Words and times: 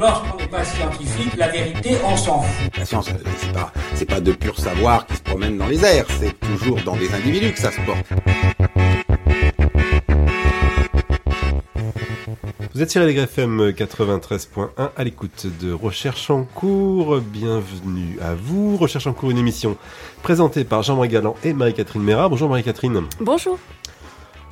Lorsqu'on 0.00 0.36
n'est 0.36 0.46
pas 0.46 0.64
scientifique, 0.64 1.36
la 1.36 1.48
vérité, 1.48 1.96
on 2.04 2.16
s'en 2.16 2.42
fout. 2.42 2.78
La 2.78 2.84
science, 2.84 3.08
euh, 3.08 3.14
c'est 3.36 3.52
pas, 3.52 3.72
c'est 3.94 4.04
pas 4.04 4.20
de 4.20 4.30
pur 4.30 4.56
savoir 4.56 5.04
qui 5.06 5.16
se 5.16 5.22
promène 5.22 5.58
dans 5.58 5.66
les 5.66 5.84
airs. 5.84 6.06
C'est 6.20 6.38
toujours 6.38 6.80
dans 6.84 6.94
des 6.94 7.12
individus 7.12 7.52
que 7.52 7.58
ça 7.58 7.72
se 7.72 7.80
porte. 7.80 8.06
Vous 12.74 12.82
êtes 12.82 12.92
sur 12.92 13.02
les 13.02 13.18
FM 13.18 13.70
93.1 13.70 14.68
à 14.96 15.02
l'écoute 15.02 15.48
de 15.60 15.72
Recherche 15.72 16.30
en 16.30 16.44
cours. 16.44 17.18
Bienvenue 17.18 18.20
à 18.22 18.36
vous. 18.36 18.76
Recherche 18.76 19.08
en 19.08 19.12
cours, 19.12 19.32
une 19.32 19.38
émission 19.38 19.76
présentée 20.22 20.62
par 20.62 20.84
Jean-Marie 20.84 21.08
Galland 21.08 21.34
et 21.42 21.52
Marie-Catherine 21.52 22.04
Méra. 22.04 22.28
Bonjour 22.28 22.48
Marie-Catherine. 22.48 23.02
Bonjour. 23.18 23.58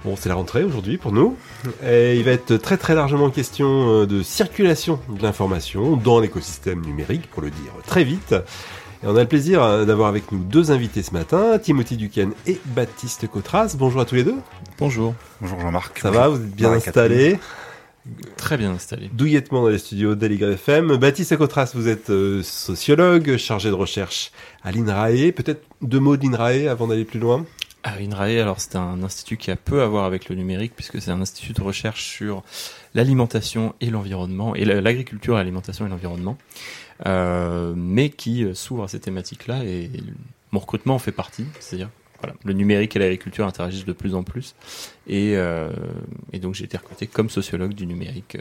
Bon, 0.06 0.14
c'est 0.14 0.28
la 0.28 0.36
rentrée 0.36 0.62
aujourd'hui 0.62 0.98
pour 0.98 1.10
nous. 1.10 1.36
Et 1.84 2.14
il 2.16 2.22
va 2.22 2.30
être 2.30 2.58
très 2.58 2.76
très 2.76 2.94
largement 2.94 3.28
question 3.28 4.02
euh, 4.02 4.06
de 4.06 4.22
circulation 4.22 5.00
de 5.08 5.20
l'information 5.20 5.96
dans 5.96 6.20
l'écosystème 6.20 6.80
numérique, 6.82 7.28
pour 7.28 7.42
le 7.42 7.50
dire 7.50 7.72
très 7.88 8.04
vite. 8.04 8.32
Et 9.02 9.06
on 9.08 9.16
a 9.16 9.22
le 9.22 9.26
plaisir 9.26 9.64
euh, 9.64 9.84
d'avoir 9.84 10.08
avec 10.08 10.30
nous 10.30 10.38
deux 10.38 10.70
invités 10.70 11.02
ce 11.02 11.12
matin, 11.12 11.58
Timothy 11.58 11.96
Duquesne 11.96 12.34
et 12.46 12.60
Baptiste 12.66 13.26
Cotras. 13.26 13.74
Bonjour 13.76 14.00
à 14.00 14.04
tous 14.04 14.14
les 14.14 14.22
deux. 14.22 14.36
Bonjour. 14.78 15.12
Bonjour 15.40 15.58
Jean-Marc. 15.58 15.98
Ça 15.98 16.12
va 16.12 16.28
Vous 16.28 16.36
êtes 16.36 16.54
bien 16.54 16.70
installés 16.70 17.40
Très 18.36 18.56
bien 18.56 18.70
installé. 18.70 19.10
Douillettement 19.12 19.62
dans 19.62 19.70
les 19.70 19.78
studios 19.78 20.14
d'Aligre 20.14 20.50
FM. 20.50 20.98
Baptiste 20.98 21.36
Cotras, 21.36 21.72
vous 21.74 21.88
êtes 21.88 22.10
euh, 22.10 22.44
sociologue, 22.44 23.36
chargé 23.38 23.70
de 23.70 23.74
recherche 23.74 24.30
à 24.62 24.70
l'INRAE. 24.70 25.32
Peut-être 25.32 25.64
deux 25.82 25.98
mots 25.98 26.16
d'INRAE 26.16 26.70
avant 26.70 26.86
d'aller 26.86 27.04
plus 27.04 27.18
loin? 27.18 27.44
Ah, 27.88 28.00
INRAE, 28.00 28.40
alors 28.40 28.58
c'est 28.60 28.74
un 28.74 29.04
institut 29.04 29.36
qui 29.36 29.52
a 29.52 29.56
peu 29.56 29.80
à 29.80 29.86
voir 29.86 30.06
avec 30.06 30.28
le 30.28 30.34
numérique 30.34 30.72
puisque 30.74 31.00
c'est 31.00 31.12
un 31.12 31.20
institut 31.20 31.52
de 31.52 31.62
recherche 31.62 32.04
sur 32.04 32.42
l'alimentation 32.94 33.76
et 33.80 33.90
l'environnement, 33.90 34.56
et 34.56 34.64
l'agriculture, 34.64 35.36
l'alimentation 35.36 35.86
et 35.86 35.88
l'environnement, 35.88 36.36
euh, 37.06 37.74
mais 37.76 38.10
qui 38.10 38.42
euh, 38.42 38.54
s'ouvre 38.54 38.82
à 38.82 38.88
ces 38.88 38.98
thématiques-là 38.98 39.64
et 39.64 39.88
mon 40.50 40.58
recrutement 40.58 40.96
en 40.96 40.98
fait 40.98 41.12
partie, 41.12 41.46
c'est-à-dire 41.60 41.90
voilà, 42.20 42.34
le 42.44 42.54
numérique 42.54 42.96
et 42.96 42.98
l'agriculture 42.98 43.46
interagissent 43.46 43.84
de 43.84 43.92
plus 43.92 44.16
en 44.16 44.24
plus. 44.24 44.56
Et, 45.06 45.36
euh, 45.36 45.70
donc 46.42 46.54
j'ai 46.54 46.64
été 46.64 46.76
recruté 46.76 47.06
comme 47.06 47.30
sociologue 47.30 47.72
du 47.72 47.86
numérique 47.86 48.36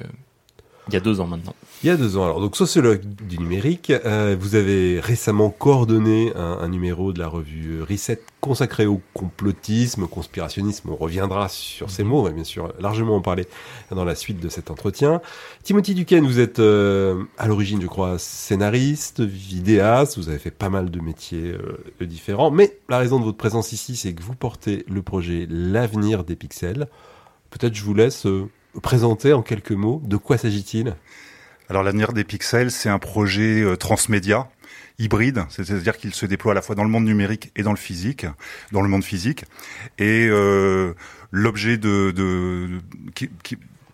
il 0.87 0.93
y 0.93 0.97
a 0.97 0.99
deux 0.99 1.19
ans 1.19 1.27
maintenant. 1.27 1.55
Il 1.83 1.87
y 1.87 1.89
a 1.89 1.97
deux 1.97 2.17
ans. 2.17 2.25
Alors, 2.25 2.39
donc 2.39 2.55
sociologue 2.55 3.01
du 3.27 3.39
numérique, 3.39 3.91
euh, 3.91 4.35
vous 4.39 4.55
avez 4.55 4.99
récemment 4.99 5.49
coordonné 5.49 6.31
un, 6.35 6.59
un, 6.61 6.67
numéro 6.69 7.13
de 7.13 7.19
la 7.19 7.27
revue 7.27 7.81
Reset 7.81 8.21
consacré 8.45 8.85
au 8.85 9.01
complotisme, 9.15 10.07
conspirationnisme. 10.07 10.91
On 10.91 10.95
reviendra 10.95 11.49
sur 11.49 11.89
ces 11.89 12.03
mots, 12.03 12.19
on 12.19 12.23
va 12.23 12.29
bien 12.29 12.43
sûr 12.43 12.71
largement 12.79 13.15
en 13.15 13.21
parler 13.21 13.47
dans 13.89 14.05
la 14.05 14.13
suite 14.13 14.39
de 14.39 14.49
cet 14.49 14.69
entretien. 14.69 15.21
Timothy 15.63 15.95
Duquesne, 15.95 16.25
vous 16.25 16.39
êtes 16.39 16.59
euh, 16.59 17.23
à 17.39 17.47
l'origine, 17.47 17.81
je 17.81 17.87
crois, 17.87 18.19
scénariste, 18.19 19.21
vidéaste. 19.21 20.17
Vous 20.17 20.29
avez 20.29 20.37
fait 20.37 20.51
pas 20.51 20.69
mal 20.69 20.91
de 20.91 20.99
métiers 20.99 21.53
euh, 21.53 22.05
différents, 22.05 22.51
mais 22.51 22.77
la 22.87 22.99
raison 22.99 23.19
de 23.19 23.25
votre 23.25 23.37
présence 23.37 23.71
ici, 23.71 23.95
c'est 23.95 24.13
que 24.13 24.21
vous 24.21 24.35
portez 24.35 24.85
le 24.87 25.01
projet 25.01 25.47
L'avenir 25.49 26.23
des 26.23 26.35
pixels. 26.35 26.87
Peut-être 27.49 27.73
je 27.73 27.83
vous 27.83 27.95
laisse 27.95 28.27
euh, 28.27 28.47
présenter 28.81 29.33
en 29.33 29.41
quelques 29.41 29.71
mots 29.71 30.01
de 30.05 30.17
quoi 30.17 30.37
s'agit-il? 30.37 30.95
Alors 31.69 31.83
l'avenir 31.83 32.13
des 32.13 32.23
pixels, 32.23 32.71
c'est 32.71 32.89
un 32.89 32.99
projet 32.99 33.61
euh, 33.61 33.75
transmédia 33.75 34.47
hybride, 34.97 35.43
c'est-à-dire 35.49 35.97
qu'il 35.97 36.13
se 36.13 36.25
déploie 36.25 36.53
à 36.53 36.55
la 36.55 36.61
fois 36.61 36.75
dans 36.75 36.83
le 36.83 36.89
monde 36.89 37.05
numérique 37.05 37.51
et 37.55 37.63
dans 37.63 37.71
le 37.71 37.77
physique, 37.77 38.25
dans 38.71 38.81
le 38.81 38.87
monde 38.87 39.03
physique. 39.03 39.45
Et 39.97 40.27
euh, 40.29 40.93
l'objet 41.31 41.77
de, 41.77 42.11
de, 42.11 42.79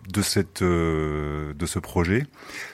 de 0.08 0.22
cette 0.22 0.62
euh, 0.62 1.54
de 1.54 1.66
ce 1.66 1.78
projet, 1.78 2.26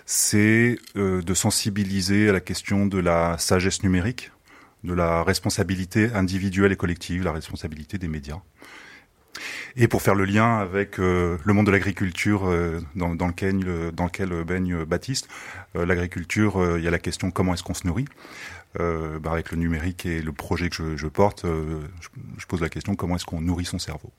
c'est 0.05 0.79
euh, 0.97 1.23
de 1.23 1.35
sensibiliser 1.35 2.29
à 2.29 2.33
la 2.33 2.41
question 2.41 2.87
de 2.87 2.99
la 2.99 3.39
sagesse 3.39 3.83
numérique, 3.83 4.31
de 4.85 4.93
la 4.93 5.23
responsabilité 5.23 6.11
individuelle 6.13 6.73
et 6.73 6.77
collective, 6.77 7.25
la 7.25 7.33
responsabilité 7.33 7.99
des 7.99 8.09
médias. 8.09 8.41
Et 9.77 9.89
pour 9.89 10.03
faire 10.03 10.15
le 10.15 10.25
lien 10.25 10.59
avec 10.59 10.99
euh, 10.99 11.39
le 11.45 11.53
monde 11.53 11.67
de 11.67 11.71
l'agriculture 11.71 12.49
euh, 12.49 12.81
dans, 12.95 13.29
lequel, 13.29 13.63
euh, 13.67 14.45
baigne 14.45 14.85
Baptiste, 14.85 15.29
l'agriculture, 15.75 16.77
il 16.77 16.83
y 16.83 16.89
a 16.89 16.91
la 16.91 16.99
question 16.99 17.31
comment 17.31 17.55
est-ce 17.55 17.63
qu'on 17.63 17.75
se 17.75 17.87
nourrit. 17.87 18.07
Bah 18.79 19.33
avec 19.33 19.51
le 19.51 19.57
numérique 19.57 20.07
et 20.07 20.23
le 20.23 20.31
projet 20.31 20.69
que 20.69 20.97
je, 20.97 21.07
porte, 21.09 21.45
je, 21.45 22.47
pose 22.47 22.61
la 22.61 22.69
question 22.69 22.95
comment 22.95 23.17
est-ce 23.17 23.25
qu'on 23.25 23.41
nourrit 23.41 23.65
son 23.65 23.79
cerveau. 23.79 24.13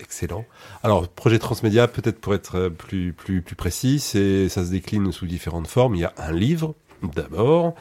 Excellent. 0.00 0.44
Alors, 0.82 1.08
projet 1.08 1.38
transmédia, 1.38 1.88
peut-être 1.88 2.20
pour 2.20 2.34
être 2.34 2.68
plus, 2.68 3.12
plus, 3.12 3.40
plus 3.40 3.56
précis, 3.56 3.98
ça 3.98 4.64
se 4.64 4.70
décline 4.70 5.10
sous 5.10 5.26
différentes 5.26 5.68
formes. 5.68 5.94
Il 5.94 6.00
y 6.00 6.04
a 6.04 6.12
un 6.18 6.32
livre, 6.32 6.74
d'abord, 7.14 7.74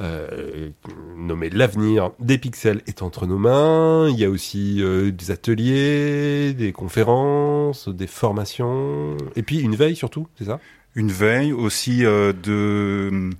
euh, 0.00 0.70
L'avenir 1.52 2.10
des 2.20 2.38
pixels 2.38 2.82
est 2.86 3.02
entre 3.02 3.26
nos 3.26 3.38
mains. 3.38 4.08
Il 4.08 4.18
y 4.18 4.24
a 4.24 4.30
aussi 4.30 4.82
euh, 4.82 5.10
des 5.10 5.30
ateliers, 5.30 6.52
des 6.54 6.72
conférences, 6.72 7.88
des 7.88 8.06
formations, 8.06 9.16
et 9.36 9.42
puis 9.42 9.60
une 9.60 9.76
veille 9.76 9.96
surtout, 9.96 10.28
c'est 10.36 10.44
ça? 10.44 10.60
Une 10.94 11.10
veille 11.10 11.52
aussi 11.52 12.04
euh, 12.04 12.32
de 12.32 13.30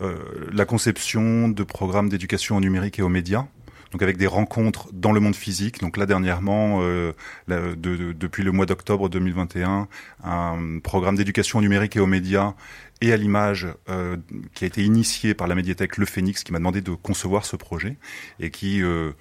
euh, 0.00 0.16
la 0.52 0.64
conception 0.64 1.48
de 1.48 1.62
programmes 1.62 2.08
d'éducation 2.08 2.56
au 2.56 2.60
numérique 2.60 2.98
et 2.98 3.02
aux 3.02 3.08
médias 3.08 3.46
donc 3.94 4.02
avec 4.02 4.16
des 4.16 4.26
rencontres 4.26 4.88
dans 4.92 5.12
le 5.12 5.20
monde 5.20 5.36
physique. 5.36 5.80
Donc 5.80 5.96
là 5.96 6.04
dernièrement, 6.04 6.80
euh, 6.82 7.12
de, 7.46 7.76
de, 7.76 8.12
depuis 8.12 8.42
le 8.42 8.50
mois 8.50 8.66
d'octobre 8.66 9.08
2021, 9.08 9.86
un 10.24 10.78
programme 10.82 11.14
d'éducation 11.14 11.60
numérique 11.60 11.94
et 11.94 12.00
aux 12.00 12.06
médias 12.06 12.54
et 13.00 13.12
à 13.12 13.16
l'image 13.16 13.68
euh, 13.88 14.16
qui 14.52 14.64
a 14.64 14.66
été 14.66 14.82
initié 14.82 15.32
par 15.34 15.46
la 15.46 15.54
médiathèque 15.54 15.96
Le 15.96 16.06
Phénix, 16.06 16.42
qui 16.42 16.50
m'a 16.50 16.58
demandé 16.58 16.80
de 16.80 16.90
concevoir 16.90 17.44
ce 17.46 17.54
projet 17.54 17.96
et 18.40 18.50
qui 18.50 18.82
euh, 18.82 19.12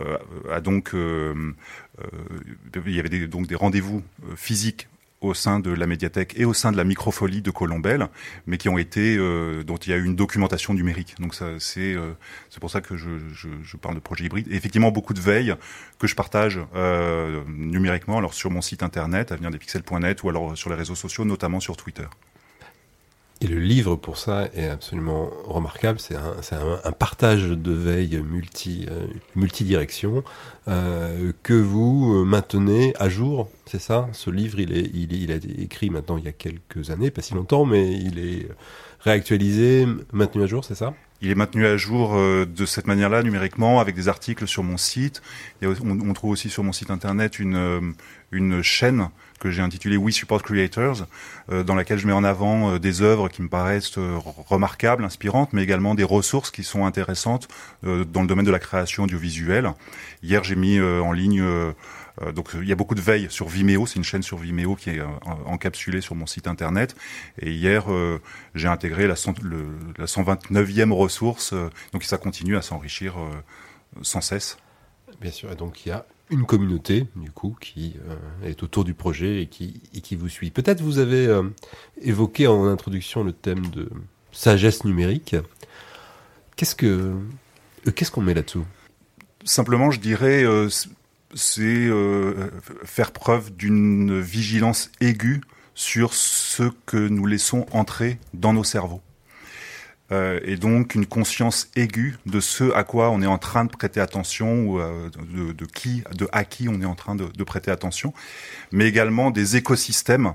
euh, 0.00 0.16
a 0.50 0.62
donc, 0.62 0.92
il 0.94 1.54
y 2.86 3.00
avait 3.00 3.10
des, 3.10 3.26
donc 3.26 3.46
des 3.46 3.54
rendez-vous 3.54 4.02
physiques 4.34 4.88
au 5.22 5.34
sein 5.34 5.60
de 5.60 5.70
la 5.70 5.86
médiathèque 5.86 6.34
et 6.36 6.44
au 6.44 6.52
sein 6.52 6.72
de 6.72 6.76
la 6.76 6.84
microfolie 6.84 7.42
de 7.42 7.50
Colombelle, 7.50 8.08
mais 8.46 8.58
qui 8.58 8.68
ont 8.68 8.78
été 8.78 9.16
euh, 9.16 9.62
dont 9.62 9.76
il 9.76 9.90
y 9.90 9.92
a 9.92 9.96
eu 9.96 10.04
une 10.04 10.16
documentation 10.16 10.74
numérique. 10.74 11.14
Donc 11.20 11.34
c'est 11.34 11.94
euh, 11.94 12.12
c'est 12.50 12.60
pour 12.60 12.70
ça 12.70 12.80
que 12.80 12.96
je, 12.96 13.10
je, 13.32 13.48
je, 13.62 13.76
parle 13.76 13.94
de 13.94 14.00
projet 14.00 14.24
hybride. 14.24 14.48
Et 14.50 14.56
effectivement, 14.56 14.90
beaucoup 14.90 15.14
de 15.14 15.20
veilles 15.20 15.54
que 15.98 16.06
je 16.06 16.14
partage 16.14 16.60
euh, 16.74 17.42
numériquement, 17.48 18.18
alors 18.18 18.34
sur 18.34 18.50
mon 18.50 18.60
site 18.60 18.82
internet 18.82 19.32
avenirdespixels.net 19.32 20.22
ou 20.22 20.28
alors 20.28 20.56
sur 20.56 20.70
les 20.70 20.76
réseaux 20.76 20.94
sociaux, 20.94 21.24
notamment 21.24 21.60
sur 21.60 21.76
Twitter. 21.76 22.06
Et 23.42 23.48
le 23.48 23.58
livre, 23.58 23.96
pour 23.96 24.18
ça, 24.18 24.48
est 24.54 24.68
absolument 24.68 25.28
remarquable. 25.46 25.98
C'est 25.98 26.14
un, 26.14 26.92
partage 26.92 27.48
de 27.48 27.72
veille 27.72 28.14
euh, 28.14 29.06
multidirection 29.34 30.22
euh, 30.68 31.32
que 31.42 31.54
vous 31.54 32.24
maintenez 32.24 32.94
à 33.00 33.08
jour. 33.08 33.50
C'est 33.66 33.80
ça? 33.80 34.08
Ce 34.12 34.30
livre, 34.30 34.60
il, 34.60 34.72
est, 34.72 34.88
il, 34.94 35.32
a 35.32 35.34
été 35.34 35.60
écrit 35.60 35.90
maintenant 35.90 36.18
il 36.18 36.24
y 36.24 36.28
a 36.28 36.32
quelques 36.32 36.90
années, 36.90 37.10
pas 37.10 37.20
si 37.20 37.34
longtemps, 37.34 37.64
mais 37.64 37.90
il 37.92 38.20
est 38.20 38.46
réactualisé, 39.00 39.88
maintenu 40.12 40.44
à 40.44 40.46
jour, 40.46 40.64
c'est 40.64 40.76
ça? 40.76 40.94
Il 41.20 41.30
est 41.30 41.36
maintenu 41.36 41.66
à 41.66 41.76
jour 41.76 42.14
euh, 42.14 42.44
de 42.44 42.66
cette 42.66 42.88
manière-là, 42.88 43.22
numériquement, 43.22 43.78
avec 43.78 43.94
des 43.94 44.08
articles 44.08 44.46
sur 44.48 44.64
mon 44.64 44.76
site. 44.76 45.22
On, 45.62 45.74
on, 46.00 46.12
trouve 46.14 46.30
aussi 46.30 46.50
sur 46.50 46.64
mon 46.64 46.72
site 46.72 46.90
internet 46.90 47.38
une, 47.38 47.54
euh, 47.54 47.80
une 48.32 48.62
chaîne 48.62 49.08
que 49.42 49.50
j'ai 49.50 49.60
intitulée 49.60 49.96
We 49.96 50.14
Support 50.14 50.42
Creators, 50.44 51.06
euh, 51.50 51.64
dans 51.64 51.74
laquelle 51.74 51.98
je 51.98 52.06
mets 52.06 52.12
en 52.12 52.22
avant 52.22 52.74
euh, 52.74 52.78
des 52.78 53.02
œuvres 53.02 53.28
qui 53.28 53.42
me 53.42 53.48
paraissent 53.48 53.98
euh, 53.98 54.16
remarquables, 54.46 55.04
inspirantes, 55.04 55.52
mais 55.52 55.64
également 55.64 55.96
des 55.96 56.04
ressources 56.04 56.52
qui 56.52 56.62
sont 56.62 56.86
intéressantes 56.86 57.48
dans 57.82 58.22
le 58.22 58.26
domaine 58.26 58.44
de 58.44 58.50
la 58.50 58.60
création 58.60 59.04
audiovisuelle. 59.04 59.72
Hier, 60.22 60.44
j'ai 60.44 60.54
mis 60.54 60.80
en 60.80 61.12
ligne 61.12 61.42
donc 62.34 62.50
il 62.54 62.68
y 62.68 62.72
a 62.72 62.74
beaucoup 62.76 62.94
de 62.94 63.00
veille 63.00 63.26
sur 63.30 63.48
Vimeo, 63.48 63.86
c'est 63.86 63.96
une 63.96 64.04
chaîne 64.04 64.22
sur 64.22 64.38
Vimeo 64.38 64.76
qui 64.76 64.90
est 64.90 65.00
encapsulée 65.46 66.00
sur 66.00 66.14
mon 66.14 66.26
site 66.26 66.46
internet. 66.46 66.94
Et 67.40 67.50
hier, 67.50 67.86
j'ai 68.54 68.68
intégré 68.68 69.06
la 69.06 69.14
129e 69.14 70.92
ressource, 70.92 71.54
donc 71.92 72.04
ça 72.04 72.18
continue 72.18 72.56
à 72.56 72.62
s'enrichir 72.62 73.14
sans 74.02 74.20
cesse. 74.20 74.58
Bien 75.20 75.32
sûr, 75.32 75.50
et 75.50 75.56
donc 75.56 75.84
il 75.84 75.88
y 75.88 75.92
a 75.92 76.06
une 76.30 76.46
communauté 76.46 77.06
du 77.16 77.30
coup 77.30 77.56
qui 77.60 77.96
euh, 78.08 78.48
est 78.48 78.62
autour 78.62 78.84
du 78.84 78.94
projet 78.94 79.42
et 79.42 79.46
qui, 79.46 79.82
et 79.94 80.00
qui 80.00 80.16
vous 80.16 80.28
suit. 80.28 80.50
Peut-être 80.50 80.80
vous 80.80 80.98
avez 80.98 81.26
euh, 81.26 81.42
évoqué 82.00 82.46
en 82.46 82.66
introduction 82.66 83.22
le 83.24 83.32
thème 83.32 83.66
de 83.66 83.88
sagesse 84.32 84.84
numérique. 84.84 85.36
Qu'est-ce 86.56 86.74
que 86.74 87.14
qu'est-ce 87.94 88.10
qu'on 88.10 88.22
met 88.22 88.34
là-dessous? 88.34 88.64
Simplement, 89.44 89.90
je 89.90 90.00
dirais, 90.00 90.44
euh, 90.44 90.68
c'est 91.34 91.62
euh, 91.62 92.50
faire 92.84 93.12
preuve 93.12 93.54
d'une 93.54 94.20
vigilance 94.20 94.90
aiguë 95.00 95.40
sur 95.74 96.14
ce 96.14 96.64
que 96.86 96.96
nous 96.96 97.26
laissons 97.26 97.66
entrer 97.72 98.18
dans 98.34 98.52
nos 98.52 98.64
cerveaux. 98.64 99.00
Euh, 100.12 100.40
et 100.44 100.56
donc 100.56 100.94
une 100.94 101.06
conscience 101.06 101.70
aiguë 101.74 102.18
de 102.26 102.40
ce 102.40 102.72
à 102.74 102.84
quoi 102.84 103.10
on 103.10 103.22
est 103.22 103.26
en 103.26 103.38
train 103.38 103.64
de 103.64 103.70
prêter 103.70 103.98
attention 103.98 104.64
ou 104.64 104.78
euh, 104.78 105.08
de, 105.54 105.64
qui, 105.64 106.04
de 106.14 106.28
à 106.32 106.44
qui 106.44 106.68
on 106.68 106.80
est 106.82 106.86
en 106.86 106.94
train 106.94 107.14
de, 107.14 107.44
prêter 107.44 107.70
attention, 107.70 108.12
mais 108.72 108.86
également 108.86 109.30
des 109.30 109.56
écosystèmes 109.56 110.34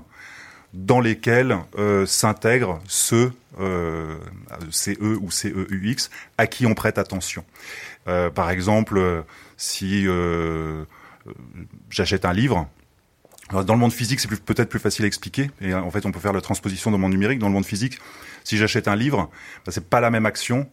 dans 0.74 1.00
lesquels 1.00 1.56
euh, 1.78 2.06
s'intègrent 2.06 2.80
ceux, 2.86 3.32
euh, 3.60 4.16
CE 4.70 5.00
ou 5.00 5.30
CEUX, 5.30 6.10
à 6.36 6.46
qui 6.46 6.66
on 6.66 6.74
prête 6.74 6.98
attention. 6.98 7.44
Euh, 8.06 8.30
par 8.30 8.50
exemple, 8.50 9.24
si 9.56 10.06
j'achète 11.88 12.24
un 12.24 12.32
livre, 12.32 12.68
dans 13.50 13.74
le 13.74 13.80
monde 13.80 13.92
physique, 13.92 14.20
c'est 14.20 14.28
peut-être 14.28 14.68
plus 14.68 14.78
facile 14.78 15.04
à 15.04 15.08
expliquer, 15.08 15.50
et 15.62 15.72
en 15.72 15.90
fait, 15.90 16.04
on 16.04 16.12
peut 16.12 16.20
faire 16.20 16.34
la 16.34 16.42
transposition 16.42 16.90
dans 16.90 16.98
le 16.98 17.02
monde 17.02 17.12
numérique. 17.12 17.38
Dans 17.38 17.48
le 17.48 17.54
monde 17.54 17.64
physique, 17.64 17.98
si 18.48 18.56
j'achète 18.56 18.88
un 18.88 18.96
livre, 18.96 19.30
bah, 19.66 19.72
c'est 19.72 19.90
pas 19.90 20.00
la 20.00 20.10
même 20.10 20.24
action 20.24 20.70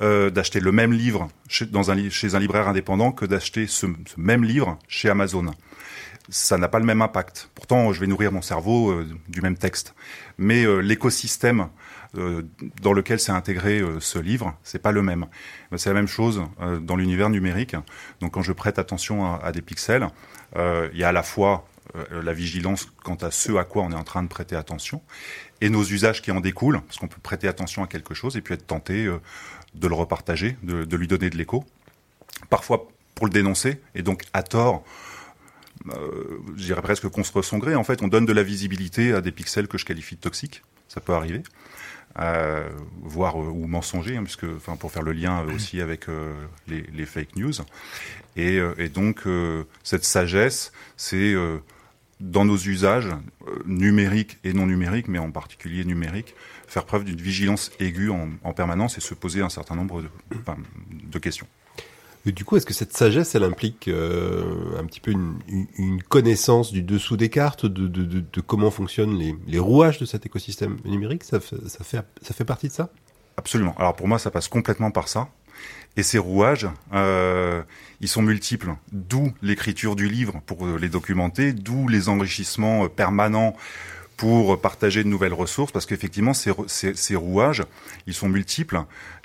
euh, 0.00 0.30
d'acheter 0.30 0.60
le 0.60 0.70
même 0.70 0.92
livre 0.92 1.28
chez, 1.48 1.66
un, 1.74 2.38
libraire 2.38 2.68
indépendant 2.68 3.10
que 3.10 3.24
d'acheter 3.26 3.66
ce, 3.66 3.86
même 4.16 4.44
livre 4.44 4.78
chez 4.86 5.10
Amazon. 5.10 5.46
Ça 6.28 6.56
n'a 6.56 6.68
pas 6.68 6.78
le 6.78 6.84
même 6.84 7.02
impact. 7.02 7.50
Pourtant, 7.56 7.92
je 7.92 7.98
vais 7.98 8.06
nourrir 8.06 8.30
mon 8.30 8.42
cerveau 8.42 8.90
euh, 8.90 9.08
du 9.28 9.40
même 9.40 9.56
texte, 9.56 9.96
mais 10.38 10.64
euh, 10.64 10.78
l'écosystème 10.78 11.68
dans 12.80 12.94
lequel 12.94 13.20
s'est 13.20 13.32
intégré 13.32 13.82
ce 14.00 14.18
livre, 14.18 14.56
c'est 14.62 14.78
pas 14.78 14.92
le 14.92 15.02
même. 15.02 15.26
Ben, 15.70 15.76
C'est 15.76 15.90
la 15.90 15.94
même 15.94 16.06
chose 16.06 16.44
dans 16.80 16.96
l'univers 16.96 17.28
numérique. 17.28 17.76
Donc, 18.20 18.32
quand 18.32 18.40
je 18.40 18.52
prête 18.52 18.78
attention 18.78 19.26
à, 19.26 19.38
à 19.44 19.52
des 19.52 19.60
pixels, 19.60 20.08
il 20.54 20.98
y 20.98 21.04
a 21.04 21.08
à 21.08 21.12
la 21.12 21.22
fois 21.22 21.66
la 22.10 22.32
vigilance 22.32 22.88
quant 23.04 23.16
à 23.16 23.30
ce 23.30 23.56
à 23.56 23.64
quoi 23.64 23.82
on 23.82 23.90
est 23.90 23.96
en 23.96 24.04
train 24.04 24.22
de 24.22 24.28
prêter 24.28 24.56
attention 24.56 25.02
et 25.60 25.68
nos 25.70 25.84
usages 25.84 26.22
qui 26.22 26.30
en 26.30 26.40
découlent, 26.40 26.80
parce 26.82 26.98
qu'on 26.98 27.08
peut 27.08 27.20
prêter 27.22 27.48
attention 27.48 27.82
à 27.82 27.86
quelque 27.86 28.14
chose 28.14 28.36
et 28.36 28.40
puis 28.40 28.54
être 28.54 28.66
tenté 28.66 29.06
euh, 29.06 29.18
de 29.74 29.88
le 29.88 29.94
repartager, 29.94 30.56
de, 30.62 30.84
de 30.84 30.96
lui 30.96 31.08
donner 31.08 31.30
de 31.30 31.36
l'écho, 31.36 31.64
parfois 32.50 32.88
pour 33.14 33.26
le 33.26 33.32
dénoncer 33.32 33.80
et 33.94 34.02
donc 34.02 34.24
à 34.32 34.42
tort. 34.42 34.84
Euh, 35.88 36.40
je 36.56 36.64
dirais 36.64 36.82
presque 36.82 37.08
contre 37.08 37.42
son 37.42 37.58
gré. 37.58 37.74
En 37.74 37.84
fait, 37.84 38.02
on 38.02 38.08
donne 38.08 38.26
de 38.26 38.32
la 38.32 38.42
visibilité 38.42 39.12
à 39.12 39.20
des 39.20 39.32
pixels 39.32 39.68
que 39.68 39.78
je 39.78 39.84
qualifie 39.84 40.16
de 40.16 40.20
toxiques. 40.20 40.62
Ça 40.88 41.00
peut 41.00 41.12
arriver. 41.12 41.42
Euh, 42.18 42.70
voire 43.02 43.36
euh, 43.36 43.48
ou 43.48 43.66
mensonger, 43.66 44.16
hein, 44.16 44.24
puisque, 44.24 44.44
enfin, 44.44 44.76
pour 44.76 44.90
faire 44.90 45.02
le 45.02 45.12
lien 45.12 45.42
euh, 45.42 45.54
aussi 45.54 45.80
avec 45.82 46.08
euh, 46.08 46.32
les, 46.66 46.82
les 46.94 47.04
fake 47.04 47.36
news. 47.36 47.52
Et, 48.36 48.58
et 48.76 48.90
donc, 48.90 49.22
cette 49.82 50.04
sagesse, 50.04 50.70
c'est 50.98 51.34
dans 52.20 52.44
nos 52.44 52.56
usages 52.56 53.08
euh, 53.46 53.62
numériques 53.66 54.38
et 54.44 54.52
non 54.52 54.66
numériques, 54.66 55.08
mais 55.08 55.18
en 55.18 55.30
particulier 55.30 55.84
numériques, 55.84 56.34
faire 56.66 56.84
preuve 56.84 57.04
d'une 57.04 57.20
vigilance 57.20 57.70
aiguë 57.78 58.10
en, 58.10 58.30
en 58.42 58.52
permanence 58.52 58.96
et 58.98 59.00
se 59.00 59.14
poser 59.14 59.42
un 59.42 59.48
certain 59.48 59.74
nombre 59.74 60.02
de, 60.02 60.08
enfin, 60.40 60.56
de 60.90 61.18
questions. 61.18 61.46
Et 62.24 62.32
du 62.32 62.44
coup, 62.44 62.56
est-ce 62.56 62.66
que 62.66 62.74
cette 62.74 62.96
sagesse, 62.96 63.36
elle 63.36 63.44
implique 63.44 63.86
euh, 63.86 64.76
un 64.80 64.84
petit 64.84 64.98
peu 65.00 65.12
une, 65.12 66.02
connaissance 66.02 66.72
du 66.72 66.82
dessous 66.82 67.16
des 67.16 67.28
cartes, 67.28 67.66
de, 67.66 67.86
de, 67.86 68.04
de, 68.04 68.20
de 68.20 68.40
comment 68.40 68.72
fonctionnent 68.72 69.16
les, 69.16 69.36
les 69.46 69.58
rouages 69.60 69.98
de 69.98 70.06
cet 70.06 70.26
écosystème 70.26 70.78
numérique? 70.84 71.22
Ça, 71.22 71.38
fait, 71.38 71.56
ça 71.68 72.34
fait 72.34 72.44
partie 72.44 72.66
de 72.66 72.72
ça? 72.72 72.90
Absolument. 73.36 73.76
Alors 73.78 73.94
pour 73.94 74.08
moi, 74.08 74.18
ça 74.18 74.32
passe 74.32 74.48
complètement 74.48 74.90
par 74.90 75.06
ça. 75.06 75.28
Et 75.96 76.02
ces 76.02 76.18
rouages, 76.18 76.68
euh, 76.92 77.62
ils 78.00 78.08
sont 78.08 78.22
multiples. 78.22 78.74
D'où 78.92 79.32
l'écriture 79.40 79.96
du 79.96 80.08
livre 80.08 80.42
pour 80.44 80.66
les 80.66 80.88
documenter, 80.88 81.52
d'où 81.52 81.88
les 81.88 82.08
enrichissements 82.08 82.84
euh, 82.84 82.88
permanents 82.88 83.56
pour 84.18 84.58
partager 84.60 85.04
de 85.04 85.08
nouvelles 85.08 85.34
ressources, 85.34 85.72
parce 85.72 85.84
qu'effectivement, 85.84 86.32
ces, 86.32 87.16
rouages, 87.16 87.62
ils 88.06 88.14
sont 88.14 88.30
multiples. 88.30 88.80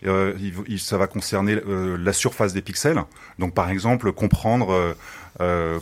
Euh, 0.06 0.33
ça 0.80 0.98
va 0.98 1.07
concerner 1.07 1.57
la 1.66 2.12
surface 2.12 2.51
des 2.51 2.62
pixels. 2.62 3.01
Donc, 3.39 3.54
par 3.54 3.69
exemple, 3.69 4.12
comprendre 4.12 4.94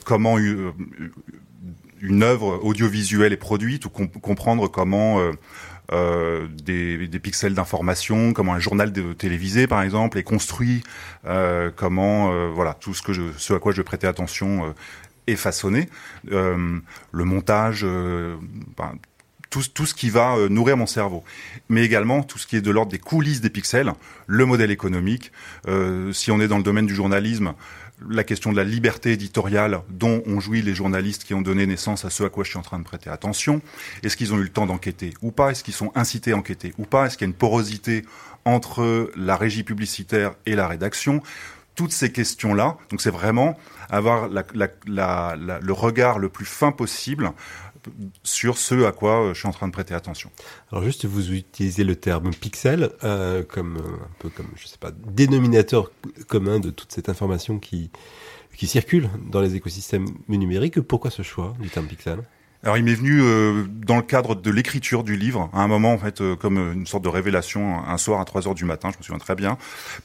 comment 0.06 0.38
une 0.38 2.22
œuvre 2.22 2.64
audiovisuelle 2.64 3.34
est 3.34 3.38
produite, 3.38 3.86
ou 3.86 3.90
com- 3.90 4.10
comprendre 4.10 4.68
comment 4.68 5.20
euh, 5.92 6.48
des, 6.64 7.08
des 7.08 7.20
pixels 7.20 7.54
d'information, 7.54 8.34
comment 8.34 8.54
un 8.54 8.60
journal 8.60 8.92
télévisé 9.18 9.68
par 9.68 9.82
exemple 9.82 10.18
est 10.18 10.24
construit, 10.24 10.84
euh, 11.26 11.72
comment 11.76 12.32
euh, 12.32 12.50
voilà 12.54 12.74
tout 12.74 12.94
ce 12.94 13.02
que 13.02 13.14
je, 13.14 13.24
ce 13.38 13.54
à 13.54 13.60
quoi 13.60 13.72
je 13.72 13.82
prêter 13.82 14.08
attention 14.08 14.66
euh, 14.66 14.72
est 15.28 15.36
façonné, 15.36 15.90
Euh, 16.32 16.80
le 17.12 17.24
montage, 17.24 17.82
euh, 17.84 18.36
ben, 18.78 18.94
tout, 19.50 19.64
tout 19.74 19.88
ce 19.88 19.96
qui 19.96 20.10
va 20.12 20.36
nourrir 20.50 20.78
mon 20.78 20.86
cerveau, 20.86 21.24
mais 21.70 21.84
également 21.84 22.22
tout 22.22 22.38
ce 22.38 22.46
qui 22.46 22.56
est 22.56 22.62
de 22.62 22.72
l'ordre 22.72 22.92
des 22.92 23.00
coulisses 23.00 23.42
des 23.42 23.50
pixels, 23.50 23.92
le 24.28 24.46
modèle 24.46 24.70
économique. 24.70 25.32
Si 26.12 26.30
on 26.30 26.40
est 26.40 26.48
dans 26.48 26.58
le 26.58 26.64
domaine 26.64 26.86
du 26.86 26.94
journalisme, 26.94 27.54
la 28.08 28.24
question 28.24 28.52
de 28.52 28.58
la 28.58 28.64
liberté 28.64 29.12
éditoriale 29.12 29.82
dont 29.90 30.24
ont 30.26 30.40
joui 30.40 30.62
les 30.62 30.74
journalistes 30.74 31.24
qui 31.24 31.34
ont 31.34 31.42
donné 31.42 31.66
naissance 31.66 32.06
à 32.06 32.10
ce 32.10 32.24
à 32.24 32.30
quoi 32.30 32.44
je 32.44 32.50
suis 32.50 32.60
en 32.60 32.64
train 32.64 32.80
de 32.80 32.84
prêter 32.84 33.10
attention. 33.10 33.62
Est-ce 34.04 34.16
qu'ils 34.16 34.34
ont 34.34 34.38
eu 34.38 34.44
le 34.44 34.50
temps 34.50 34.66
d'enquêter 34.66 35.14
ou 35.22 35.32
pas? 35.32 35.52
Est-ce 35.52 35.64
qu'ils 35.64 35.74
sont 35.74 35.92
incités 35.96 36.32
à 36.32 36.38
enquêter 36.38 36.74
ou 36.78 36.86
pas? 36.86 37.06
Est-ce 37.06 37.18
qu'il 37.18 37.26
y 37.26 37.30
a 37.30 37.32
une 37.32 37.38
porosité 37.38 38.06
entre 38.46 39.12
la 39.16 39.36
régie 39.36 39.64
publicitaire 39.64 40.36
et 40.46 40.56
la 40.56 40.68
rédaction? 40.68 41.22
Toutes 41.76 41.92
ces 41.94 42.12
questions-là, 42.12 42.78
donc 42.90 43.02
c'est 43.02 43.10
vraiment 43.10 43.58
avoir 43.90 44.28
la, 44.28 44.44
la, 44.54 44.68
la, 44.86 45.60
le 45.62 45.74
regard 45.74 46.20
le 46.20 46.28
plus 46.28 46.46
fin 46.46 46.72
possible 46.72 47.32
sur 48.24 48.58
ce 48.58 48.86
à 48.86 48.92
quoi 48.92 49.24
euh, 49.24 49.34
je 49.34 49.40
suis 49.40 49.48
en 49.48 49.52
train 49.52 49.68
de 49.68 49.74
prêter 49.74 49.94
attention. 49.94 50.32
Alors 50.72 50.84
juste, 50.84 51.06
vous 51.06 51.34
utilisez 51.34 51.84
le 51.84 51.96
terme 51.96 52.32
pixel 52.34 52.92
euh, 53.04 53.44
comme 53.44 53.78
euh, 53.78 54.04
un 54.04 54.16
peu 54.20 54.30
comme 54.30 54.48
je 54.56 54.68
sais 54.68 54.78
pas 54.78 54.92
dénominateur 54.92 55.92
commun 56.28 56.60
de 56.60 56.70
toute 56.70 56.92
cette 56.92 57.10
information 57.10 57.60
qui 57.60 57.92
qui 58.56 58.68
circule 58.68 59.10
dans 59.32 59.40
les 59.42 59.56
écosystèmes 59.56 60.08
numériques. 60.28 60.82
Pourquoi 60.82 61.12
ce 61.12 61.22
choix 61.22 61.56
du 61.60 61.70
terme 61.70 61.88
pixel? 61.88 62.20
Alors 62.62 62.78
il 62.78 62.84
m'est 62.84 62.94
venu 62.94 63.22
euh, 63.22 63.64
dans 63.70 63.96
le 63.96 64.02
cadre 64.02 64.36
de 64.36 64.52
l'écriture 64.52 65.06
du 65.06 65.16
livre, 65.16 65.50
à 65.54 65.62
un 65.62 65.68
moment 65.70 65.94
en 65.94 65.98
fait 65.98 66.20
euh, 66.20 66.36
comme 66.36 66.58
une 66.58 66.86
sorte 66.86 67.06
de 67.06 67.10
révélation 67.10 67.80
un 67.88 67.98
soir 67.98 68.20
à 68.20 68.26
3 68.26 68.50
heures 68.50 68.56
du 68.56 68.66
matin, 68.66 68.90
je 68.92 68.98
me 68.98 69.04
souviens 69.04 69.18
très 69.18 69.36
bien, 69.36 69.58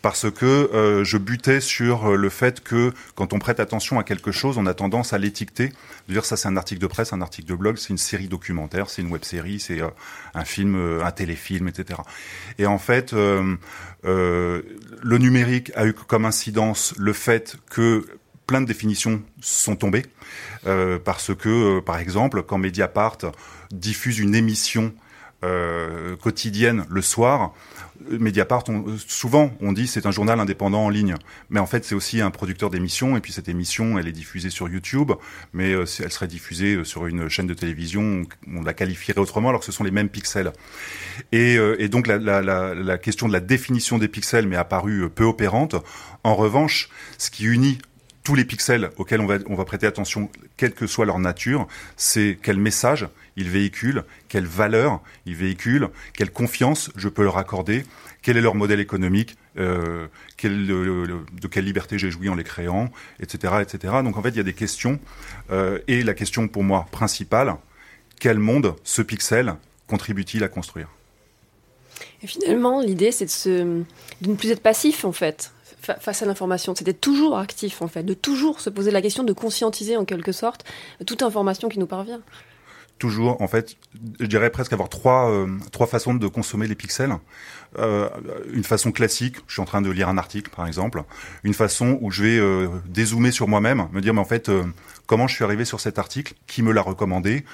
parce 0.02 0.30
que 0.30 0.46
euh, 0.46 1.02
je 1.02 1.18
butais 1.18 1.60
sur 1.60 2.12
euh, 2.12 2.16
le 2.16 2.28
fait 2.28 2.62
que 2.62 2.92
quand 3.16 3.32
on 3.32 3.40
prête 3.40 3.58
attention 3.58 3.98
à 3.98 4.04
quelque 4.04 4.30
chose, 4.30 4.56
on 4.56 4.66
a 4.66 4.74
tendance 4.74 5.12
à 5.12 5.18
l'étiqueter, 5.18 5.72
de 6.06 6.12
dire 6.12 6.24
ça 6.24 6.36
c'est 6.36 6.46
un 6.46 6.56
article 6.56 6.80
de 6.80 6.86
presse, 6.86 7.12
un 7.12 7.22
article 7.22 7.48
de 7.48 7.56
blog, 7.56 7.76
c'est 7.76 7.90
une 7.90 7.98
série 7.98 8.28
documentaire, 8.28 8.88
c'est 8.88 9.02
une 9.02 9.10
web 9.10 9.24
série, 9.24 9.58
c'est 9.58 9.80
euh, 9.80 9.88
un 10.34 10.44
film, 10.44 10.76
euh, 10.76 11.04
un 11.04 11.10
téléfilm, 11.10 11.66
etc. 11.66 12.00
Et 12.58 12.66
en 12.66 12.78
fait, 12.78 13.12
euh, 13.14 13.56
euh, 14.04 14.62
le 15.02 15.18
numérique 15.18 15.72
a 15.74 15.86
eu 15.86 15.92
comme 15.92 16.24
incidence 16.24 16.94
le 16.98 17.12
fait 17.12 17.56
que 17.70 18.04
plein 18.46 18.60
de 18.60 18.66
définitions 18.66 19.22
sont 19.40 19.76
tombées 19.76 20.04
euh, 20.66 20.98
parce 21.02 21.34
que, 21.34 21.78
euh, 21.78 21.80
par 21.80 21.98
exemple, 21.98 22.42
quand 22.42 22.58
Mediapart 22.58 23.18
diffuse 23.70 24.18
une 24.18 24.34
émission 24.34 24.92
euh, 25.44 26.16
quotidienne 26.16 26.86
le 26.88 27.02
soir, 27.02 27.52
euh, 28.10 28.18
Mediapart, 28.18 28.64
on, 28.68 28.88
euh, 28.88 28.96
souvent 28.96 29.50
on 29.60 29.72
dit 29.72 29.86
c'est 29.86 30.06
un 30.06 30.10
journal 30.10 30.40
indépendant 30.40 30.86
en 30.86 30.88
ligne, 30.88 31.16
mais 31.50 31.60
en 31.60 31.66
fait 31.66 31.84
c'est 31.84 31.94
aussi 31.94 32.22
un 32.22 32.30
producteur 32.30 32.70
d'émissions 32.70 33.16
et 33.16 33.20
puis 33.20 33.30
cette 33.32 33.48
émission 33.48 33.98
elle 33.98 34.08
est 34.08 34.12
diffusée 34.12 34.48
sur 34.48 34.70
YouTube, 34.70 35.12
mais 35.52 35.72
elle 35.72 35.86
serait 35.86 36.28
diffusée 36.28 36.82
sur 36.84 37.06
une 37.06 37.28
chaîne 37.28 37.46
de 37.46 37.52
télévision, 37.52 38.24
on, 38.46 38.62
la 38.62 38.72
qualifierait 38.72 39.20
autrement 39.20 39.50
alors 39.50 39.60
que 39.60 39.66
ce 39.66 39.72
sont 39.72 39.84
les 39.84 39.90
mêmes 39.90 40.08
pixels. 40.08 40.52
Et, 41.32 41.56
et 41.78 41.88
donc 41.88 42.06
la, 42.06 42.16
la, 42.16 42.40
la, 42.40 42.74
la 42.74 42.96
question 42.96 43.28
de 43.28 43.32
la 43.34 43.40
définition 43.40 43.98
des 43.98 44.08
pixels 44.08 44.46
m'est 44.46 44.56
apparue 44.56 45.10
peu 45.10 45.24
opérante. 45.24 45.76
En 46.22 46.36
revanche, 46.36 46.88
ce 47.18 47.30
qui 47.30 47.44
unit 47.44 47.78
tous 48.24 48.34
les 48.34 48.44
pixels 48.46 48.90
auxquels 48.96 49.20
on 49.20 49.54
va, 49.54 49.64
prêter 49.64 49.86
attention, 49.86 50.30
quelle 50.56 50.72
que 50.72 50.86
soit 50.86 51.04
leur 51.04 51.18
nature, 51.18 51.68
c'est 51.96 52.38
quel 52.42 52.56
message 52.56 53.06
ils 53.36 53.50
véhiculent, 53.50 54.04
quelle 54.28 54.46
valeur 54.46 55.00
ils 55.26 55.36
véhiculent, 55.36 55.90
quelle 56.16 56.30
confiance 56.30 56.90
je 56.96 57.10
peux 57.10 57.22
leur 57.22 57.36
accorder, 57.36 57.84
quel 58.22 58.38
est 58.38 58.40
leur 58.40 58.54
modèle 58.54 58.80
économique, 58.80 59.36
euh, 59.58 60.06
de 60.42 61.46
quelle 61.46 61.64
liberté 61.64 61.98
j'ai 61.98 62.10
joui 62.10 62.30
en 62.30 62.34
les 62.34 62.44
créant, 62.44 62.90
etc., 63.20 63.54
etc. 63.60 63.94
Donc 64.02 64.16
en 64.16 64.22
fait, 64.22 64.30
il 64.30 64.36
y 64.36 64.40
a 64.40 64.44
des 64.44 64.54
questions. 64.54 64.98
euh, 65.50 65.78
et 65.86 66.02
la 66.02 66.14
question 66.14 66.48
pour 66.48 66.64
moi 66.64 66.86
principale, 66.90 67.54
quel 68.18 68.38
monde 68.38 68.74
ce 68.84 69.02
pixel 69.02 69.54
contribue-t-il 69.86 70.42
à 70.44 70.48
construire? 70.48 70.88
Et 72.22 72.26
finalement, 72.26 72.80
l'idée, 72.80 73.12
c'est 73.12 73.26
de 73.46 73.84
ne 74.22 74.34
plus 74.34 74.50
être 74.50 74.62
passif, 74.62 75.04
en 75.04 75.12
fait, 75.12 75.52
fa- 75.84 75.98
face 76.00 76.22
à 76.22 76.26
l'information. 76.26 76.72
D'être 76.72 77.00
toujours 77.00 77.38
actif, 77.38 77.82
en 77.82 77.88
fait, 77.88 78.02
de 78.02 78.14
toujours 78.14 78.60
se 78.60 78.70
poser 78.70 78.90
la 78.90 79.00
question, 79.02 79.22
de 79.24 79.32
conscientiser, 79.32 79.96
en 79.96 80.04
quelque 80.04 80.32
sorte, 80.32 80.64
toute 81.06 81.22
information 81.22 81.68
qui 81.68 81.78
nous 81.78 81.86
parvient. 81.86 82.20
toujours, 82.98 83.42
en 83.42 83.48
fait, 83.48 83.76
je 84.20 84.26
dirais 84.26 84.50
presque 84.50 84.72
avoir 84.72 84.88
trois, 84.88 85.30
euh, 85.30 85.46
trois 85.72 85.86
façons 85.86 86.14
de 86.14 86.26
consommer 86.28 86.66
les 86.66 86.74
pixels. 86.74 87.12
Euh, 87.76 88.08
une 88.52 88.62
façon 88.62 88.92
classique, 88.92 89.36
je 89.48 89.54
suis 89.54 89.62
en 89.62 89.64
train 89.64 89.82
de 89.82 89.90
lire 89.90 90.08
un 90.08 90.16
article 90.16 90.48
par 90.54 90.66
exemple, 90.66 91.02
une 91.42 91.54
façon 91.54 91.98
où 92.00 92.12
je 92.12 92.22
vais 92.22 92.38
euh, 92.38 92.68
dézoomer 92.86 93.32
sur 93.32 93.48
moi-même, 93.48 93.88
me 93.92 94.00
dire 94.00 94.14
mais 94.14 94.20
en 94.20 94.24
fait 94.24 94.48
comment 95.06 95.26
je 95.26 95.34
suis 95.34 95.44
arrivé 95.44 95.64
sur 95.64 95.80
cet 95.80 95.98
article, 95.98 96.34
qui 96.46 96.62
me 96.62 96.72
l'a 96.72 96.82
recommandé, 96.82 97.44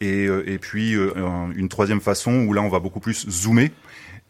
et, 0.00 0.24
et 0.54 0.58
puis 0.58 0.94
une 0.94 1.68
troisième 1.68 2.00
façon 2.00 2.32
où 2.46 2.54
là 2.54 2.62
on 2.62 2.70
va 2.70 2.80
beaucoup 2.80 3.00
plus 3.00 3.28
zoomer 3.28 3.70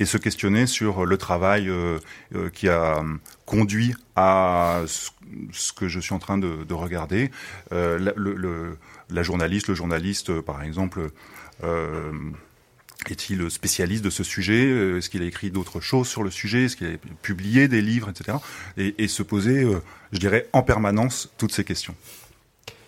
et 0.01 0.07
se 0.07 0.17
questionner 0.19 0.67
sur 0.67 1.07
le 1.07 1.17
travail 1.17 1.69
euh, 1.69 1.99
euh, 2.35 2.49
qui 2.51 2.69
a 2.69 3.05
conduit 3.47 3.95
à 4.17 4.83
ce, 4.87 5.73
que 5.73 5.87
je 5.89 6.01
suis 6.01 6.15
en 6.15 6.19
train 6.19 6.39
de, 6.39 6.65
de 6.65 6.75
regarder. 6.75 7.31
Euh, 7.73 7.99
la, 7.99 8.13
le, 8.17 9.23
journaliste, 9.23 9.69
le 9.69 9.75
journaliste, 9.75 10.31
euh, 10.31 10.43
par 10.43 10.63
exemple, 10.63 11.11
euh, 11.63 12.13
est-il 13.09 13.51
spécialiste 13.51 14.03
de 14.05 14.11
ce 14.11 14.25
sujet? 14.25 14.65
Euh, 14.67 14.99
Est-ce 14.99 15.11
qu'il 15.11 15.23
a 15.23 15.27
écrit 15.27 15.51
d'autres 15.51 15.81
choses 15.81 16.09
sur 16.09 16.23
le 16.23 16.31
sujet? 16.31 16.65
Est-ce 16.65 16.77
qu'il 16.77 16.87
a 16.87 16.97
publié 17.23 17.69
des 17.69 17.83
livres, 17.83 18.09
etc. 18.11 18.39
Et, 18.77 18.95
et 19.03 19.07
se 19.09 19.23
poser, 19.23 19.65
euh, 19.65 19.81
je 20.13 20.19
dirais, 20.19 20.49
en 20.53 20.63
permanence 20.63 21.31
toutes 21.39 21.53
ces 21.53 21.65
questions. 21.65 21.95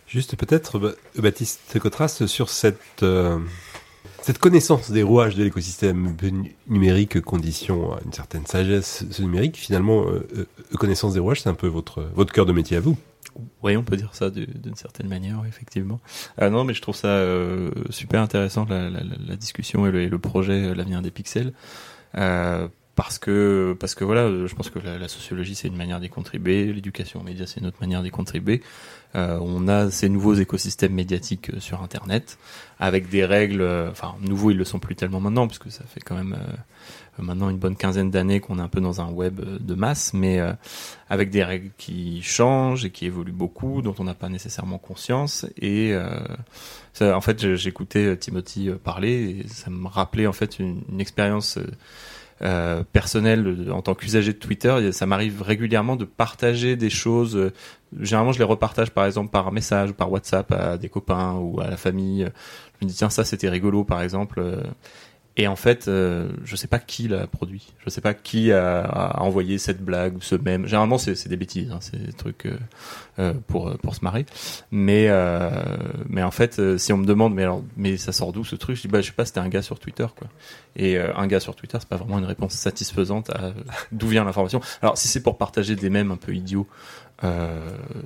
Juste 0.08 0.36
peut-être, 0.36 0.78
Ba- 0.78 0.94
Baptiste 1.16 1.78
Cotras, 1.78 2.22
sur 2.26 2.50
cette, 2.50 3.02
euh, 3.02 3.38
cette 4.22 4.38
connaissance 4.38 4.90
des 4.90 5.02
rouages 5.02 5.34
de 5.34 5.44
l'écosystème 5.44 6.16
nu- 6.22 6.54
numérique, 6.68 7.20
condition 7.20 7.92
à 7.92 8.00
une 8.04 8.12
certaine 8.12 8.46
sagesse 8.46 9.04
ce 9.10 9.22
numérique, 9.22 9.56
finalement, 9.56 10.06
euh, 10.06 10.26
euh, 10.36 10.44
connaissance 10.78 11.14
des 11.14 11.20
rouages, 11.20 11.42
c'est 11.42 11.48
un 11.48 11.54
peu 11.54 11.66
votre, 11.66 12.02
votre 12.14 12.32
cœur 12.32 12.46
de 12.46 12.52
métier 12.52 12.76
à 12.76 12.80
vous. 12.80 12.96
Oui, 13.62 13.76
on 13.76 13.82
peut 13.82 13.96
dire 13.96 14.14
ça 14.14 14.30
du- 14.30 14.46
d'une 14.46 14.76
certaine 14.76 15.08
manière, 15.08 15.42
effectivement. 15.48 16.00
Euh, 16.40 16.50
non, 16.50 16.64
mais 16.64 16.74
je 16.74 16.82
trouve 16.82 16.96
ça 16.96 17.08
euh, 17.08 17.70
super 17.90 18.20
intéressant 18.20 18.66
la, 18.68 19.36
discussion 19.36 19.86
et 19.86 19.90
le, 19.90 20.02
et 20.02 20.08
le 20.08 20.18
projet 20.18 20.64
euh, 20.66 20.74
l'avenir 20.74 21.02
des 21.02 21.10
pixels, 21.10 21.52
euh, 22.16 22.68
parce 22.94 23.18
que 23.18 23.76
parce 23.78 23.94
que 23.94 24.04
voilà, 24.04 24.22
euh, 24.22 24.46
je 24.46 24.54
pense 24.54 24.70
que 24.70 24.78
la, 24.78 25.08
sociologie 25.08 25.54
c'est 25.54 25.68
une 25.68 25.76
manière 25.76 26.00
d'y 26.00 26.08
contribuer, 26.08 26.72
l'éducation 26.72 27.20
aux 27.20 27.22
médias 27.22 27.46
c'est 27.46 27.60
une 27.60 27.66
autre 27.66 27.78
manière 27.80 28.02
d'y 28.02 28.10
contribuer. 28.10 28.62
Euh, 29.14 29.38
on 29.40 29.68
a 29.68 29.90
ces 29.90 30.08
nouveaux 30.08 30.34
écosystèmes 30.34 30.94
médiatiques 30.94 31.50
euh, 31.50 31.60
sur 31.60 31.82
Internet 31.82 32.38
avec 32.78 33.08
des 33.08 33.24
règles, 33.24 33.60
euh, 33.60 33.90
enfin 33.90 34.14
nouveaux 34.20 34.50
ils 34.50 34.56
le 34.56 34.64
sont 34.64 34.78
plus 34.78 34.94
tellement 34.94 35.20
maintenant 35.20 35.46
puisque 35.46 35.70
ça 35.70 35.84
fait 35.84 36.00
quand 36.00 36.14
même 36.14 36.34
euh, 36.34 36.52
maintenant 37.18 37.50
une 37.50 37.58
bonne 37.58 37.76
quinzaine 37.76 38.10
d'années 38.10 38.40
qu'on 38.40 38.58
est 38.58 38.62
un 38.62 38.68
peu 38.68 38.80
dans 38.80 39.00
un 39.00 39.10
web 39.10 39.40
euh, 39.40 39.58
de 39.60 39.74
masse, 39.74 40.14
mais 40.14 40.40
euh, 40.40 40.52
avec 41.08 41.30
des 41.30 41.44
règles 41.44 41.70
qui 41.76 42.22
changent 42.22 42.84
et 42.84 42.90
qui 42.90 43.06
évoluent 43.06 43.32
beaucoup, 43.32 43.82
dont 43.82 43.94
on 43.98 44.04
n'a 44.04 44.14
pas 44.14 44.28
nécessairement 44.28 44.78
conscience. 44.78 45.46
Et 45.60 45.92
euh, 45.92 46.18
ça, 46.92 47.16
en 47.16 47.20
fait, 47.20 47.54
j'écoutais 47.56 48.06
euh, 48.06 48.16
Timothy 48.16 48.68
euh, 48.68 48.76
parler 48.76 49.44
et 49.44 49.48
ça 49.48 49.70
me 49.70 49.86
rappelait 49.88 50.26
en 50.26 50.32
fait 50.32 50.58
une 50.58 51.00
expérience 51.00 51.58
euh, 52.42 52.48
euh, 52.52 52.82
personnelle 52.92 53.42
de- 53.44 53.70
en 53.70 53.82
tant 53.82 53.94
qu'usager 53.94 54.32
de 54.32 54.38
Twitter. 54.38 54.92
Ça 54.92 55.06
m'arrive 55.06 55.42
régulièrement 55.42 55.96
de 55.96 56.04
partager 56.04 56.76
des 56.76 56.90
choses. 56.90 57.36
euh, 57.36 57.52
Généralement, 58.00 58.32
je 58.32 58.38
les 58.38 58.44
repartage 58.44 58.90
par 58.90 59.04
exemple 59.04 59.30
par 59.30 59.52
message 59.52 59.90
ou 59.90 59.94
par 59.94 60.10
WhatsApp 60.10 60.50
à 60.52 60.78
des 60.78 60.88
copains 60.88 61.34
ou 61.34 61.60
à 61.60 61.68
la 61.68 61.76
famille. 61.76 62.26
Je 62.80 62.86
me 62.86 62.90
dis 62.90 62.96
tiens 62.96 63.10
ça 63.10 63.24
c'était 63.24 63.48
rigolo 63.50 63.84
par 63.84 64.00
exemple. 64.02 64.42
Euh, 65.38 65.42
et 65.42 65.46
en 65.46 65.56
fait, 65.56 65.88
euh, 65.88 66.28
je 66.44 66.56
sais 66.56 66.66
pas 66.66 66.78
qui 66.78 67.08
l'a 67.08 67.26
produit. 67.26 67.72
Je 67.84 67.90
sais 67.90 68.00
pas 68.00 68.14
qui 68.14 68.52
a, 68.52 68.82
a 68.82 69.22
envoyé 69.22 69.58
cette 69.58 69.82
blague 69.82 70.16
ou 70.16 70.20
ce 70.20 70.34
même. 70.34 70.66
Généralement, 70.66 70.98
c'est 70.98 71.28
des 71.28 71.36
bêtises, 71.36 71.70
hein, 71.70 71.78
c'est 71.80 71.96
des 71.96 72.12
trucs 72.12 72.46
euh, 72.46 72.58
euh, 73.18 73.34
pour 73.46 73.76
pour 73.78 73.94
se 73.94 74.04
marrer. 74.04 74.26
Mais 74.70 75.06
euh, 75.08 75.50
mais 76.08 76.22
en 76.22 76.30
fait, 76.30 76.58
euh, 76.58 76.76
si 76.76 76.92
on 76.92 76.98
me 76.98 77.06
demande, 77.06 77.34
mais 77.34 77.42
alors, 77.42 77.62
mais 77.76 77.96
ça 77.96 78.12
sort 78.12 78.32
d'où 78.32 78.44
ce 78.44 78.56
truc 78.56 78.76
Je 78.76 78.82
dis 78.82 78.88
bah 78.88 79.00
je 79.00 79.06
sais 79.06 79.12
pas, 79.12 79.24
c'était 79.24 79.40
un 79.40 79.48
gars 79.48 79.62
sur 79.62 79.78
Twitter 79.78 80.06
quoi. 80.16 80.28
Et 80.76 80.98
euh, 80.98 81.14
un 81.16 81.26
gars 81.26 81.40
sur 81.40 81.54
Twitter, 81.54 81.78
c'est 81.80 81.88
pas 81.88 81.96
vraiment 81.96 82.18
une 82.18 82.24
réponse 82.24 82.52
satisfaisante 82.54 83.30
à 83.30 83.44
euh, 83.44 83.52
d'où 83.92 84.08
vient 84.08 84.24
l'information. 84.24 84.60
Alors 84.82 84.98
si 84.98 85.08
c'est 85.08 85.22
pour 85.22 85.38
partager 85.38 85.76
des 85.76 85.90
mèmes 85.90 86.10
un 86.10 86.16
peu 86.16 86.34
idiots. 86.34 86.66
Euh, 87.24 87.60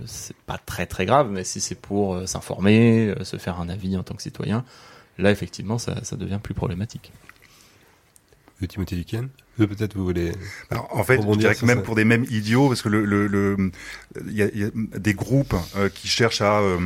c'est 0.05 0.37
pas 0.37 0.59
très 0.59 0.85
très 0.87 1.07
grave, 1.07 1.31
mais 1.31 1.43
si 1.43 1.61
c'est 1.61 1.75
pour 1.75 2.15
euh, 2.15 2.27
s'informer, 2.27 3.15
euh, 3.19 3.25
se 3.25 3.39
faire 3.39 3.61
un 3.61 3.69
avis 3.71 3.97
en 3.97 4.03
tant 4.03 4.15
que 4.15 4.23
citoyen, 4.23 4.63
là 5.19 5.31
effectivement 5.31 5.79
ça, 5.79 6.03
ça 6.05 6.17
devient 6.17 6.41
plus 6.43 6.55
problématique. 6.55 7.13
Euh, 8.63 8.67
Timothée 8.67 8.97
Duquesne 8.97 9.29
Euh, 9.61 9.67
Peut-être 9.67 9.95
vous 9.97 10.05
voulez... 10.05 10.33
Alors, 10.71 10.89
en 10.97 11.05
fait, 11.05 11.21
je 11.21 11.37
dirais 11.37 11.55
que 11.55 11.67
même 11.67 11.79
ça. 11.79 11.85
pour 11.85 11.95
des 11.95 12.05
mêmes 12.07 12.25
idiots, 12.31 12.69
parce 12.69 12.81
que 12.83 12.89
le, 12.89 13.05
le, 13.05 13.27
le- 13.27 13.71
il 14.27 14.33
y, 14.33 14.43
a, 14.43 14.47
y 14.55 14.65
a 14.65 14.71
des 14.99 15.13
groupes 15.15 15.55
euh, 15.77 15.89
qui 15.91 16.09
cherchent 16.09 16.41
à 16.41 16.61
euh, 16.61 16.79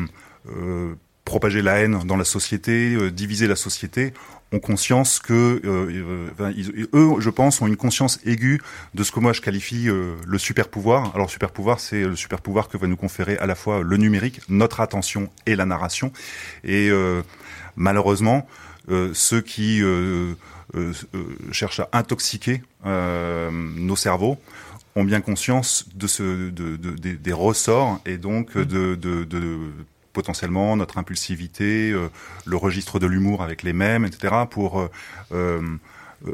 euh, 0.48 0.94
propager 1.30 1.62
la 1.62 1.74
haine 1.78 1.96
dans 2.04 2.16
la 2.16 2.24
société, 2.24 2.94
euh, 2.96 3.10
diviser 3.12 3.46
la 3.46 3.54
société, 3.54 4.12
ont 4.52 4.58
conscience 4.58 5.20
que, 5.20 5.60
euh, 5.64 6.30
euh, 6.40 6.52
ils- 6.56 6.88
eux, 6.92 7.10
je 7.20 7.30
pense, 7.30 7.60
ont 7.62 7.68
une 7.68 7.76
conscience 7.76 8.18
aiguë 8.26 8.60
de 8.96 9.02
ce 9.04 9.12
que 9.12 9.20
moi 9.20 9.32
je 9.32 9.40
qualifie 9.40 9.88
euh, 9.88 10.16
le 10.26 10.38
super 10.38 10.66
pouvoir. 10.66 11.12
Alors, 11.14 11.30
super 11.30 11.52
pouvoir, 11.52 11.78
c'est 11.78 12.02
le 12.02 12.16
super 12.16 12.40
pouvoir 12.40 12.68
que 12.68 12.76
va 12.76 12.88
nous 12.88 12.96
conférer 12.96 13.38
à 13.38 13.46
la 13.46 13.54
fois 13.54 13.82
le 13.84 13.96
numérique, 13.96 14.40
notre 14.48 14.80
attention 14.80 15.30
et 15.46 15.54
la 15.54 15.66
narration. 15.66 16.12
Et 16.64 16.88
euh, 16.90 17.22
malheureusement, 17.76 18.48
euh, 18.90 19.10
ceux 19.14 19.40
qui 19.40 19.80
euh, 19.82 20.34
cherchent 21.52 21.80
à 21.80 21.88
intoxiquer 21.92 22.62
euh, 22.86 23.50
nos 23.52 23.94
cerveaux 23.96 24.36
ont 24.96 25.04
bien 25.04 25.20
conscience 25.20 25.86
de 25.94 26.08
ce, 26.08 26.22
de, 26.50 26.76
de- 26.76 26.96
des- 27.04 27.14
des 27.14 27.32
ressorts 27.32 28.00
et 28.04 28.18
donc 28.18 28.56
de, 28.58 28.96
de, 28.96 29.22
de 29.22 29.46
potentiellement 30.12 30.76
notre 30.76 30.98
impulsivité, 30.98 31.90
euh, 31.90 32.08
le 32.44 32.56
registre 32.56 32.98
de 32.98 33.06
l'humour 33.06 33.42
avec 33.42 33.62
les 33.62 33.72
mêmes, 33.72 34.04
etc., 34.04 34.44
pour 34.50 34.80
euh, 34.80 34.90
euh, 35.32 35.60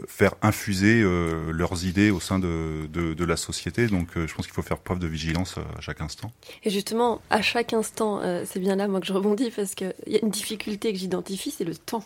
faire 0.08 0.34
infuser 0.42 1.02
euh, 1.02 1.52
leurs 1.52 1.84
idées 1.84 2.10
au 2.10 2.20
sein 2.20 2.38
de, 2.38 2.86
de, 2.86 3.24
la 3.24 3.36
société. 3.36 3.86
Donc 3.86 4.08
euh, 4.16 4.26
je 4.26 4.34
pense 4.34 4.46
qu'il 4.46 4.54
faut 4.54 4.62
faire 4.62 4.78
preuve 4.78 4.98
de 4.98 5.06
vigilance 5.06 5.56
euh, 5.58 5.78
à 5.78 5.80
chaque 5.80 6.00
instant. 6.00 6.32
Et 6.64 6.70
justement, 6.70 7.20
à 7.30 7.42
chaque 7.42 7.72
instant, 7.72 8.20
euh, 8.22 8.44
c'est 8.46 8.60
bien 8.60 8.76
là 8.76 8.88
moi 8.88 9.00
que 9.00 9.06
je 9.06 9.12
rebondis 9.12 9.50
parce 9.50 9.74
qu'il 9.74 9.94
y 10.06 10.16
a 10.16 10.20
une 10.22 10.30
difficulté 10.30 10.92
que 10.92 10.98
j'identifie, 10.98 11.50
c'est 11.50 11.64
le 11.64 11.76
temps. 11.76 12.04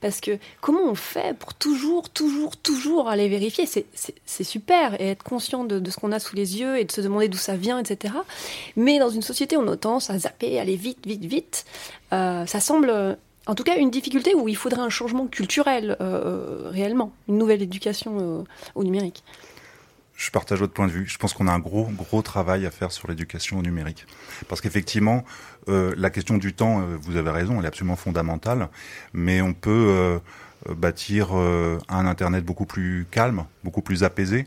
Parce 0.00 0.20
que 0.20 0.38
comment 0.60 0.82
on 0.84 0.94
fait 0.94 1.36
pour 1.36 1.54
toujours, 1.54 2.10
toujours, 2.10 2.56
toujours 2.56 3.08
aller 3.08 3.28
vérifier? 3.28 3.66
C'est- 3.66 3.86
super 4.42 5.00
et 5.00 5.10
être 5.10 5.22
conscient 5.22 5.64
de, 5.64 5.88
ce 5.88 5.96
qu'on 5.96 6.10
a 6.10 6.18
sous 6.18 6.34
les 6.34 6.58
yeux 6.58 6.76
et 6.76 6.84
de 6.84 6.90
se 6.90 7.00
demander 7.00 7.28
d'où 7.28 7.38
ça 7.38 7.54
vient, 7.54 7.78
etc. 7.78 8.14
Mais 8.76 8.98
dans 8.98 9.08
une 9.08 9.22
société, 9.22 9.56
on 9.56 9.66
a 9.68 9.76
tendance 9.76 10.10
à 10.10 10.18
zapper, 10.18 10.58
aller 10.58 10.74
vite, 10.74 11.06
vite, 11.06 11.24
vite. 11.24 11.64
Euh, 12.12 12.44
ça 12.46 12.58
semble, 12.58 12.90
euh, 12.90 13.14
en 13.46 13.54
tout 13.54 13.64
cas, 13.64 13.76
une 13.76 13.90
difficulté 13.90 14.34
où 14.34 14.48
il 14.48 14.56
faudrait 14.56 14.82
un 14.82 14.90
changement 14.90 15.26
culturel 15.26 15.96
euh, 16.00 16.70
réellement, 16.70 17.12
une 17.28 17.38
nouvelle 17.38 17.62
éducation 17.62 18.18
euh, 18.20 18.44
au 18.74 18.84
numérique. 18.84 19.24
Je 20.14 20.30
partage 20.30 20.60
votre 20.60 20.72
point 20.72 20.86
de 20.86 20.92
vue. 20.92 21.06
Je 21.06 21.18
pense 21.18 21.32
qu'on 21.32 21.48
a 21.48 21.52
un 21.52 21.58
gros, 21.58 21.86
gros 21.86 22.22
travail 22.22 22.64
à 22.66 22.70
faire 22.70 22.92
sur 22.92 23.08
l'éducation 23.08 23.58
au 23.58 23.62
numérique. 23.62 24.06
Parce 24.48 24.60
qu'effectivement, 24.60 25.24
euh, 25.68 25.92
la 25.96 26.10
question 26.10 26.36
du 26.36 26.52
temps, 26.52 26.80
euh, 26.80 26.96
vous 27.00 27.16
avez 27.16 27.30
raison, 27.30 27.58
elle 27.58 27.64
est 27.64 27.68
absolument 27.68 27.96
fondamentale. 27.96 28.68
Mais 29.12 29.40
on 29.40 29.52
peut 29.52 29.70
euh, 29.88 30.18
euh, 30.68 30.74
bâtir 30.74 31.30
euh, 31.32 31.78
un 31.88 32.06
Internet 32.06 32.44
beaucoup 32.44 32.66
plus 32.66 33.06
calme, 33.10 33.44
beaucoup 33.64 33.82
plus 33.82 34.04
apaisé. 34.04 34.44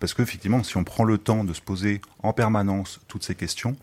Parce 0.00 0.14
qu'effectivement, 0.14 0.62
si 0.62 0.76
on 0.76 0.84
prend 0.84 1.04
le 1.04 1.18
temps 1.18 1.44
de 1.44 1.52
se 1.52 1.60
poser 1.60 2.00
en 2.22 2.32
permanence 2.32 3.00
toutes 3.08 3.24
ces 3.24 3.34
questions, 3.34 3.76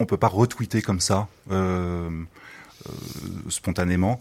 on 0.00 0.06
peut 0.06 0.16
pas 0.16 0.28
retweeter 0.28 0.80
comme 0.80 1.00
ça. 1.00 1.28
Euh, 1.50 2.08
euh, 2.08 2.10
spontanément, 3.48 4.20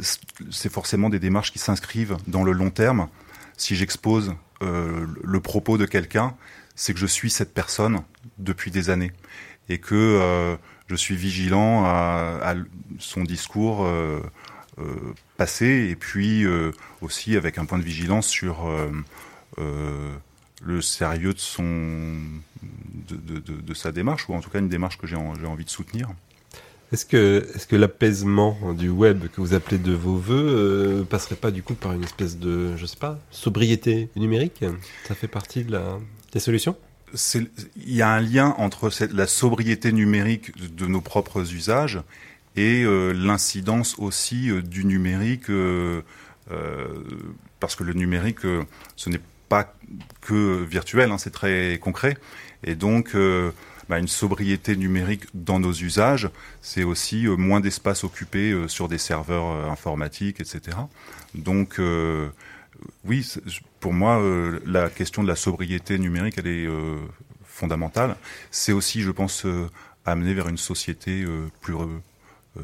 C- 0.00 0.18
c'est 0.50 0.72
forcément 0.72 1.08
des 1.10 1.18
démarches 1.18 1.52
qui 1.52 1.58
s'inscrivent 1.58 2.16
dans 2.26 2.42
le 2.44 2.52
long 2.52 2.70
terme. 2.70 3.08
Si 3.56 3.76
j'expose 3.76 4.34
euh, 4.62 5.06
le 5.22 5.40
propos 5.40 5.78
de 5.78 5.86
quelqu'un, 5.86 6.34
c'est 6.74 6.92
que 6.92 6.98
je 7.00 7.06
suis 7.06 7.30
cette 7.30 7.54
personne 7.54 8.00
depuis 8.38 8.70
des 8.70 8.90
années 8.90 9.12
et 9.68 9.78
que 9.78 9.94
euh, 9.94 10.56
je 10.88 10.96
suis 10.96 11.16
vigilant 11.16 11.84
à, 11.84 12.54
son 12.98 13.22
discours 13.22 13.84
euh, 13.84 14.20
euh, 14.78 14.94
passé 15.36 15.88
et 15.90 15.96
puis 15.96 16.44
euh, 16.44 16.72
aussi 17.00 17.36
avec 17.36 17.58
un 17.58 17.64
point 17.64 17.78
de 17.78 17.84
vigilance 17.84 18.26
sur 18.26 18.66
euh, 18.66 18.90
euh, 19.58 20.12
le 20.62 20.82
sérieux 20.82 21.32
de 21.32 21.38
son 21.38 22.16
de, 23.08 23.74
sa 23.74 23.92
démarche 23.92 24.28
ou 24.28 24.34
en 24.34 24.40
tout 24.40 24.50
cas 24.50 24.58
une 24.58 24.68
démarche 24.68 24.98
que 24.98 25.06
j'ai 25.06 25.16
envie 25.16 25.64
de 25.64 25.70
soutenir. 25.70 26.08
Est-ce 26.94 27.06
que, 27.06 27.44
est-ce 27.56 27.66
que 27.66 27.74
l'apaisement 27.74 28.72
du 28.72 28.88
web 28.88 29.24
que 29.26 29.40
vous 29.40 29.52
appelez 29.52 29.78
de 29.78 29.92
vos 29.92 30.14
voeux 30.14 30.46
euh, 30.46 31.02
passerait 31.02 31.34
pas 31.34 31.50
du 31.50 31.60
coup 31.60 31.74
par 31.74 31.92
une 31.92 32.04
espèce 32.04 32.38
de, 32.38 32.76
je 32.76 32.86
sais 32.86 32.96
pas, 32.96 33.18
sobriété 33.32 34.10
numérique? 34.14 34.64
Ça 35.08 35.16
fait 35.16 35.26
partie 35.26 35.64
de 35.64 35.72
la, 35.72 35.98
des 36.32 36.38
solutions? 36.38 36.76
Il 37.32 37.50
y 37.84 38.00
a 38.00 38.10
un 38.10 38.20
lien 38.20 38.54
entre 38.58 38.90
la 39.12 39.26
sobriété 39.26 39.90
numérique 39.90 40.56
de, 40.56 40.86
nos 40.86 41.00
propres 41.00 41.52
usages 41.52 42.00
et 42.54 42.84
euh, 42.84 43.10
l'incidence 43.10 43.96
aussi 43.98 44.48
euh, 44.48 44.62
du 44.62 44.84
numérique, 44.84 45.50
parce 47.58 47.74
que 47.74 47.82
le 47.82 47.94
numérique, 47.94 48.42
ce 48.94 49.10
n'est 49.10 49.20
pas 49.48 49.74
que 50.20 50.62
virtuel, 50.62 51.10
hein, 51.10 51.18
c'est 51.18 51.32
très 51.32 51.80
concret. 51.82 52.16
Et 52.62 52.76
donc, 52.76 53.16
bah, 53.88 53.98
une 53.98 54.08
sobriété 54.08 54.76
numérique 54.76 55.24
dans 55.34 55.60
nos 55.60 55.72
usages, 55.72 56.30
c'est 56.62 56.84
aussi 56.84 57.26
euh, 57.26 57.36
moins 57.36 57.60
d'espace 57.60 58.04
occupé 58.04 58.52
euh, 58.52 58.68
sur 58.68 58.88
des 58.88 58.98
serveurs 58.98 59.46
euh, 59.46 59.70
informatiques, 59.70 60.40
etc. 60.40 60.76
Donc, 61.34 61.80
oui, 63.04 63.26
pour 63.80 63.92
moi, 63.92 64.22
la 64.64 64.88
question 64.88 65.22
de 65.22 65.28
la 65.28 65.36
sobriété 65.36 65.98
numérique, 65.98 66.36
elle 66.38 66.46
est 66.46 66.68
fondamentale. 67.44 68.16
C'est 68.52 68.72
aussi, 68.72 69.02
je 69.02 69.10
pense, 69.10 69.46
amener 70.04 70.32
vers 70.32 70.48
une 70.48 70.58
société 70.58 71.24
plus 71.60 71.74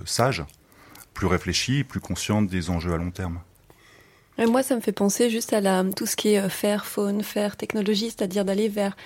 sage, 0.05 0.45
plus 1.15 1.27
réfléchie, 1.27 1.83
plus 1.83 2.01
consciente 2.01 2.47
des 2.47 2.71
enjeux 2.71 2.93
à 2.93 2.97
long 2.97 3.11
terme. 3.11 3.41
Et 4.39 4.47
moi, 4.47 4.63
ça 4.63 4.77
me 4.77 4.81
fait 4.81 4.93
penser 4.93 5.31
juste 5.31 5.53
à 5.53 5.85
tout 5.97 6.07
ce 6.07 6.15
qui 6.15 6.35
est 6.35 6.49
faire 6.49 6.87
faune, 6.87 7.25
faire 7.25 7.57
technologie, 7.57 8.11
c'est-à-dire 8.11 8.45
d'aller 8.45 8.69
vers 8.69 8.97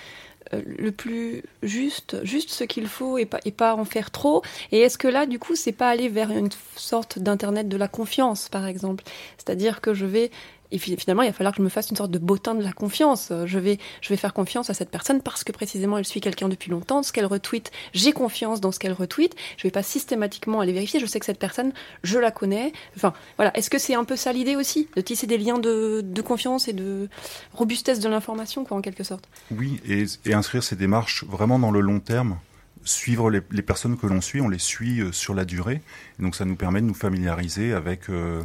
le 0.51 0.91
plus 0.91 1.43
juste, 1.63 2.23
juste 2.23 2.51
ce 2.51 2.63
qu'il 2.63 2.87
faut 2.87 3.17
et 3.17 3.25
pas, 3.25 3.39
et 3.45 3.51
pas 3.51 3.75
en 3.75 3.85
faire 3.85 4.11
trop. 4.11 4.43
Et 4.71 4.79
est-ce 4.79 4.97
que 4.97 5.07
là, 5.07 5.25
du 5.25 5.39
coup, 5.39 5.55
c'est 5.55 5.71
pas 5.71 5.89
aller 5.89 6.09
vers 6.09 6.31
une 6.31 6.49
sorte 6.75 7.19
d'internet 7.19 7.67
de 7.67 7.77
la 7.77 7.87
confiance, 7.87 8.49
par 8.49 8.65
exemple? 8.65 9.03
C'est-à-dire 9.37 9.81
que 9.81 9.93
je 9.93 10.05
vais 10.05 10.31
et 10.71 10.77
fi- 10.77 10.97
finalement, 10.97 11.23
il 11.23 11.27
va 11.27 11.33
falloir 11.33 11.53
que 11.53 11.57
je 11.59 11.63
me 11.63 11.69
fasse 11.69 11.89
une 11.89 11.95
sorte 11.95 12.11
de 12.11 12.19
bottin 12.19 12.55
de 12.55 12.63
la 12.63 12.71
confiance. 12.71 13.29
Euh, 13.31 13.45
Je 13.45 13.59
vais, 13.59 13.77
je 14.01 14.09
vais 14.09 14.17
faire 14.17 14.33
confiance 14.33 14.69
à 14.69 14.73
cette 14.73 14.89
personne 14.89 15.21
parce 15.21 15.43
que 15.43 15.51
précisément 15.51 15.97
elle 15.97 16.05
suit 16.05 16.21
quelqu'un 16.21 16.49
depuis 16.49 16.71
longtemps. 16.71 17.03
Ce 17.03 17.13
qu'elle 17.13 17.25
retweet, 17.25 17.71
j'ai 17.93 18.11
confiance 18.11 18.61
dans 18.61 18.71
ce 18.71 18.79
qu'elle 18.79 18.93
retweet. 18.93 19.35
Je 19.57 19.63
vais 19.63 19.71
pas 19.71 19.83
systématiquement 19.83 20.59
aller 20.61 20.73
vérifier. 20.73 20.99
Je 20.99 21.05
sais 21.05 21.19
que 21.19 21.25
cette 21.25 21.39
personne, 21.39 21.71
je 22.03 22.17
la 22.19 22.31
connais. 22.31 22.73
Enfin, 22.95 23.13
voilà. 23.37 23.55
Est-ce 23.57 23.69
que 23.69 23.77
c'est 23.77 23.95
un 23.95 24.03
peu 24.03 24.15
ça 24.15 24.33
l'idée 24.33 24.55
aussi, 24.55 24.87
de 24.95 25.01
tisser 25.01 25.27
des 25.27 25.37
liens 25.37 25.59
de, 25.59 26.03
confiance 26.21 26.67
et 26.67 26.73
de 26.73 27.07
robustesse 27.53 27.99
de 27.99 28.09
l'information, 28.09 28.65
quoi, 28.65 28.77
en 28.77 28.81
quelque 28.81 29.03
sorte? 29.03 29.27
Oui, 29.51 29.79
et, 29.87 30.33
inscrire 30.33 30.63
ces 30.63 30.75
démarches 30.75 31.23
vraiment 31.25 31.59
dans 31.59 31.71
le 31.71 31.79
long 31.81 31.99
terme. 31.99 32.37
Suivre 32.83 33.31
les, 33.31 33.41
personnes 33.61 33.97
que 33.97 34.05
l'on 34.05 34.21
suit, 34.21 34.41
on 34.41 34.49
les 34.49 34.59
suit 34.59 34.99
euh, 35.01 35.11
sur 35.11 35.33
la 35.33 35.43
durée. 35.45 35.81
Donc 36.19 36.35
ça 36.35 36.45
nous 36.45 36.55
permet 36.55 36.81
de 36.81 36.85
nous 36.85 36.93
familiariser 36.93 37.73
avec 37.73 38.09
euh, 38.09 38.43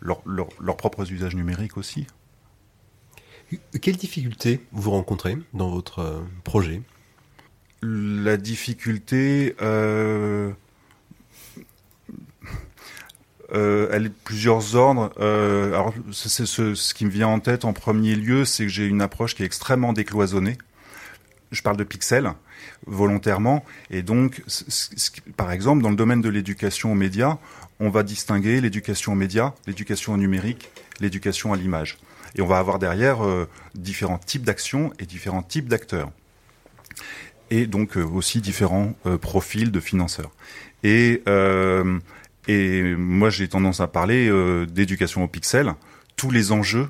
leur- 0.00 0.22
leur- 0.26 0.48
leurs 0.60 0.76
propres 0.76 1.10
usages 1.12 1.34
numériques 1.36 1.76
aussi. 1.76 2.06
Quelles 3.80 3.96
difficultés 3.96 4.64
vous 4.72 4.90
rencontrez 4.92 5.36
dans 5.54 5.70
votre 5.70 5.98
euh, 6.00 6.20
projet? 6.44 6.82
La 7.82 8.36
difficulté, 8.36 9.56
euh, 9.62 10.52
euh, 13.52 13.88
elle 13.90 14.06
est 14.06 14.10
de 14.10 14.14
plusieurs 14.24 14.76
ordres. 14.76 15.12
Euh, 15.18 15.68
alors, 15.68 15.92
c'est 16.12 16.28
c'est 16.28 16.46
ce, 16.46 16.74
ce 16.74 16.94
qui 16.94 17.04
me 17.04 17.10
vient 17.10 17.28
en 17.28 17.40
tête 17.40 17.64
en 17.64 17.72
premier 17.72 18.14
lieu, 18.14 18.44
c'est 18.44 18.64
que 18.64 18.68
j'ai 18.70 18.86
une 18.86 19.02
approche 19.02 19.34
qui 19.34 19.42
est 19.42 19.46
extrêmement 19.46 19.92
décloisonnée. 19.92 20.58
Je 21.50 21.62
parle 21.62 21.76
de 21.76 21.84
pixels 21.84 22.32
volontairement, 22.86 23.64
et 23.90 24.02
donc, 24.02 24.42
par 25.36 25.52
exemple, 25.52 25.82
dans 25.82 25.90
le 25.90 25.96
domaine 25.96 26.20
de 26.20 26.28
l'éducation 26.28 26.92
aux 26.92 26.96
médias, 26.96 27.38
on 27.78 27.90
va 27.90 28.02
distinguer 28.02 28.60
l'éducation 28.60 29.12
aux 29.12 29.16
médias, 29.16 29.52
l'éducation 29.66 30.14
au 30.14 30.16
numérique, 30.16 30.70
l'éducation 31.00 31.52
à 31.52 31.56
l'image. 31.56 31.98
Et 32.36 32.42
on 32.42 32.46
va 32.46 32.58
avoir 32.58 32.78
derrière 32.78 33.24
euh, 33.24 33.48
différents 33.74 34.18
types 34.18 34.44
d'actions 34.44 34.92
et 34.98 35.06
différents 35.06 35.42
types 35.42 35.68
d'acteurs 35.68 36.10
et 37.50 37.66
donc 37.66 37.96
euh, 37.96 38.04
aussi 38.04 38.40
différents 38.40 38.94
euh, 39.06 39.18
profils 39.18 39.70
de 39.70 39.80
financeurs. 39.80 40.30
Et, 40.82 41.22
euh, 41.28 41.98
et 42.48 42.94
moi, 42.96 43.30
j'ai 43.30 43.48
tendance 43.48 43.80
à 43.80 43.86
parler 43.86 44.30
d'éducation 44.66 45.22
au 45.22 45.28
pixel. 45.28 45.74
Tous 46.16 46.30
les 46.30 46.52
enjeux 46.52 46.88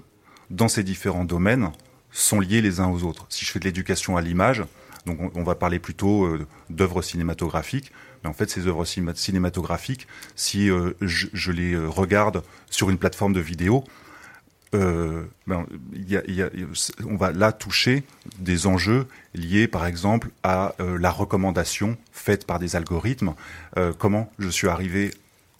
dans 0.48 0.68
ces 0.68 0.84
différents 0.84 1.24
domaines 1.24 1.70
sont 2.12 2.40
liés 2.40 2.60
les 2.60 2.80
uns 2.80 2.88
aux 2.88 3.02
autres. 3.02 3.26
Si 3.28 3.44
je 3.44 3.50
fais 3.50 3.58
de 3.58 3.64
l'éducation 3.64 4.16
à 4.16 4.20
l'image, 4.20 4.64
donc 5.06 5.34
on, 5.36 5.42
va 5.42 5.54
parler 5.54 5.78
plutôt 5.78 6.24
euh, 6.24 6.46
d'œuvres 6.68 7.02
cinématographiques, 7.02 7.90
mais 8.22 8.28
en 8.28 8.32
fait, 8.34 8.50
ces 8.50 8.66
œuvres 8.66 8.84
cinéma- 8.84 9.14
cinématographiques, 9.14 10.06
si 10.36 10.70
euh, 10.70 10.92
je, 11.00 11.52
les 11.52 11.72
euh, 11.72 11.88
regarde 11.88 12.42
sur 12.68 12.90
une 12.90 12.98
plateforme 12.98 13.32
de 13.32 13.40
vidéo, 13.40 13.84
ben, 14.72 15.66
on 17.04 17.16
va 17.16 17.32
là 17.32 17.50
toucher 17.50 18.04
des 18.38 18.68
enjeux 18.68 19.08
liés, 19.34 19.66
par 19.66 19.84
exemple, 19.84 20.28
à 20.44 20.74
la 20.78 21.10
recommandation 21.10 21.96
faite 22.12 22.46
par 22.46 22.60
des 22.60 22.76
algorithmes. 22.76 23.34
Comment 23.98 24.30
je 24.38 24.48
suis 24.48 24.68
arrivé, 24.68 25.12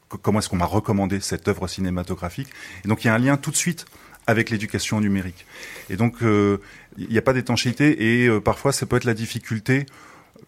co- 0.09 0.19
comment 0.19 0.39
est-ce 0.39 0.49
qu'on 0.49 0.59
m'a 0.59 0.65
recommandé 0.65 1.19
cette 1.19 1.49
œuvre 1.49 1.67
cinématographique? 1.67 2.51
Et 2.85 2.89
donc 2.89 3.03
il 3.03 3.09
y 3.09 3.11
a 3.11 3.15
un 3.15 3.19
lien 3.19 3.37
tout 3.37 3.51
de 3.51 3.57
suite 3.57 3.85
avec 4.31 4.51
l'éducation 4.51 5.01
numérique. 5.01 5.45
Et 5.91 5.97
donc 5.97 6.23
euh, 6.23 6.59
il 6.97 7.09
n'y 7.09 7.19
a 7.19 7.23
pas 7.23 7.33
d'étanchéité 7.33 7.87
et 8.09 8.29
euh, 8.29 8.41
parfois 8.41 8.73
ça 8.73 8.87
peut 8.87 8.97
être 8.97 9.05
la 9.05 9.15
difficulté 9.15 9.87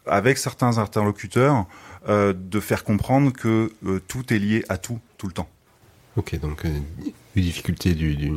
avec 0.06 0.38
certains 0.38 0.78
interlocuteurs 0.78 1.66
euh, 2.08 2.32
de 2.32 2.60
faire 2.60 2.82
comprendre 2.84 3.32
que 3.32 3.72
tout 4.08 4.32
est 4.32 4.38
lié 4.38 4.64
à 4.68 4.76
tout 4.78 5.00
tout 5.18 5.26
le 5.26 5.32
temps. 5.32 5.50
Ok, 6.16 6.38
donc 6.38 6.64
une 6.64 7.42
difficulté 7.42 7.94
du, 7.94 8.16
du, 8.16 8.32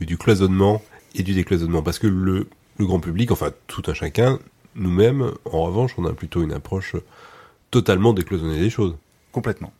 du 0.00 0.16
cloisonnement 0.16 0.82
et 1.14 1.22
du 1.22 1.34
décloisonnement. 1.34 1.82
Parce 1.82 1.98
que 1.98 2.06
le, 2.06 2.48
le 2.78 2.86
grand 2.86 3.00
public, 3.00 3.32
enfin 3.32 3.50
tout 3.66 3.82
un 3.88 3.94
chacun, 3.94 4.38
nous-mêmes, 4.76 5.32
en 5.44 5.62
revanche, 5.62 5.92
on 5.98 6.04
a 6.04 6.12
plutôt 6.12 6.42
une 6.42 6.52
approche 6.52 6.94
totalement 7.70 8.12
décloisonnée 8.12 8.60
des 8.60 8.70
choses. 8.70 8.96
Complètement. 9.32 9.72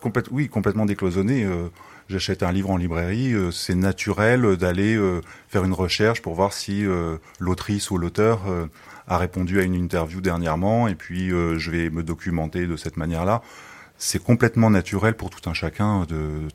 Complète- 0.00 0.28
oui, 0.30 0.48
complètement 0.48 0.86
décloisonné. 0.86 1.44
euh, 1.44 1.68
J'achète 2.08 2.42
un 2.42 2.52
livre 2.52 2.70
en 2.70 2.78
librairie, 2.78 3.34
euh, 3.34 3.50
c'est 3.50 3.74
naturel 3.74 4.56
d'aller 4.56 4.96
euh, 4.96 5.20
faire 5.48 5.64
une 5.64 5.74
recherche 5.74 6.22
pour 6.22 6.34
voir 6.34 6.54
si 6.54 6.86
euh, 6.86 7.18
l'autrice 7.38 7.90
ou 7.90 7.98
l'auteur 7.98 8.48
euh, 8.48 8.66
a 9.08 9.18
répondu 9.18 9.60
à 9.60 9.62
une 9.62 9.74
interview 9.74 10.22
dernièrement, 10.22 10.88
et 10.88 10.94
puis 10.94 11.30
euh, 11.30 11.58
je 11.58 11.70
vais 11.70 11.90
me 11.90 12.02
documenter 12.02 12.66
de 12.66 12.76
cette 12.76 12.96
manière-là. 12.96 13.42
C'est 13.98 14.22
complètement 14.22 14.70
naturel 14.70 15.14
pour 15.16 15.28
tout 15.28 15.50
un 15.50 15.52
chacun 15.52 16.04
de 16.06 16.48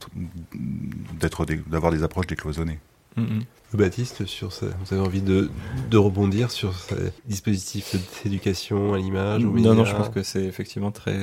d'être 1.19 1.45
des- 1.45 1.57
d'avoir 1.67 1.91
des 1.91 2.01
approches 2.01 2.25
décloisonnées. 2.27 2.79
Mhm. 3.17 3.43
Baptiste, 3.73 4.27
sur 4.27 4.53
ça, 4.53 4.67
vous 4.85 4.93
avez 4.93 5.01
envie 5.03 5.21
de, 5.23 5.49
de 5.89 5.97
rebondir 5.97 6.51
sur 6.51 6.75
ce 6.77 6.93
dispositif 7.25 7.95
d'éducation 8.23 8.93
à 8.93 8.99
l'image 8.99 9.41
Non, 9.43 9.73
non, 9.73 9.83
je 9.83 9.95
pense 9.95 10.09
que 10.09 10.21
c'est 10.21 10.43
effectivement 10.43 10.91
très, 10.91 11.17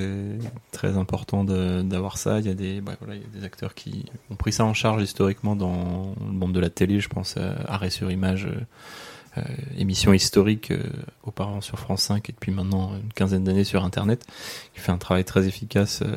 très 0.72 0.96
important 0.96 1.44
de- 1.44 1.82
d'avoir 1.82 2.18
ça. 2.18 2.40
Il 2.40 2.46
y 2.46 2.50
a 2.50 2.54
des, 2.54 2.80
bah, 2.80 2.96
voilà, 2.98 3.14
il 3.14 3.20
y 3.22 3.24
a 3.24 3.38
des 3.40 3.44
acteurs 3.46 3.74
qui 3.74 4.04
ont 4.32 4.34
pris 4.34 4.52
ça 4.52 4.64
en 4.64 4.74
charge 4.74 5.00
historiquement 5.00 5.54
dans 5.54 6.12
le 6.26 6.32
monde 6.32 6.52
de 6.52 6.58
la 6.58 6.70
télé. 6.70 6.98
Je 6.98 7.08
pense 7.08 7.36
à 7.36 7.54
Arrêt 7.68 7.90
sur 7.90 8.10
Image, 8.10 8.46
euh, 8.46 9.38
euh, 9.38 9.42
émission 9.78 10.12
historique 10.12 10.72
euh, 10.72 10.82
auparavant 11.22 11.60
sur 11.60 11.78
France 11.78 12.02
5 12.02 12.28
et 12.30 12.32
depuis 12.32 12.50
maintenant 12.50 12.90
une 13.00 13.12
quinzaine 13.12 13.44
d'années 13.44 13.62
sur 13.62 13.84
Internet, 13.84 14.26
qui 14.74 14.80
fait 14.80 14.90
un 14.90 14.98
travail 14.98 15.24
très 15.24 15.46
efficace 15.46 16.02
euh, 16.02 16.16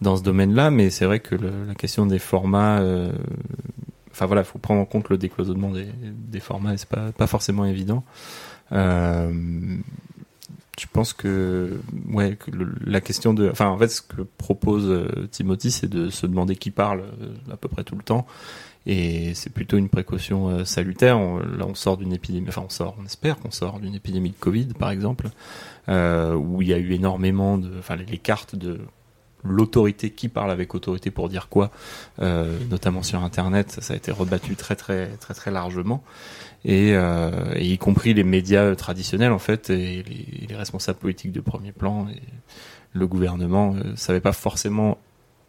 dans 0.00 0.16
ce 0.16 0.24
domaine-là. 0.24 0.72
Mais 0.72 0.90
c'est 0.90 1.04
vrai 1.04 1.20
que 1.20 1.36
le- 1.36 1.66
la 1.68 1.76
question 1.76 2.04
des 2.04 2.18
formats, 2.18 2.80
euh, 2.80 3.12
enfin 4.16 4.24
voilà, 4.24 4.42
il 4.42 4.46
faut 4.46 4.58
prendre 4.58 4.80
en 4.80 4.86
compte 4.86 5.10
le 5.10 5.18
décloisonnement 5.18 5.70
des, 5.70 6.40
formats 6.40 6.72
et 6.72 6.78
c'est 6.78 6.88
pas, 6.88 7.12
pas 7.12 7.26
forcément 7.26 7.66
évident. 7.66 8.02
Euh, 8.72 9.30
je 10.78 10.86
pense 10.92 11.12
que 11.12 11.78
ouais 12.10 12.36
la 12.84 13.00
question 13.00 13.32
de 13.32 13.48
enfin 13.50 13.68
en 13.68 13.78
fait 13.78 13.88
ce 13.88 14.02
que 14.02 14.22
propose 14.22 14.90
euh, 14.90 15.26
Timothy 15.30 15.70
c'est 15.70 15.88
de 15.88 16.10
se 16.10 16.26
demander 16.26 16.56
qui 16.56 16.70
parle 16.70 17.00
euh, 17.00 17.52
à 17.52 17.56
peu 17.56 17.68
près 17.68 17.82
tout 17.82 17.94
le 17.94 18.02
temps 18.02 18.26
et 18.84 19.32
c'est 19.32 19.48
plutôt 19.48 19.78
une 19.78 19.88
précaution 19.88 20.64
salutaire 20.66 21.18
là 21.18 21.66
on 21.66 21.74
sort 21.74 21.96
d'une 21.96 22.12
épidémie 22.12 22.46
enfin 22.48 22.62
on 22.66 22.68
sort 22.68 22.96
on 23.00 23.06
espère 23.06 23.38
qu'on 23.38 23.50
sort 23.50 23.80
d'une 23.80 23.94
épidémie 23.94 24.30
de 24.30 24.36
Covid 24.38 24.66
par 24.78 24.90
exemple 24.90 25.28
où 25.88 26.62
il 26.62 26.68
y 26.68 26.74
a 26.74 26.78
eu 26.78 26.92
énormément 26.92 27.56
de 27.56 27.70
enfin 27.78 27.96
les 27.96 28.18
cartes 28.18 28.54
de 28.54 28.80
l'autorité 29.48 30.10
qui 30.10 30.28
parle 30.28 30.50
avec 30.50 30.74
autorité 30.74 31.10
pour 31.10 31.28
dire 31.28 31.48
quoi 31.48 31.70
euh, 32.20 32.58
notamment 32.70 33.02
sur 33.02 33.22
internet 33.22 33.78
ça, 33.80 33.94
a 33.94 33.96
été 33.96 34.12
rebattu 34.12 34.56
très 34.56 34.76
très 34.76 35.08
très 35.18 35.34
très 35.34 35.50
largement. 35.50 36.02
Et, 36.64 36.94
euh, 36.94 37.30
y 37.58 37.78
compris 37.78 38.12
les 38.12 38.24
médias 38.24 38.74
traditionnels 38.74 39.32
en 39.32 39.38
fait 39.38 39.70
et 39.70 40.02
les, 40.02 40.46
les 40.48 40.56
responsables 40.56 40.98
politiques 40.98 41.32
de 41.32 41.40
premier 41.40 41.72
plan 41.72 42.06
le 42.92 43.06
gouvernement 43.06 43.74
euh, 43.74 43.94
savaient 43.96 44.20
pas 44.20 44.32
forcément 44.32 44.98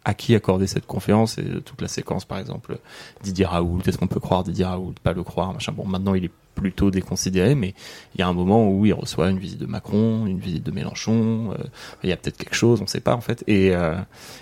à 0.04 0.14
qui 0.14 0.34
accorder 0.34 0.66
cette 0.66 0.86
confiance. 0.86 1.38
Et 1.38 1.60
toute 1.64 1.82
la 1.82 1.88
séquence 1.88 2.24
par 2.24 2.38
exemple 2.38 2.78
Didier 3.22 3.46
Raoult 3.46 3.80
est-ce 3.86 3.98
qu'on 3.98 4.06
peut 4.06 4.20
croire 4.20 4.44
Didier 4.44 4.64
Raoult 4.64 4.94
pas 5.02 5.12
le 5.12 5.22
croire 5.22 5.52
machin. 5.52 5.72
Bon 5.72 5.86
maintenant 5.86 6.14
il 6.14 6.26
est 6.26 6.32
plutôt 6.58 6.90
déconsidéré 6.90 7.54
mais 7.54 7.74
il 8.14 8.20
y 8.20 8.22
a 8.22 8.28
un 8.28 8.32
moment 8.32 8.70
où 8.70 8.84
il 8.86 8.92
reçoit 8.92 9.30
une 9.30 9.38
visite 9.38 9.60
de 9.60 9.66
Macron 9.66 10.26
une 10.26 10.38
visite 10.38 10.64
de 10.64 10.70
Mélenchon 10.70 11.52
euh, 11.52 11.64
il 12.02 12.10
y 12.10 12.12
a 12.12 12.16
peut-être 12.16 12.36
quelque 12.36 12.54
chose 12.54 12.82
on 12.82 12.86
sait 12.86 13.00
pas 13.00 13.14
en 13.14 13.20
fait 13.20 13.44
et 13.46 13.74
euh, 13.74 13.96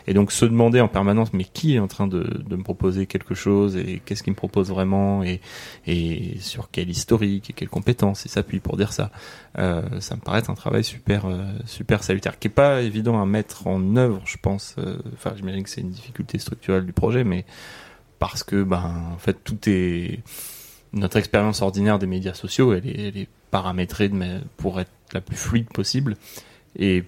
et 0.06 0.14
donc 0.14 0.32
se 0.32 0.44
demander 0.44 0.80
en 0.80 0.88
permanence 0.88 1.32
mais 1.32 1.44
qui 1.44 1.76
est 1.76 1.78
en 1.78 1.88
train 1.88 2.06
de, 2.06 2.42
me 2.50 2.62
proposer 2.62 3.06
quelque 3.06 3.34
chose 3.34 3.76
et 3.76 4.00
qu'est-ce 4.04 4.22
qu'il 4.22 4.32
me 4.32 4.36
propose 4.36 4.70
vraiment 4.70 5.22
et 5.22 5.40
sur 6.40 6.70
quel 6.70 6.88
historique 6.88 7.50
et 7.50 7.52
quelles 7.52 7.68
compétences 7.68 8.24
il 8.24 8.30
s'appuie 8.30 8.60
pour 8.60 8.76
dire 8.76 8.92
ça. 8.92 9.10
Euh, 9.58 9.82
ça 10.00 10.16
me 10.16 10.20
paraît 10.20 10.48
un 10.48 10.54
travail 10.54 10.84
super 10.84 11.26
super 11.66 12.02
salutaire, 12.02 12.38
qui 12.38 12.48
est 12.48 12.50
pas 12.50 12.82
évident 12.82 13.20
à 13.20 13.26
mettre 13.26 13.66
en 13.66 13.96
œuvre, 13.96 14.22
je 14.24 14.36
pense. 14.40 14.76
Enfin, 15.12 15.34
j'imagine 15.36 15.62
que 15.62 15.70
c'est 15.70 15.82
une 15.82 15.90
difficulté 15.90 16.38
structurelle 16.38 16.86
du 16.86 16.92
projet, 16.92 17.24
mais 17.24 17.44
parce 18.18 18.42
que 18.42 18.62
ben 18.62 19.10
en 19.14 19.18
fait 19.18 19.36
tout 19.44 19.58
est 19.66 20.20
notre 20.96 21.16
expérience 21.18 21.62
ordinaire 21.62 21.98
des 21.98 22.06
médias 22.06 22.34
sociaux, 22.34 22.72
elle 22.72 22.86
est, 22.88 23.28
paramétrée 23.50 24.10
pour 24.56 24.80
être 24.80 24.90
la 25.12 25.20
plus 25.20 25.36
fluide 25.36 25.68
possible 25.68 26.16
et 26.76 27.04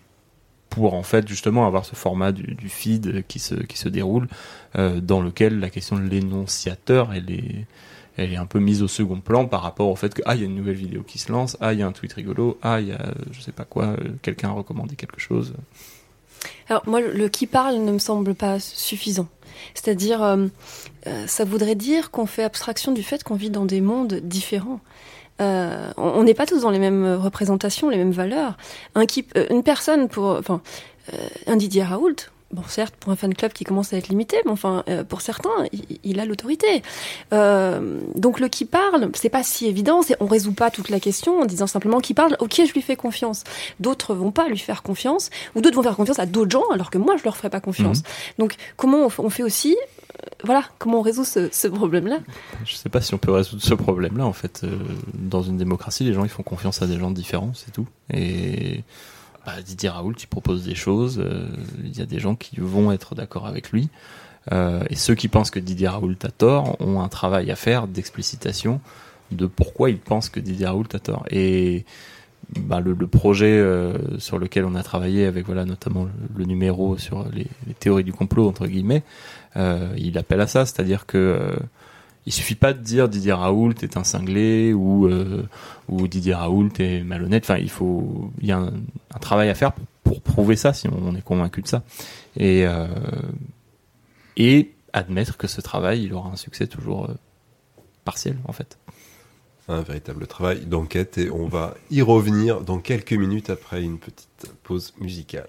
pour 0.70 0.94
en 0.94 1.02
fait 1.02 1.26
justement 1.26 1.66
avoir 1.66 1.84
ce 1.84 1.96
format 1.96 2.30
du, 2.30 2.68
feed 2.68 3.26
qui 3.26 3.40
se, 3.40 3.88
déroule 3.88 4.28
euh, 4.76 5.00
dans 5.00 5.20
lequel 5.20 5.58
la 5.58 5.68
question 5.68 5.96
de 5.96 6.02
l'énonciateur 6.02 7.12
elle 7.12 7.30
est, 7.30 8.36
un 8.36 8.46
peu 8.46 8.60
mise 8.60 8.82
au 8.82 8.88
second 8.88 9.20
plan 9.20 9.46
par 9.46 9.62
rapport 9.62 9.88
au 9.88 9.96
fait 9.96 10.14
que 10.14 10.22
ah 10.26 10.36
il 10.36 10.40
y 10.40 10.44
a 10.44 10.46
une 10.46 10.54
nouvelle 10.54 10.76
vidéo 10.76 11.02
qui 11.02 11.18
se 11.18 11.30
lance, 11.30 11.56
ah 11.60 11.72
il 11.72 11.80
y 11.80 11.82
a 11.82 11.86
un 11.86 11.92
tweet 11.92 12.12
rigolo, 12.12 12.58
ah 12.62 12.80
il 12.80 12.88
y 12.88 12.92
a 12.92 13.00
euh, 13.00 13.12
je 13.32 13.40
sais 13.40 13.52
pas 13.52 13.64
quoi, 13.64 13.86
euh, 13.86 13.96
quelqu'un 14.22 14.48
a 14.48 14.52
recommandé 14.52 14.94
quelque 14.94 15.20
chose. 15.20 15.54
Alors 16.68 16.82
moi, 16.86 17.00
le 17.00 17.28
qui 17.28 17.46
parle 17.46 17.76
ne 17.76 17.92
me 17.92 17.98
semble 17.98 18.34
pas 18.34 18.60
suffisant. 18.60 19.28
C'est-à-dire, 19.74 20.22
euh, 21.08 21.26
ça 21.26 21.44
voudrait 21.44 21.74
dire 21.74 22.10
qu'on 22.10 22.26
fait 22.26 22.42
abstraction 22.42 22.92
du 22.92 23.02
fait 23.02 23.24
qu'on 23.24 23.34
vit 23.34 23.50
dans 23.50 23.64
des 23.64 23.80
mondes 23.80 24.20
différents. 24.22 24.80
Euh, 25.40 25.90
on 25.96 26.24
n'est 26.24 26.34
pas 26.34 26.46
tous 26.46 26.62
dans 26.62 26.70
les 26.70 26.78
mêmes 26.78 27.14
représentations, 27.14 27.88
les 27.88 27.96
mêmes 27.96 28.12
valeurs. 28.12 28.56
Un 28.94 29.06
qui, 29.06 29.26
euh, 29.36 29.46
une 29.50 29.62
personne 29.62 30.08
pour, 30.08 30.24
enfin, 30.26 30.60
un 31.46 31.56
Didier 31.56 31.84
Raoult. 31.84 32.16
Bon, 32.50 32.62
certes, 32.66 32.94
pour 32.98 33.12
un 33.12 33.16
fan 33.16 33.34
club 33.34 33.52
qui 33.52 33.64
commence 33.64 33.92
à 33.92 33.98
être 33.98 34.08
limité, 34.08 34.38
mais 34.46 34.50
enfin, 34.50 34.82
euh, 34.88 35.04
pour 35.04 35.20
certains, 35.20 35.50
il, 35.70 35.84
il 36.02 36.18
a 36.18 36.24
l'autorité. 36.24 36.82
Euh, 37.34 38.00
donc 38.14 38.40
le 38.40 38.48
qui 38.48 38.64
parle, 38.64 39.10
c'est 39.12 39.28
pas 39.28 39.42
si 39.42 39.66
évident. 39.66 40.00
C'est, 40.00 40.16
on 40.20 40.24
résout 40.24 40.54
pas 40.54 40.70
toute 40.70 40.88
la 40.88 40.98
question 40.98 41.40
en 41.40 41.44
disant 41.44 41.66
simplement 41.66 42.00
qui 42.00 42.14
parle. 42.14 42.36
Ok, 42.38 42.54
je 42.66 42.72
lui 42.72 42.80
fais 42.80 42.96
confiance. 42.96 43.44
D'autres 43.80 44.14
vont 44.14 44.30
pas 44.30 44.48
lui 44.48 44.56
faire 44.56 44.82
confiance, 44.82 45.28
ou 45.54 45.60
d'autres 45.60 45.76
vont 45.76 45.82
faire 45.82 45.96
confiance 45.96 46.18
à 46.18 46.24
d'autres 46.24 46.50
gens, 46.50 46.64
alors 46.72 46.88
que 46.88 46.96
moi, 46.96 47.16
je 47.18 47.24
leur 47.24 47.36
ferai 47.36 47.50
pas 47.50 47.60
confiance. 47.60 48.02
Donc, 48.38 48.54
comment 48.78 49.10
on, 49.18 49.28
fait 49.28 49.42
aussi, 49.42 49.76
voilà, 50.44 50.64
comment 50.78 50.98
on 50.98 51.02
résout 51.02 51.24
ce, 51.24 51.68
problème-là 51.68 52.18
Je 52.64 52.74
sais 52.74 52.88
pas 52.88 53.00
si 53.00 53.14
on 53.14 53.18
peut 53.18 53.32
résoudre 53.32 53.62
ce 53.62 53.74
problème-là 53.74 54.26
en 54.26 54.32
fait. 54.32 54.62
Euh, 54.64 54.78
dans 55.14 55.42
une 55.42 55.56
démocratie, 55.56 56.04
les 56.04 56.12
gens 56.12 56.24
ils 56.24 56.30
font 56.30 56.42
confiance 56.42 56.82
à 56.82 56.86
des 56.86 56.98
gens 56.98 57.10
différents, 57.10 57.52
c'est 57.54 57.72
tout. 57.72 57.86
Et 58.12 58.84
bah, 59.44 59.54
Didier 59.64 59.88
Raoult, 59.88 60.14
il 60.20 60.26
propose 60.26 60.64
des 60.64 60.74
choses. 60.74 61.18
euh, 61.18 61.48
Il 61.84 61.96
y 61.96 62.02
a 62.02 62.06
des 62.06 62.20
gens 62.20 62.34
qui 62.34 62.56
vont 62.60 62.92
être 62.92 63.14
d'accord 63.14 63.46
avec 63.46 63.70
lui. 63.70 63.88
Euh, 64.52 64.82
et 64.90 64.96
ceux 64.96 65.14
qui 65.14 65.28
pensent 65.28 65.50
que 65.50 65.60
Didier 65.60 65.88
Raoult 65.88 66.16
a 66.22 66.30
tort 66.30 66.80
ont 66.80 67.00
un 67.00 67.08
travail 67.08 67.50
à 67.50 67.56
faire 67.56 67.86
d'explicitation 67.86 68.80
de 69.30 69.46
pourquoi 69.46 69.90
ils 69.90 69.98
pensent 69.98 70.28
que 70.30 70.40
Didier 70.40 70.66
Raoult 70.66 70.88
a 70.94 70.98
tort. 70.98 71.24
Et 71.30 71.84
bah, 72.56 72.80
le, 72.80 72.94
projet 73.06 73.58
euh, 73.58 74.18
sur 74.18 74.38
lequel 74.38 74.64
on 74.64 74.74
a 74.74 74.82
travaillé 74.82 75.26
avec 75.26 75.46
voilà 75.46 75.64
notamment 75.64 76.08
le, 76.36 76.44
numéro 76.44 76.96
sur 76.96 77.28
les, 77.30 77.46
théories 77.78 78.04
du 78.04 78.12
complot 78.12 78.48
entre 78.48 78.66
guillemets, 78.66 79.02
euh, 79.56 79.92
il 79.98 80.16
appelle 80.16 80.40
à 80.40 80.46
ça, 80.46 80.64
c'est-à-dire 80.64 81.04
que 81.04 81.18
euh, 81.18 81.56
il 82.24 82.32
suffit 82.32 82.54
pas 82.54 82.72
de 82.72 82.78
dire 82.78 83.08
Didier 83.08 83.32
Raoult 83.32 83.74
est 83.82 83.96
un 83.96 84.04
cinglé 84.04 84.72
ou 84.72 85.06
euh, 85.06 85.46
Didier 85.88 86.34
Raoult 86.34 86.70
est 86.78 87.02
malhonnête. 87.02 87.44
Enfin, 87.44 87.58
il 87.58 87.70
faut 87.70 88.30
il 88.40 88.48
y 88.48 88.52
a 88.52 88.58
un, 88.58 88.72
travail 89.20 89.50
à 89.50 89.54
faire 89.54 89.72
pour, 89.72 89.84
pour 90.04 90.22
prouver 90.22 90.56
ça 90.56 90.72
si 90.72 90.88
on 90.88 91.14
est 91.14 91.22
convaincu 91.22 91.60
de 91.60 91.68
ça 91.68 91.82
et 92.36 92.64
et 94.36 94.72
admettre 94.92 95.36
que 95.36 95.46
ce 95.48 95.60
travail 95.60 96.04
il 96.04 96.14
aura 96.14 96.30
un 96.30 96.36
succès 96.36 96.66
toujours 96.66 97.10
partiel 98.04 98.36
en 98.46 98.52
fait. 98.52 98.78
Un 99.70 99.82
véritable 99.82 100.26
travail 100.26 100.64
d'enquête 100.64 101.18
et 101.18 101.30
on 101.30 101.46
va 101.46 101.74
y 101.90 102.00
revenir 102.00 102.62
dans 102.62 102.78
quelques 102.78 103.12
minutes 103.12 103.50
après 103.50 103.82
une 103.82 103.98
petite 103.98 104.50
pause 104.62 104.94
musicale. 104.98 105.48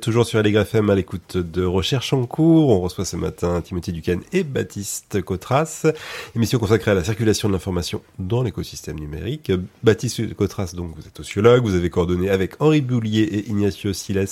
toujours 0.00 0.24
sur 0.24 0.38
Allegre 0.38 0.60
FM 0.60 0.88
à 0.88 0.94
l'écoute 0.94 1.36
de 1.36 1.62
Recherche 1.62 2.12
en 2.12 2.24
cours. 2.24 2.70
On 2.70 2.80
reçoit 2.80 3.04
ce 3.04 3.16
matin 3.16 3.60
Timothée 3.60 3.92
Duquesne 3.92 4.22
et 4.32 4.44
Baptiste 4.44 5.20
Cotras. 5.20 5.86
Émission 6.34 6.58
consacrée 6.58 6.92
à 6.92 6.94
la 6.94 7.04
circulation 7.04 7.48
de 7.48 7.52
l'information 7.52 8.02
dans 8.18 8.42
l'écosystème 8.42 8.98
numérique. 8.98 9.52
Baptiste 9.82 10.34
Cotras, 10.34 10.72
donc, 10.74 10.96
vous 10.96 11.06
êtes 11.06 11.16
sociologue. 11.16 11.64
Vous 11.64 11.74
avez 11.74 11.90
coordonné 11.90 12.30
avec 12.30 12.60
Henri 12.60 12.80
Boulier 12.80 13.22
et 13.22 13.48
Ignacio 13.50 13.92
Siles 13.92 14.26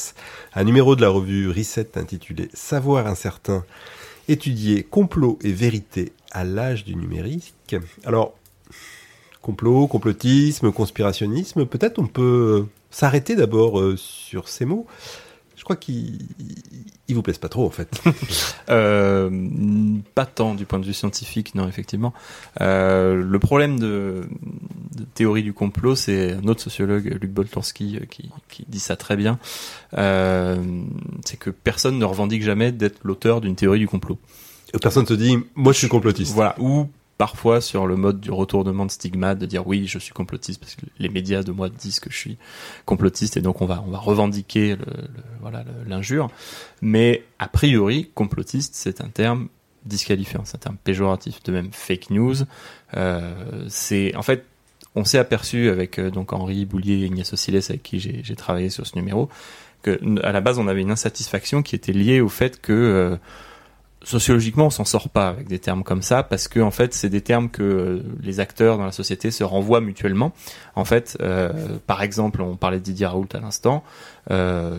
un 0.54 0.64
numéro 0.64 0.96
de 0.96 1.02
la 1.02 1.10
revue 1.10 1.50
Reset 1.50 1.98
intitulé 1.98 2.48
Savoir 2.54 3.06
incertain, 3.06 3.64
étudier 4.26 4.82
complot 4.82 5.38
et 5.42 5.52
vérité 5.52 6.12
à 6.32 6.44
l'âge 6.44 6.84
du 6.84 6.96
numérique. 6.96 7.54
Alors, 8.04 8.34
complot, 9.42 9.86
complotisme, 9.86 10.72
conspirationnisme, 10.72 11.66
peut-être 11.66 11.98
on 11.98 12.06
peut 12.06 12.64
s'arrêter 12.90 13.36
d'abord 13.36 13.78
euh, 13.78 13.96
sur 13.98 14.48
ces 14.48 14.64
mots. 14.64 14.86
Crois 15.68 15.76
qu'ils 15.76 16.16
ils 17.08 17.14
vous 17.14 17.20
plaisent 17.20 17.36
pas 17.36 17.50
trop 17.50 17.66
en 17.66 17.70
fait. 17.70 18.00
Euh, 18.70 19.30
pas 20.14 20.26
tant 20.26 20.54
du 20.54 20.66
point 20.66 20.78
de 20.78 20.84
vue 20.84 20.92
scientifique, 20.92 21.54
non, 21.54 21.66
effectivement. 21.68 22.12
Euh, 22.60 23.14
le 23.14 23.38
problème 23.38 23.78
de, 23.78 24.26
de 24.94 25.04
théorie 25.14 25.42
du 25.42 25.54
complot, 25.54 25.94
c'est 25.94 26.32
un 26.32 26.44
autre 26.48 26.60
sociologue, 26.60 27.16
Luc 27.18 27.30
Boltanski, 27.30 27.96
euh, 27.96 28.04
qui, 28.04 28.30
qui 28.50 28.66
dit 28.68 28.78
ça 28.78 28.96
très 28.96 29.16
bien. 29.16 29.38
Euh, 29.96 30.56
c'est 31.24 31.38
que 31.38 31.48
personne 31.48 31.98
ne 31.98 32.04
revendique 32.04 32.42
jamais 32.42 32.72
d'être 32.72 33.00
l'auteur 33.04 33.40
d'une 33.40 33.56
théorie 33.56 33.78
du 33.78 33.88
complot. 33.88 34.18
Personne 34.82 35.06
se 35.06 35.14
dit, 35.14 35.38
moi 35.54 35.72
je 35.72 35.78
suis 35.78 35.88
complotiste. 35.88 36.34
Voilà. 36.34 36.54
Ou 36.58 36.90
parfois 37.18 37.60
sur 37.60 37.86
le 37.86 37.96
mode 37.96 38.20
du 38.20 38.30
retournement 38.30 38.86
de 38.86 38.90
stigmate, 38.90 39.38
de 39.38 39.46
dire 39.46 39.66
oui, 39.66 39.86
je 39.86 39.98
suis 39.98 40.12
complotiste 40.12 40.60
parce 40.60 40.76
que 40.76 40.86
les 40.98 41.08
médias 41.08 41.42
de 41.42 41.52
moi 41.52 41.68
disent 41.68 42.00
que 42.00 42.10
je 42.10 42.16
suis 42.16 42.38
complotiste 42.86 43.36
et 43.36 43.40
donc 43.40 43.60
on 43.60 43.66
va 43.66 43.84
on 43.86 43.90
va 43.90 43.98
revendiquer 43.98 44.76
le, 44.76 44.86
voilà 45.40 45.64
l'injure. 45.86 46.30
Mais 46.80 47.24
a 47.38 47.48
priori, 47.48 48.10
complotiste, 48.14 48.74
c'est 48.74 49.00
un 49.00 49.08
terme 49.08 49.48
disqualifiant, 49.84 50.42
c'est 50.44 50.56
un 50.56 50.60
terme 50.60 50.76
péjoratif. 50.82 51.42
De 51.42 51.52
même, 51.52 51.70
fake 51.72 52.10
news, 52.10 52.36
euh, 52.96 53.66
c'est 53.68 54.14
en 54.14 54.22
fait 54.22 54.46
on 54.94 55.04
s'est 55.04 55.18
aperçu 55.18 55.68
avec 55.68 55.98
euh, 55.98 56.10
donc 56.10 56.32
Henri 56.32 56.64
Boulier 56.64 57.02
et 57.02 57.06
Ignacio 57.06 57.36
Siles 57.36 57.56
avec 57.56 57.82
qui 57.82 57.98
j'ai 58.00 58.36
travaillé 58.36 58.70
sur 58.70 58.86
ce 58.86 58.96
numéro 58.96 59.28
que 59.82 60.00
à 60.24 60.32
la 60.32 60.40
base 60.40 60.58
on 60.58 60.66
avait 60.66 60.82
une 60.82 60.90
insatisfaction 60.90 61.62
qui 61.62 61.74
était 61.74 61.92
liée 61.92 62.20
au 62.20 62.28
fait 62.28 62.60
que 62.60 62.72
euh, 62.72 63.16
sociologiquement, 64.04 64.66
on 64.66 64.70
s'en 64.70 64.84
sort 64.84 65.08
pas 65.08 65.28
avec 65.28 65.48
des 65.48 65.58
termes 65.58 65.82
comme 65.82 66.02
ça 66.02 66.22
parce 66.22 66.48
que 66.48 66.60
en 66.60 66.70
fait, 66.70 66.94
c'est 66.94 67.08
des 67.10 67.20
termes 67.20 67.48
que 67.50 68.02
les 68.22 68.40
acteurs 68.40 68.78
dans 68.78 68.84
la 68.86 68.92
société 68.92 69.30
se 69.30 69.44
renvoient 69.44 69.80
mutuellement. 69.80 70.32
En 70.76 70.84
fait, 70.84 71.18
euh, 71.20 71.78
par 71.86 72.02
exemple, 72.02 72.40
on 72.42 72.56
parlait 72.56 72.78
de 72.78 72.84
Didier 72.84 73.06
Raoult 73.06 73.28
à 73.34 73.40
l'instant. 73.40 73.82
euh, 74.30 74.78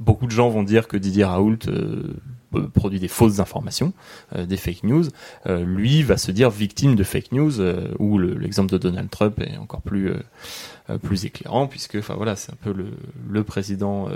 beaucoup 0.00 0.26
de 0.26 0.32
gens 0.32 0.48
vont 0.48 0.64
dire 0.64 0.88
que 0.88 0.96
Didier 0.96 1.24
Raoult 1.24 1.58
euh, 1.68 2.14
euh, 2.54 2.68
produit 2.68 2.98
des 3.00 3.08
fausses 3.08 3.38
informations, 3.40 3.92
euh, 4.34 4.44
des 4.44 4.56
fake 4.56 4.82
news. 4.84 5.04
Lui 5.46 6.02
va 6.02 6.16
se 6.16 6.30
dire 6.32 6.50
victime 6.50 6.94
de 6.96 7.04
fake 7.04 7.32
news, 7.32 7.60
ou 7.98 8.18
le- 8.18 8.34
l'exemple 8.34 8.72
de 8.72 8.78
Donald 8.78 9.08
Trump 9.10 9.40
est 9.40 9.56
encore 9.56 9.82
plus 9.82 10.12
plus 11.02 11.24
éclairant 11.24 11.66
puisque, 11.66 11.96
enfin 11.96 12.14
voilà, 12.14 12.36
c'est 12.36 12.52
un 12.52 12.56
peu 12.62 12.72
le, 12.72 12.88
le 13.30 13.42
président. 13.44 14.08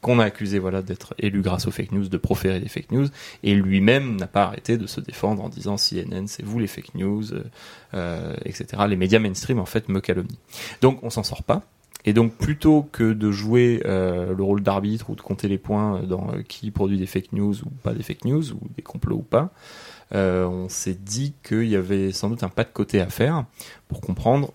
Qu'on 0.00 0.18
a 0.18 0.24
accusé 0.24 0.58
voilà 0.58 0.82
d'être 0.82 1.14
élu 1.18 1.42
grâce 1.42 1.66
aux 1.66 1.70
fake 1.70 1.92
news, 1.92 2.08
de 2.08 2.16
proférer 2.16 2.60
des 2.60 2.68
fake 2.68 2.92
news, 2.92 3.06
et 3.42 3.54
lui-même 3.54 4.16
n'a 4.16 4.26
pas 4.26 4.44
arrêté 4.44 4.78
de 4.78 4.86
se 4.86 5.00
défendre 5.00 5.42
en 5.42 5.48
disant 5.48 5.76
CNN 5.76 6.26
c'est 6.26 6.42
vous 6.42 6.58
les 6.58 6.66
fake 6.66 6.94
news, 6.94 7.32
euh, 7.32 7.44
euh, 7.94 8.34
etc. 8.44 8.84
Les 8.88 8.96
médias 8.96 9.18
mainstream 9.18 9.58
en 9.58 9.66
fait 9.66 9.88
me 9.88 10.00
calomnient. 10.00 10.38
Donc 10.80 11.02
on 11.02 11.10
s'en 11.10 11.22
sort 11.22 11.42
pas. 11.42 11.62
Et 12.06 12.14
donc 12.14 12.34
plutôt 12.36 12.88
que 12.92 13.12
de 13.12 13.30
jouer 13.30 13.82
euh, 13.84 14.34
le 14.34 14.42
rôle 14.42 14.62
d'arbitre 14.62 15.10
ou 15.10 15.16
de 15.16 15.20
compter 15.20 15.48
les 15.48 15.58
points 15.58 16.00
dans 16.00 16.28
qui 16.48 16.70
produit 16.70 16.96
des 16.96 17.06
fake 17.06 17.32
news 17.32 17.54
ou 17.62 17.68
pas 17.82 17.92
des 17.92 18.02
fake 18.02 18.24
news 18.24 18.52
ou 18.52 18.60
des 18.74 18.82
complots 18.82 19.18
ou 19.18 19.22
pas, 19.22 19.50
on 20.12 20.68
s'est 20.70 20.94
dit 20.98 21.34
qu'il 21.46 21.68
y 21.68 21.76
avait 21.76 22.10
sans 22.12 22.30
doute 22.30 22.42
un 22.42 22.48
pas 22.48 22.64
de 22.64 22.70
côté 22.72 23.00
à 23.02 23.10
faire 23.10 23.44
pour 23.86 24.00
comprendre 24.00 24.52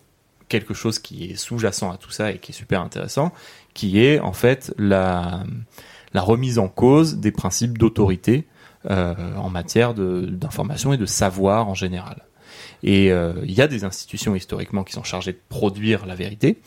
quelque 0.48 0.74
chose 0.74 1.00
qui 1.00 1.26
est 1.26 1.36
sous-jacent 1.36 1.92
à 1.92 1.98
tout 1.98 2.12
ça 2.12 2.32
et 2.32 2.38
qui 2.38 2.52
est 2.52 2.56
super 2.56 2.82
intéressant, 2.82 3.32
qui 3.76 4.04
est 4.04 4.20
en 4.20 4.34
fait 4.34 4.74
la, 4.80 5.44
remise 6.16 6.58
en 6.58 6.68
cause 6.68 7.18
des 7.18 7.32
principes 7.32 7.78
d'autorité 7.78 8.48
euh, 8.90 9.14
en 9.36 9.50
matière 9.50 9.94
d'information 9.94 10.94
et 10.94 10.98
de 10.98 11.06
savoir 11.06 11.68
en 11.68 11.76
général. 11.76 12.24
Et 12.84 13.12
euh, 13.12 13.34
il 13.44 13.52
y 13.52 13.62
a 13.62 13.68
des 13.68 13.84
institutions 13.84 14.36
historiquement 14.36 14.84
qui 14.84 14.94
sont 14.94 15.04
chargées 15.04 15.34
de 15.34 15.42
produire 15.50 16.06
la 16.06 16.16
vérité. 16.16 16.62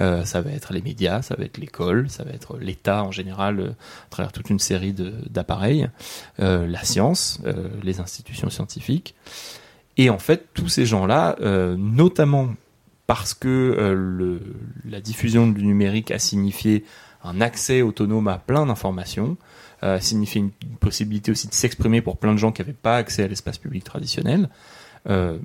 Euh, 0.00 0.24
ça 0.24 0.40
va 0.40 0.52
être 0.52 0.72
les 0.72 0.80
médias, 0.80 1.20
ça 1.20 1.34
va 1.36 1.44
être 1.44 1.58
l'école, 1.58 2.08
ça 2.08 2.24
va 2.24 2.30
être 2.30 2.56
l'État 2.58 3.04
en 3.04 3.10
général 3.10 3.74
à 4.06 4.10
travers 4.10 4.32
toute 4.32 4.48
une 4.48 4.58
série 4.58 4.94
d'appareils, 5.28 5.88
la 6.38 6.82
science, 6.82 7.40
les 7.82 8.00
institutions 8.00 8.48
scientifiques. 8.48 9.14
Et 9.96 10.08
en 10.10 10.18
fait, 10.18 10.48
tous 10.54 10.68
ces 10.68 10.86
gens-là, 10.86 11.36
notamment 11.76 12.54
parce 13.06 13.34
que 13.34 13.48
euh, 13.48 13.94
le, 13.94 14.40
la 14.84 15.00
diffusion 15.00 15.46
du 15.46 15.64
numérique 15.64 16.10
a 16.10 16.18
signifié 16.18 16.84
un 17.24 17.40
accès 17.40 17.82
autonome 17.82 18.28
à 18.28 18.38
plein 18.38 18.66
d'informations, 18.66 19.36
euh, 19.82 19.98
signifié 19.98 20.42
une, 20.42 20.50
possibilité 20.78 21.30
aussi 21.30 21.48
de 21.48 21.54
s'exprimer 21.54 22.02
pour 22.02 22.18
plein 22.18 22.32
de 22.32 22.38
gens 22.38 22.52
qui 22.52 22.62
n'avaient 22.62 22.72
pas 22.72 22.96
accès 22.96 23.24
à 23.24 23.28
l'espace 23.28 23.58
public 23.58 23.82
traditionnel. 23.82 24.48
Euh, 25.08 25.38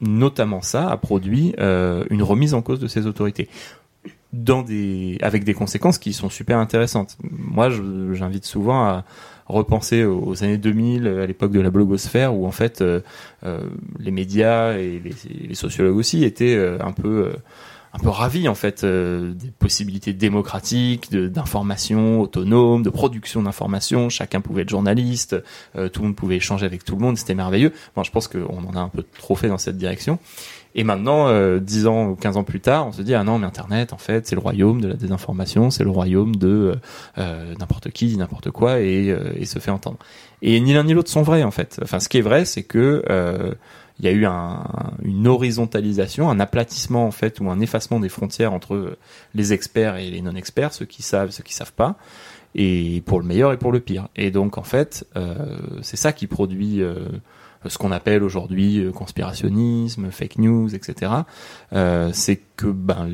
notamment 0.00 0.62
ça 0.62 0.90
a 0.90 0.96
produit 0.96 1.54
euh, 1.58 2.04
une 2.10 2.22
remise 2.22 2.54
en 2.54 2.62
cause 2.62 2.80
de 2.80 2.88
ces 2.88 3.06
autorités 3.06 3.48
dans 4.32 4.62
des 4.62 5.18
avec 5.22 5.44
des 5.44 5.54
conséquences 5.54 5.98
qui 5.98 6.12
sont 6.12 6.28
super 6.30 6.58
intéressantes. 6.58 7.16
Moi, 7.22 7.68
j'invite 7.70 8.44
souvent 8.44 8.84
à 8.84 9.04
repenser 9.52 10.04
aux 10.04 10.42
années 10.42 10.58
2000, 10.58 11.06
à 11.06 11.26
l'époque 11.26 11.52
de 11.52 11.60
la 11.60 11.70
blogosphère, 11.70 12.34
où 12.34 12.46
en 12.46 12.50
fait 12.50 12.80
euh, 12.80 13.00
euh, 13.44 13.60
les 13.98 14.10
médias 14.10 14.74
et 14.74 15.00
les, 15.00 15.54
sociologues 15.54 15.96
aussi 15.96 16.24
étaient 16.24 16.54
euh, 16.56 16.78
un 16.80 16.92
peu 16.92 17.26
euh, 17.26 17.32
un 17.94 17.98
peu 17.98 18.08
ravis 18.08 18.48
en 18.48 18.54
fait 18.54 18.84
euh, 18.84 19.32
des 19.34 19.50
possibilités 19.50 20.12
démocratiques, 20.12 21.10
d'information 21.12 22.20
autonome, 22.20 22.82
de 22.82 22.90
production 22.90 23.42
d'informations. 23.42 24.08
Chacun 24.08 24.40
pouvait 24.40 24.62
être 24.62 24.70
journaliste, 24.70 25.36
euh, 25.76 25.88
tout 25.88 26.00
le 26.00 26.08
monde 26.08 26.16
pouvait 26.16 26.36
échanger 26.36 26.64
avec 26.64 26.84
tout 26.84 26.96
le 26.96 27.02
monde, 27.02 27.18
c'était 27.18 27.34
merveilleux. 27.34 27.72
Bon, 27.94 28.02
je 28.02 28.10
pense 28.10 28.28
qu'on 28.28 28.66
en 28.66 28.74
a 28.74 28.80
un 28.80 28.88
peu 28.88 29.04
trop 29.18 29.34
fait 29.34 29.48
dans 29.48 29.58
cette 29.58 29.76
direction. 29.76 30.18
Et 30.74 30.84
maintenant, 30.84 31.28
euh, 31.28 31.58
10 31.58 31.86
ans 31.86 32.06
ou 32.08 32.16
15 32.16 32.36
ans 32.36 32.44
plus 32.44 32.60
tard, 32.60 32.86
on 32.86 32.92
se 32.92 33.02
dit 33.02 33.14
ah 33.14 33.24
non 33.24 33.38
mais 33.38 33.46
Internet 33.46 33.92
en 33.92 33.98
fait 33.98 34.26
c'est 34.26 34.34
le 34.34 34.40
royaume 34.40 34.80
de 34.80 34.88
la 34.88 34.94
désinformation, 34.94 35.70
c'est 35.70 35.84
le 35.84 35.90
royaume 35.90 36.36
de 36.36 36.76
euh, 37.18 37.54
n'importe 37.58 37.90
qui 37.90 38.06
dit 38.06 38.16
n'importe 38.16 38.50
quoi 38.50 38.80
et, 38.80 39.10
euh, 39.10 39.32
et 39.36 39.44
se 39.44 39.58
fait 39.58 39.70
entendre. 39.70 39.98
Et 40.40 40.58
ni 40.60 40.72
l'un 40.72 40.84
ni 40.84 40.94
l'autre 40.94 41.10
sont 41.10 41.22
vrais 41.22 41.42
en 41.42 41.50
fait. 41.50 41.78
Enfin 41.82 42.00
ce 42.00 42.08
qui 42.08 42.18
est 42.18 42.22
vrai 42.22 42.44
c'est 42.46 42.62
que 42.62 43.04
euh, 43.10 43.52
il 43.98 44.06
y 44.06 44.08
a 44.08 44.12
eu 44.12 44.24
un, 44.24 44.64
une 45.02 45.28
horizontalisation, 45.28 46.30
un 46.30 46.40
aplatissement 46.40 47.06
en 47.06 47.10
fait 47.10 47.38
ou 47.40 47.50
un 47.50 47.60
effacement 47.60 48.00
des 48.00 48.08
frontières 48.08 48.54
entre 48.54 48.96
les 49.34 49.52
experts 49.52 49.96
et 49.96 50.10
les 50.10 50.22
non-experts, 50.22 50.72
ceux 50.72 50.86
qui 50.86 51.02
savent, 51.02 51.30
ceux 51.30 51.42
qui 51.42 51.54
savent 51.54 51.74
pas, 51.74 51.96
et 52.54 53.02
pour 53.04 53.20
le 53.20 53.26
meilleur 53.26 53.52
et 53.52 53.58
pour 53.58 53.72
le 53.72 53.80
pire. 53.80 54.08
Et 54.16 54.30
donc 54.30 54.56
en 54.56 54.62
fait 54.62 55.06
euh, 55.16 55.58
c'est 55.82 55.98
ça 55.98 56.12
qui 56.12 56.26
produit 56.26 56.82
euh, 56.82 56.96
ce 57.68 57.78
qu'on 57.78 57.92
appelle 57.92 58.22
aujourd'hui 58.22 58.78
euh, 58.78 58.92
conspirationnisme, 58.92 60.10
fake 60.10 60.38
news, 60.38 60.74
etc. 60.74 61.12
Euh, 61.72 62.10
c'est 62.12 62.40
que 62.56 62.66
ben, 62.66 63.08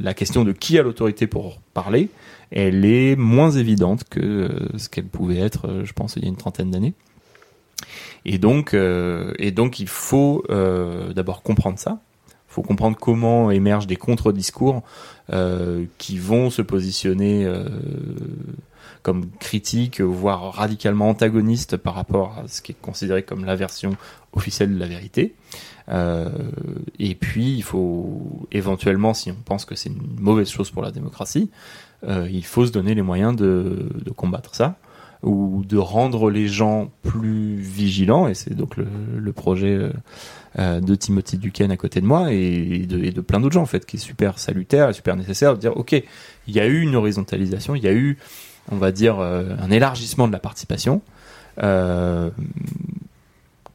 la 0.00 0.14
question 0.14 0.44
de 0.44 0.52
qui 0.52 0.78
a 0.78 0.82
l'autorité 0.82 1.26
pour 1.26 1.60
parler, 1.74 2.08
elle 2.50 2.84
est 2.84 3.16
moins 3.16 3.50
évidente 3.50 4.04
que 4.08 4.20
euh, 4.20 4.78
ce 4.78 4.88
qu'elle 4.88 5.06
pouvait 5.06 5.38
être, 5.38 5.82
je 5.84 5.92
pense, 5.92 6.16
il 6.16 6.22
y 6.22 6.26
a 6.26 6.28
une 6.28 6.36
trentaine 6.36 6.70
d'années. 6.70 6.94
Et 8.24 8.38
donc, 8.38 8.74
il 8.74 9.88
faut 9.88 10.44
d'abord 11.14 11.42
comprendre 11.42 11.78
ça. 11.78 12.00
Il 12.28 12.54
faut 12.54 12.62
comprendre 12.62 12.96
comment 12.98 13.50
émergent 13.50 13.86
des 13.86 13.96
contre-discours 13.96 14.82
qui 15.98 16.18
vont 16.18 16.50
se 16.50 16.60
positionner 16.60 17.46
comme 19.02 19.30
critiques, 19.38 20.00
voire 20.00 20.52
radicalement 20.52 21.08
antagonistes 21.08 21.76
par 21.76 21.94
rapport 21.94 22.38
à 22.38 22.48
ce 22.48 22.62
qui 22.62 22.72
est 22.72 22.80
considéré 22.80 23.22
comme 23.22 23.44
la 23.44 23.56
version 23.56 23.96
officielle 24.32 24.74
de 24.74 24.78
la 24.78 24.86
vérité. 24.86 25.34
Euh, 25.90 26.28
et 26.98 27.14
puis, 27.14 27.54
il 27.56 27.62
faut 27.62 28.46
éventuellement, 28.52 29.14
si 29.14 29.30
on 29.30 29.42
pense 29.44 29.64
que 29.64 29.74
c'est 29.74 29.88
une 29.88 30.02
mauvaise 30.18 30.50
chose 30.50 30.70
pour 30.70 30.82
la 30.82 30.90
démocratie, 30.90 31.50
euh, 32.06 32.28
il 32.30 32.44
faut 32.44 32.66
se 32.66 32.72
donner 32.72 32.94
les 32.94 33.02
moyens 33.02 33.34
de, 33.34 33.88
combattre 34.16 34.54
ça 34.54 34.76
ou 35.24 35.64
de 35.66 35.76
rendre 35.76 36.30
les 36.30 36.46
gens 36.46 36.90
plus 37.02 37.56
vigilants. 37.56 38.28
Et 38.28 38.34
c'est 38.34 38.54
donc 38.54 38.76
le, 38.76 39.32
projet 39.32 39.90
euh, 40.58 40.80
de 40.80 40.94
Timothy 40.94 41.38
Duquesne 41.38 41.72
à 41.72 41.76
côté 41.76 42.00
de 42.00 42.06
moi 42.06 42.32
et 42.32 42.86
de, 42.86 43.02
et 43.02 43.10
de 43.10 43.20
plein 43.20 43.40
d'autres 43.40 43.54
gens 43.54 43.62
en 43.62 43.66
fait, 43.66 43.84
qui 43.84 43.96
est 43.96 44.00
super 44.00 44.38
salutaire 44.38 44.94
super 44.94 45.16
nécessaire 45.16 45.54
de 45.54 45.60
dire 45.60 45.76
ok, 45.76 45.92
il 45.92 46.54
y 46.54 46.60
a 46.60 46.66
eu 46.66 46.82
une 46.82 46.94
horizontalisation, 46.94 47.74
il 47.74 47.82
y 47.82 47.88
a 47.88 47.92
eu, 47.92 48.16
on 48.70 48.76
va 48.76 48.92
dire, 48.92 49.18
euh, 49.18 49.54
un 49.60 49.70
élargissement 49.70 50.28
de 50.28 50.32
la 50.32 50.38
participation. 50.38 51.02
Euh, 51.62 52.30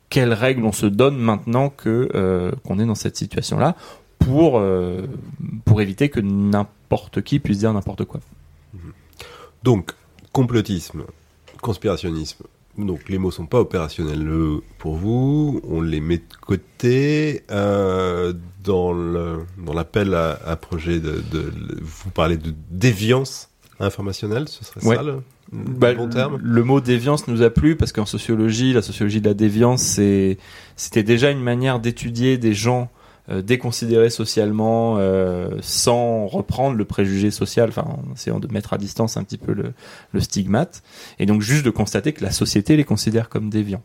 quelles 0.09 0.33
règles 0.33 0.63
on 0.63 0.71
se 0.71 0.85
donne 0.85 1.17
maintenant 1.17 1.69
que 1.69 2.09
euh, 2.13 2.51
qu'on 2.63 2.79
est 2.79 2.85
dans 2.85 2.95
cette 2.95 3.17
situation-là 3.17 3.75
pour 4.19 4.61
pour 5.65 5.81
éviter 5.81 6.07
que 6.07 6.21
n'importe 6.21 7.21
qui 7.23 7.39
puisse 7.39 7.59
dire 7.59 7.73
n'importe 7.73 8.05
quoi. 8.05 8.21
Donc, 9.63 9.91
complotisme, 10.31 11.03
conspirationnisme. 11.61 12.45
Donc, 12.77 13.09
les 13.09 13.17
mots 13.17 13.31
sont 13.31 13.47
pas 13.47 13.59
opérationnels 13.59 14.25
pour 14.77 14.95
vous. 14.95 15.59
On 15.67 15.81
les 15.81 15.99
met 15.99 16.19
de 16.19 16.35
côté 16.39 17.43
dans 17.49 18.93
dans 18.93 19.73
l'appel 19.73 20.13
à, 20.13 20.55
projet 20.55 21.01
Vous 21.81 22.11
parlez 22.11 22.37
de 22.37 22.53
déviance 22.71 23.49
informationnelle, 23.79 24.47
ce 24.47 24.63
serait 24.63 24.85
Ouais. 24.85 24.95
ça 24.95 25.03
le, 25.03 25.21
Bah, 25.51 25.93
bon 25.93 26.09
terme? 26.09 26.39
Le 26.41 26.63
mot 26.63 26.81
déviance 26.81 27.27
nous 27.27 27.41
a 27.41 27.49
plu 27.49 27.75
parce 27.75 27.91
qu'en 27.91 28.05
sociologie, 28.05 28.73
la 28.73 28.81
sociologie 28.81 29.21
de 29.21 29.27
la 29.27 29.33
déviance, 29.33 29.99
c'était 30.75 31.03
déjà 31.03 31.31
une 31.31 31.41
manière 31.41 31.79
d'étudier 31.79 32.37
des 32.37 32.53
gens 32.53 32.89
euh, 33.29 33.41
déconsidérés 33.41 34.09
socialement 34.09 34.95
euh, 34.97 35.47
sans 35.61 36.27
reprendre 36.27 36.75
le 36.75 36.83
préjugé 36.83 37.31
social, 37.31 37.69
enfin 37.69 37.85
en 37.87 38.13
essayant 38.13 38.41
de 38.41 38.51
mettre 38.51 38.73
à 38.73 38.77
distance 38.77 39.15
un 39.15 39.23
petit 39.23 39.37
peu 39.37 39.53
le, 39.53 39.71
le 40.11 40.19
stigmate, 40.19 40.83
et 41.19 41.25
donc 41.25 41.41
juste 41.41 41.63
de 41.63 41.69
constater 41.69 42.11
que 42.11 42.21
la 42.21 42.31
société 42.31 42.75
les 42.75 42.83
considère 42.83 43.29
comme 43.29 43.49
déviants. 43.49 43.81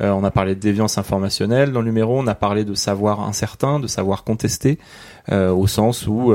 Euh, 0.00 0.10
on 0.10 0.24
a 0.24 0.32
parlé 0.32 0.56
de 0.56 0.60
déviance 0.60 0.98
informationnelle 0.98 1.70
dans 1.70 1.78
le 1.78 1.86
numéro, 1.86 2.18
on 2.18 2.26
a 2.26 2.34
parlé 2.34 2.64
de 2.64 2.74
savoir 2.74 3.20
incertain, 3.20 3.78
de 3.78 3.86
savoir 3.86 4.24
contesté, 4.24 4.78
au 5.30 5.68
sens 5.68 6.08
où 6.08 6.34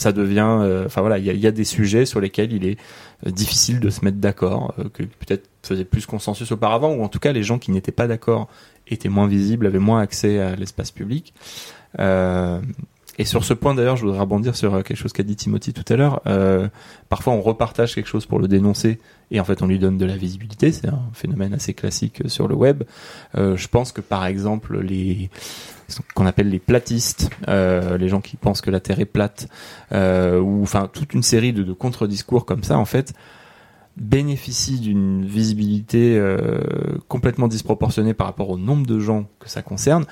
ça 0.00 0.12
devient, 0.12 0.58
euh, 0.60 0.86
enfin 0.86 1.00
voilà, 1.00 1.18
il 1.18 1.24
y 1.24 1.46
a, 1.46 1.50
des 1.50 1.64
sujets 1.64 2.06
sur 2.06 2.20
lesquels 2.20 2.52
il 2.52 2.64
est 2.64 2.78
euh, 3.26 3.30
difficile 3.30 3.80
de 3.80 3.90
se 3.90 4.04
mettre 4.04 4.18
d'accord, 4.18 4.74
euh, 4.78 4.84
que 4.92 5.02
peut-être 5.02 5.48
faisait 5.62 5.84
plus 5.84 6.06
consensus 6.06 6.50
auparavant, 6.52 6.92
ou 6.94 7.02
en 7.02 7.08
tout 7.08 7.18
cas 7.18 7.32
les 7.32 7.42
gens 7.42 7.58
qui 7.58 7.70
n'étaient 7.70 7.92
pas 7.92 8.06
d'accord 8.06 8.48
étaient 8.86 9.08
moins 9.08 9.26
visibles, 9.26 9.66
avaient 9.66 9.78
moins 9.78 10.00
accès 10.00 10.38
à 10.38 10.56
l'espace 10.56 10.90
public. 10.90 11.34
Et 13.18 13.24
sur 13.24 13.44
ce 13.44 13.52
point 13.52 13.74
d'ailleurs, 13.74 13.96
je 13.96 14.04
voudrais 14.04 14.20
rebondir 14.20 14.54
sur 14.54 14.74
euh, 14.74 14.82
quelque 14.82 14.96
chose 14.96 15.12
qu'a 15.12 15.24
dit 15.24 15.34
Timothy 15.34 15.72
tout 15.72 15.84
à 15.92 15.96
l'heure. 15.96 16.22
Euh, 16.26 16.68
parfois, 17.08 17.32
on 17.32 17.42
repartage 17.42 17.94
quelque 17.94 18.06
chose 18.06 18.26
pour 18.26 18.38
le 18.38 18.46
dénoncer, 18.46 19.00
et 19.32 19.40
en 19.40 19.44
fait, 19.44 19.60
on 19.60 19.66
lui 19.66 19.80
donne 19.80 19.98
de 19.98 20.06
la 20.06 20.16
visibilité. 20.16 20.70
C'est 20.70 20.88
un 20.88 21.02
phénomène 21.12 21.52
assez 21.52 21.74
classique 21.74 22.22
euh, 22.24 22.28
sur 22.28 22.46
le 22.46 22.54
web. 22.54 22.84
Euh, 23.36 23.56
je 23.56 23.66
pense 23.66 23.90
que 23.90 24.00
par 24.00 24.24
exemple, 24.24 24.80
les 24.80 25.30
qu'on 26.14 26.26
appelle 26.26 26.50
les 26.50 26.58
platistes, 26.58 27.30
euh, 27.48 27.96
les 27.96 28.08
gens 28.08 28.20
qui 28.20 28.36
pensent 28.36 28.60
que 28.60 28.70
la 28.70 28.78
Terre 28.78 29.00
est 29.00 29.06
plate, 29.06 29.48
euh, 29.92 30.38
ou 30.38 30.62
enfin 30.62 30.88
toute 30.92 31.14
une 31.14 31.22
série 31.22 31.52
de, 31.52 31.62
de 31.64 31.72
contre-discours 31.72 32.44
comme 32.44 32.62
ça, 32.62 32.78
en 32.78 32.84
fait, 32.84 33.14
bénéficient 33.96 34.78
d'une 34.78 35.24
visibilité 35.24 36.22
complètement 37.08 37.48
disproportionnée 37.48 38.14
par 38.14 38.28
rapport 38.28 38.48
au 38.50 38.56
nombre 38.56 38.86
de 38.86 39.00
gens 39.00 39.26
que 39.40 39.48
ça 39.48 39.60
concerne, 39.60 40.04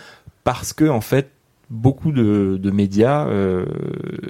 parce 0.42 0.72
que 0.72 0.88
en 0.88 1.00
fait 1.00 1.35
beaucoup 1.70 2.12
de, 2.12 2.58
de 2.60 2.70
médias 2.70 3.26
euh, 3.26 3.66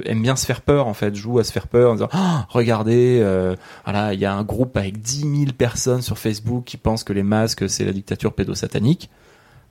aiment 0.05 0.23
bien 0.23 0.37
se 0.37 0.47
faire 0.47 0.63
peur 0.63 0.87
en 0.87 0.95
fait, 0.95 1.15
jouent 1.15 1.39
à 1.39 1.45
se 1.45 1.53
faire 1.53 1.69
peur 1.69 1.91
en 1.91 1.95
disant 1.95 2.09
Ah, 2.13 2.47
regardez, 2.49 3.21
euh, 3.23 3.55
voilà, 3.85 4.15
il 4.15 4.21
y 4.21 4.25
a 4.25 4.35
un 4.35 4.43
groupe 4.43 4.77
avec 4.77 5.01
10 5.01 5.21
000 5.21 5.53
personnes 5.57 6.03
sur 6.03 6.19
Facebook 6.19 6.65
qui 6.65 6.77
pensent 6.77 7.05
que 7.05 7.13
les 7.13 7.23
masques 7.23 7.69
c'est 7.69 7.85
la 7.85 7.93
dictature 7.93 8.33
pédosatanique. 8.33 9.11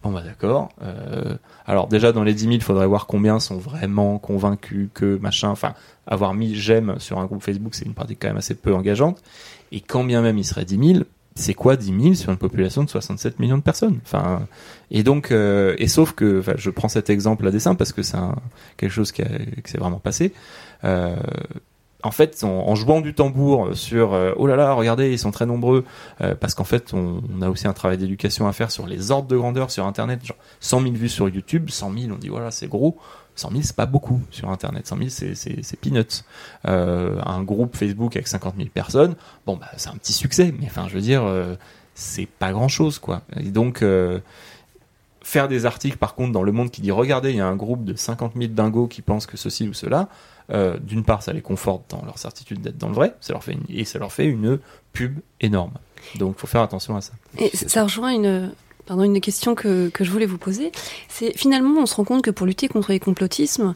Bon 0.03 0.11
bah 0.11 0.21
d'accord. 0.21 0.69
Euh, 0.83 1.35
alors 1.65 1.87
déjà 1.87 2.11
dans 2.11 2.23
les 2.23 2.35
10 2.35 2.41
000, 2.41 2.53
il 2.53 2.61
faudrait 2.61 2.85
voir 2.85 3.07
combien 3.07 3.39
sont 3.39 3.57
vraiment 3.57 4.19
convaincus 4.19 4.89
que 4.93 5.17
machin. 5.17 5.49
Enfin, 5.49 5.73
avoir 6.05 6.35
mis 6.35 6.53
j'aime 6.53 6.95
sur 6.99 7.17
un 7.17 7.25
groupe 7.25 7.41
Facebook, 7.41 7.73
c'est 7.73 7.85
une 7.85 7.95
pratique 7.95 8.19
quand 8.21 8.27
même 8.27 8.37
assez 8.37 8.53
peu 8.53 8.75
engageante. 8.75 9.23
Et 9.71 9.81
quand 9.81 10.03
bien 10.03 10.21
même 10.21 10.37
il 10.37 10.45
serait 10.45 10.65
10 10.65 10.93
000, 10.93 11.05
c'est 11.35 11.53
quoi 11.53 11.75
10 11.75 12.01
000 12.01 12.13
sur 12.15 12.31
une 12.31 12.37
population 12.37 12.83
de 12.83 12.89
67 12.89 13.39
millions 13.39 13.57
de 13.57 13.63
personnes? 13.63 13.99
Enfin, 14.03 14.47
et 14.89 15.03
donc, 15.03 15.31
euh, 15.31 15.75
et 15.77 15.87
sauf 15.87 16.13
que, 16.13 16.39
enfin, 16.39 16.53
je 16.55 16.69
prends 16.69 16.87
cet 16.87 17.09
exemple 17.09 17.45
à 17.45 17.51
dessin 17.51 17.75
parce 17.75 17.91
que 17.91 18.03
c'est 18.03 18.17
quelque 18.77 18.91
chose 18.91 19.11
qui, 19.11 19.23
qui 19.23 19.71
s'est 19.71 19.77
vraiment 19.77 19.99
passé. 19.99 20.33
Euh, 20.85 21.15
en 22.03 22.11
fait, 22.11 22.43
en, 22.43 22.69
en 22.69 22.75
jouant 22.75 23.01
du 23.01 23.13
tambour 23.13 23.75
sur 23.75 24.13
euh, 24.13 24.33
oh 24.37 24.47
là 24.47 24.55
là, 24.55 24.73
regardez, 24.73 25.11
ils 25.11 25.19
sont 25.19 25.31
très 25.31 25.45
nombreux, 25.45 25.83
euh, 26.21 26.35
parce 26.35 26.53
qu'en 26.53 26.63
fait, 26.63 26.93
on, 26.93 27.21
on 27.35 27.41
a 27.41 27.49
aussi 27.49 27.67
un 27.67 27.73
travail 27.73 27.97
d'éducation 27.97 28.47
à 28.47 28.53
faire 28.53 28.71
sur 28.71 28.87
les 28.87 29.11
ordres 29.11 29.27
de 29.27 29.35
grandeur 29.35 29.71
sur 29.71 29.85
Internet. 29.85 30.23
Genre 30.23 30.37
100 30.61 30.81
000 30.83 30.93
vues 30.93 31.09
sur 31.09 31.27
YouTube, 31.27 31.69
100 31.69 31.93
000, 31.97 32.13
on 32.13 32.17
dit 32.17 32.29
voilà, 32.29 32.51
c'est 32.51 32.67
gros. 32.67 32.97
100 33.35 33.51
000, 33.51 33.61
c'est 33.63 33.75
pas 33.75 33.85
beaucoup 33.85 34.21
sur 34.31 34.49
Internet. 34.49 34.87
100 34.87 34.97
000, 34.97 35.09
c'est, 35.09 35.79
peanuts. 35.79 36.23
Euh, 36.67 37.19
un 37.25 37.43
groupe 37.43 37.75
Facebook 37.75 38.15
avec 38.15 38.27
50 38.27 38.55
000 38.57 38.69
personnes, 38.73 39.15
bon, 39.45 39.57
bah, 39.57 39.67
c'est 39.77 39.89
un 39.89 39.95
petit 39.95 40.13
succès, 40.13 40.53
mais 40.57 40.65
enfin, 40.67 40.87
je 40.87 40.95
veux 40.95 41.01
dire, 41.01 41.23
euh, 41.23 41.55
c'est 41.93 42.25
pas 42.25 42.51
grand 42.51 42.67
chose, 42.67 42.99
quoi. 42.99 43.21
Et 43.37 43.51
donc, 43.51 43.81
euh, 43.81 44.19
faire 45.21 45.47
des 45.47 45.65
articles, 45.65 45.97
par 45.97 46.15
contre, 46.15 46.31
dans 46.31 46.43
Le 46.43 46.51
Monde 46.51 46.71
qui 46.71 46.81
dit 46.81 46.91
regardez, 46.91 47.31
il 47.31 47.37
y 47.37 47.41
a 47.41 47.47
un 47.47 47.55
groupe 47.55 47.83
de 47.83 47.95
50 47.95 48.33
000 48.35 48.53
dingos 48.53 48.87
qui 48.87 49.01
pensent 49.01 49.25
que 49.25 49.37
ceci 49.37 49.67
ou 49.67 49.73
cela, 49.73 50.07
d'une 50.81 51.03
part, 51.03 51.23
ça 51.23 51.33
les 51.33 51.41
conforte 51.41 51.89
dans 51.89 52.05
leur 52.05 52.19
certitude 52.19 52.61
d'être 52.61 52.77
dans 52.77 52.89
le 52.89 52.93
vrai, 52.93 53.15
ça 53.19 53.33
leur 53.33 53.43
fait 53.43 53.57
et 53.67 53.83
ça 53.83 53.97
leur 53.97 54.13
fait 54.13 54.27
une 54.27 54.59
pub 54.93 55.19
énorme. 55.41 55.71
Donc, 56.19 56.37
faut 56.37 56.45
faire 56.45 56.61
attention 56.61 56.95
à 56.95 57.01
ça. 57.01 57.13
Et 57.39 57.49
ça 57.55 57.83
rejoint 57.83 58.11
une, 58.11 58.51
pardon, 58.85 59.03
une 59.03 59.21
question 59.21 59.55
que, 59.55 59.89
que 59.89 60.03
je 60.03 60.11
voulais 60.11 60.25
vous 60.25 60.37
poser. 60.37 60.71
C'est 61.09 61.37
finalement, 61.37 61.81
on 61.81 61.85
se 61.85 61.95
rend 61.95 62.03
compte 62.03 62.23
que 62.23 62.31
pour 62.31 62.45
lutter 62.45 62.67
contre 62.67 62.91
les 62.91 62.99
complotismes, 62.99 63.73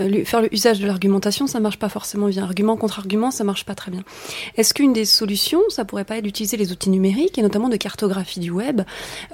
euh, 0.00 0.24
faire 0.24 0.42
le 0.42 0.52
usage 0.52 0.80
de 0.80 0.86
l'argumentation, 0.86 1.46
ça 1.46 1.60
marche 1.60 1.78
pas 1.78 1.88
forcément 1.88 2.28
bien. 2.28 2.42
Argument 2.42 2.76
contre 2.76 2.98
argument, 2.98 3.30
ça 3.30 3.44
marche 3.44 3.64
pas 3.64 3.74
très 3.74 3.90
bien. 3.90 4.02
Est-ce 4.56 4.74
qu'une 4.74 4.92
des 4.92 5.04
solutions, 5.04 5.60
ça 5.68 5.84
pourrait 5.84 6.04
pas 6.04 6.18
être 6.18 6.24
d'utiliser 6.24 6.56
les 6.56 6.72
outils 6.72 6.90
numériques 6.90 7.38
et 7.38 7.42
notamment 7.42 7.68
de 7.68 7.76
cartographie 7.76 8.40
du 8.40 8.50
web? 8.50 8.82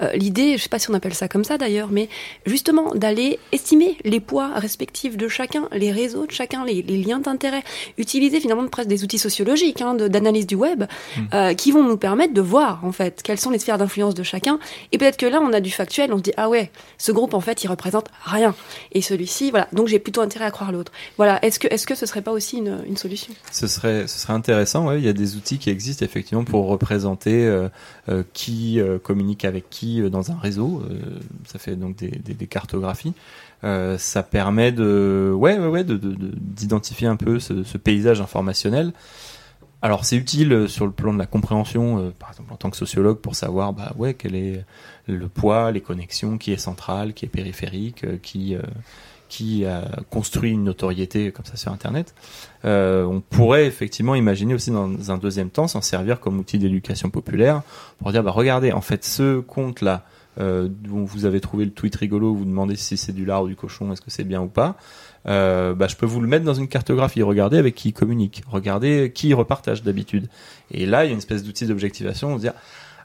Euh, 0.01 0.11
L'idée, 0.13 0.57
je 0.57 0.63
sais 0.63 0.69
pas 0.69 0.79
si 0.79 0.89
on 0.89 0.93
appelle 0.93 1.13
ça 1.13 1.27
comme 1.27 1.43
ça 1.43 1.57
d'ailleurs, 1.57 1.89
mais 1.91 2.09
justement 2.45 2.93
d'aller 2.95 3.39
estimer 3.51 3.97
les 4.03 4.19
poids 4.19 4.53
respectifs 4.55 5.17
de 5.17 5.27
chacun, 5.27 5.67
les 5.71 5.91
réseaux 5.91 6.25
de 6.25 6.31
chacun, 6.31 6.65
les, 6.65 6.81
les 6.81 6.97
liens 6.97 7.19
d'intérêt, 7.19 7.63
utiliser 7.97 8.39
finalement 8.39 8.67
presque 8.67 8.89
des 8.89 9.03
outils 9.03 9.19
sociologiques 9.19 9.81
hein, 9.81 9.95
d'analyse 9.95 10.47
du 10.47 10.55
web 10.55 10.85
euh, 11.33 11.53
qui 11.53 11.71
vont 11.71 11.83
nous 11.83 11.97
permettre 11.97 12.33
de 12.33 12.41
voir 12.41 12.83
en 12.85 12.91
fait 12.91 13.21
quelles 13.23 13.39
sont 13.39 13.49
les 13.49 13.59
sphères 13.59 13.77
d'influence 13.77 14.15
de 14.15 14.23
chacun. 14.23 14.59
Et 14.91 14.97
peut-être 14.97 15.17
que 15.17 15.25
là, 15.25 15.39
on 15.41 15.53
a 15.53 15.59
du 15.59 15.71
factuel, 15.71 16.13
on 16.13 16.17
se 16.17 16.23
dit 16.23 16.33
ah 16.37 16.49
ouais, 16.49 16.71
ce 16.97 17.11
groupe 17.11 17.33
en 17.33 17.41
fait, 17.41 17.63
il 17.63 17.67
représente 17.67 18.07
rien. 18.23 18.55
Et 18.91 19.01
celui-ci, 19.01 19.51
voilà. 19.51 19.67
Donc 19.73 19.87
j'ai 19.87 19.99
plutôt 19.99 20.21
intérêt 20.21 20.45
à 20.45 20.51
l'autre. 20.71 20.91
Voilà. 21.17 21.43
Est-ce 21.43 21.59
que 21.59 21.67
est-ce 21.67 21.85
que 21.85 21.95
ce 21.95 22.05
serait 22.05 22.21
pas 22.21 22.31
aussi 22.31 22.57
une, 22.57 22.97
solution? 22.97 23.33
Ce 23.51 23.67
serait, 23.67 24.07
ce 24.07 24.19
serait 24.19 24.33
intéressant. 24.33 24.87
Ouais, 24.87 24.99
il 24.99 25.05
y 25.05 25.09
a 25.09 25.13
des 25.13 25.35
outils 25.35 25.57
qui 25.57 25.69
existent 25.69 26.05
effectivement 26.05 26.43
pour 26.43 26.67
représenter 26.67 27.45
euh, 27.45 27.69
euh, 28.09 28.23
qui 28.33 28.79
euh, 28.79 28.97
communique 28.99 29.45
avec 29.45 29.69
qui 29.69 30.01
dans 30.09 30.31
un 30.31 30.37
réseau. 30.37 30.83
Ça 31.45 31.59
fait 31.59 31.75
donc 31.75 31.97
des, 31.97 32.47
cartographies. 32.47 33.13
Ça 33.63 34.23
permet 34.23 34.71
de, 34.71 35.33
ouais, 35.35 35.57
ouais, 35.57 35.67
ouais, 35.67 35.83
de, 35.83 35.97
de- 35.97 36.13
de- 36.13 36.31
d'identifier 36.35 37.07
un 37.07 37.15
peu 37.15 37.39
ce, 37.39 37.77
paysage 37.77 38.21
informationnel. 38.21 38.93
Alors 39.81 40.05
c'est 40.05 40.15
utile 40.15 40.67
sur 40.67 40.85
le 40.85 40.91
plan 40.91 41.13
de 41.13 41.19
la 41.19 41.25
compréhension, 41.25 42.11
par 42.17 42.29
exemple 42.31 42.53
en 42.53 42.55
tant 42.55 42.69
que 42.69 42.77
sociologue, 42.77 43.19
pour 43.19 43.35
savoir 43.35 43.73
bah 43.73 43.93
ouais 43.97 44.13
quel 44.15 44.35
est 44.35 44.65
le 45.07 45.27
poids, 45.27 45.71
les 45.71 45.81
connexions, 45.81 46.37
qui 46.37 46.51
est 46.53 46.57
central, 46.57 47.13
qui 47.13 47.25
est 47.25 47.29
périphérique, 47.29 48.21
qui 48.21 48.55
qui 49.29 49.65
a 49.65 49.83
construit 50.09 50.51
une 50.51 50.63
notoriété 50.63 51.31
comme 51.31 51.45
ça 51.45 51.55
sur 51.55 51.71
Internet. 51.71 52.13
Euh, 52.63 53.03
on 53.03 53.21
pourrait 53.21 53.65
effectivement 53.65 54.15
imaginer 54.15 54.53
aussi 54.53 54.71
dans 54.71 55.11
un 55.11 55.17
deuxième 55.17 55.49
temps 55.49 55.67
s'en 55.67 55.81
servir 55.81 56.19
comme 56.19 56.39
outil 56.39 56.57
d'éducation 56.57 57.09
populaire 57.09 57.61
pour 57.99 58.11
dire 58.11 58.23
bah 58.23 58.31
regardez 58.31 58.71
en 58.71 58.81
fait 58.81 59.03
ce 59.03 59.39
compte 59.39 59.81
là 59.81 60.05
euh, 60.39 60.67
dont 60.69 61.05
vous 61.05 61.25
avez 61.25 61.39
trouvé 61.39 61.65
le 61.65 61.71
tweet 61.71 61.95
rigolo, 61.95 62.33
vous 62.33 62.45
demandez 62.45 62.75
si 62.75 62.97
c'est 62.97 63.13
du 63.13 63.25
lard 63.25 63.43
ou 63.43 63.47
du 63.47 63.55
cochon, 63.55 63.91
est-ce 63.93 64.01
que 64.01 64.11
c'est 64.11 64.25
bien 64.25 64.41
ou 64.41 64.47
pas. 64.47 64.75
Euh, 65.27 65.73
bah, 65.73 65.87
je 65.87 65.95
peux 65.95 66.05
vous 66.05 66.19
le 66.21 66.27
mettre 66.27 66.45
dans 66.45 66.53
une 66.53 66.67
cartographie. 66.67 67.23
Regardez 67.23 67.57
avec 67.57 67.73
qui 67.75 67.89
il 67.89 67.93
communique. 67.93 68.43
Regardez 68.47 69.11
qui 69.13 69.29
il 69.29 69.33
repartage 69.33 69.81
d'habitude. 69.81 70.27
Et 70.71 70.85
là, 70.85 71.05
il 71.05 71.07
y 71.07 71.09
a 71.09 71.13
une 71.13 71.19
espèce 71.19 71.43
d'outil 71.43 71.65
d'objectivation. 71.65 72.33
On 72.33 72.35
se 72.35 72.41
dire 72.41 72.53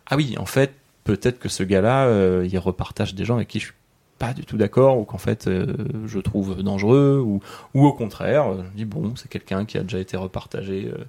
ah 0.07 0.17
oui, 0.17 0.35
en 0.39 0.47
fait, 0.47 0.75
peut-être 1.05 1.39
que 1.39 1.49
ce 1.49 1.63
gars-là, 1.63 2.07
euh, 2.07 2.47
il 2.51 2.59
repartage 2.59 3.15
des 3.15 3.25
gens 3.25 3.37
avec 3.37 3.49
qui 3.49 3.61
je 3.61 3.67
suis 3.67 3.75
pas 4.21 4.35
du 4.35 4.45
tout 4.45 4.59
d'accord 4.59 4.99
ou 4.99 5.05
qu'en 5.05 5.19
fait 5.19 5.49
euh, 5.49 5.75
je 6.07 6.21
trouve 6.21 6.63
dangereux 6.63 7.21
ou, 7.25 7.41
ou 7.75 7.87
au 7.87 7.93
contraire, 7.95 8.53
euh, 8.53 8.63
je 8.73 8.77
dis 8.77 8.85
bon, 8.85 9.17
c'est 9.17 9.29
quelqu'un 9.29 9.65
qui 9.65 9.79
a 9.79 9.83
déjà 9.83 9.99
été 9.99 10.17
repartagé 10.17 10.93
euh, 10.95 11.05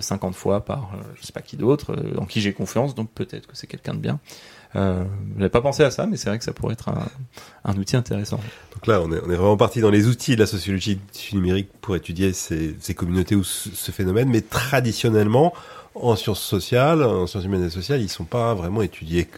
50 0.00 0.34
fois 0.34 0.64
par 0.64 0.92
euh, 0.94 1.02
je 1.20 1.26
sais 1.26 1.32
pas 1.32 1.42
qui 1.42 1.56
d'autre, 1.56 1.92
euh, 1.92 2.18
en 2.18 2.26
qui 2.26 2.40
j'ai 2.40 2.52
confiance, 2.52 2.94
donc 2.94 3.10
peut-être 3.10 3.46
que 3.46 3.56
c'est 3.56 3.66
quelqu'un 3.66 3.94
de 3.94 3.98
bien. 3.98 4.18
Euh, 4.76 5.04
J'avais 5.36 5.50
pas 5.50 5.60
pensé 5.60 5.84
à 5.84 5.90
ça, 5.90 6.06
mais 6.06 6.16
c'est 6.16 6.28
vrai 6.28 6.38
que 6.38 6.44
ça 6.44 6.52
pourrait 6.52 6.72
être 6.72 6.90
un, 7.64 7.76
outil 7.76 7.96
intéressant. 7.96 8.40
Donc 8.72 8.86
là, 8.88 9.00
on 9.00 9.12
est, 9.12 9.18
vraiment 9.18 9.56
parti 9.56 9.80
dans 9.80 9.90
les 9.90 10.08
outils 10.08 10.34
de 10.34 10.40
la 10.40 10.46
sociologie 10.46 10.98
numérique 11.32 11.68
pour 11.80 11.94
étudier 11.94 12.32
ces, 12.32 12.76
communautés 12.96 13.36
ou 13.36 13.44
ce, 13.44 13.70
ce 13.70 13.92
phénomène, 13.92 14.28
mais 14.28 14.40
traditionnellement, 14.40 15.54
en 15.94 16.16
sciences 16.16 16.42
sociales, 16.42 17.04
en 17.04 17.28
sciences 17.28 17.44
humaines 17.44 17.64
et 17.64 17.70
sociales, 17.70 18.00
ils 18.00 18.08
sont 18.08 18.24
pas 18.24 18.52
vraiment 18.54 18.82
étudiés 18.82 19.28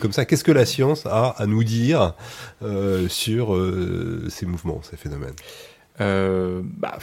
comme 0.00 0.12
ça. 0.12 0.24
Qu'est-ce 0.24 0.44
que 0.44 0.52
la 0.52 0.66
science 0.66 1.06
a 1.06 1.30
à 1.30 1.46
nous 1.46 1.64
dire 1.64 2.14
euh, 2.62 3.08
sur 3.08 3.54
euh, 3.54 4.26
ces 4.28 4.46
mouvements, 4.46 4.80
ces 4.82 4.96
phénomènes? 4.96 5.34
Euh, 6.00 6.62
bah, 6.64 6.98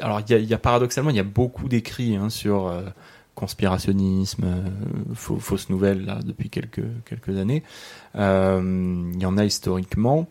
alors 0.00 0.20
il 0.28 0.44
y 0.44 0.54
a, 0.54 0.58
paradoxalement 0.58 1.10
il 1.10 1.16
y 1.16 1.20
a 1.20 1.24
beaucoup 1.24 1.68
d'écrits 1.68 2.16
hein, 2.16 2.28
sur 2.28 2.72
conspirationnisme, 3.34 4.44
fausses 5.14 5.70
nouvelles 5.70 6.04
là 6.04 6.20
depuis 6.24 6.50
quelques 6.50 6.84
quelques 7.04 7.36
années. 7.38 7.62
Il 8.14 9.20
y 9.20 9.26
en 9.26 9.38
a 9.38 9.44
historiquement. 9.44 10.28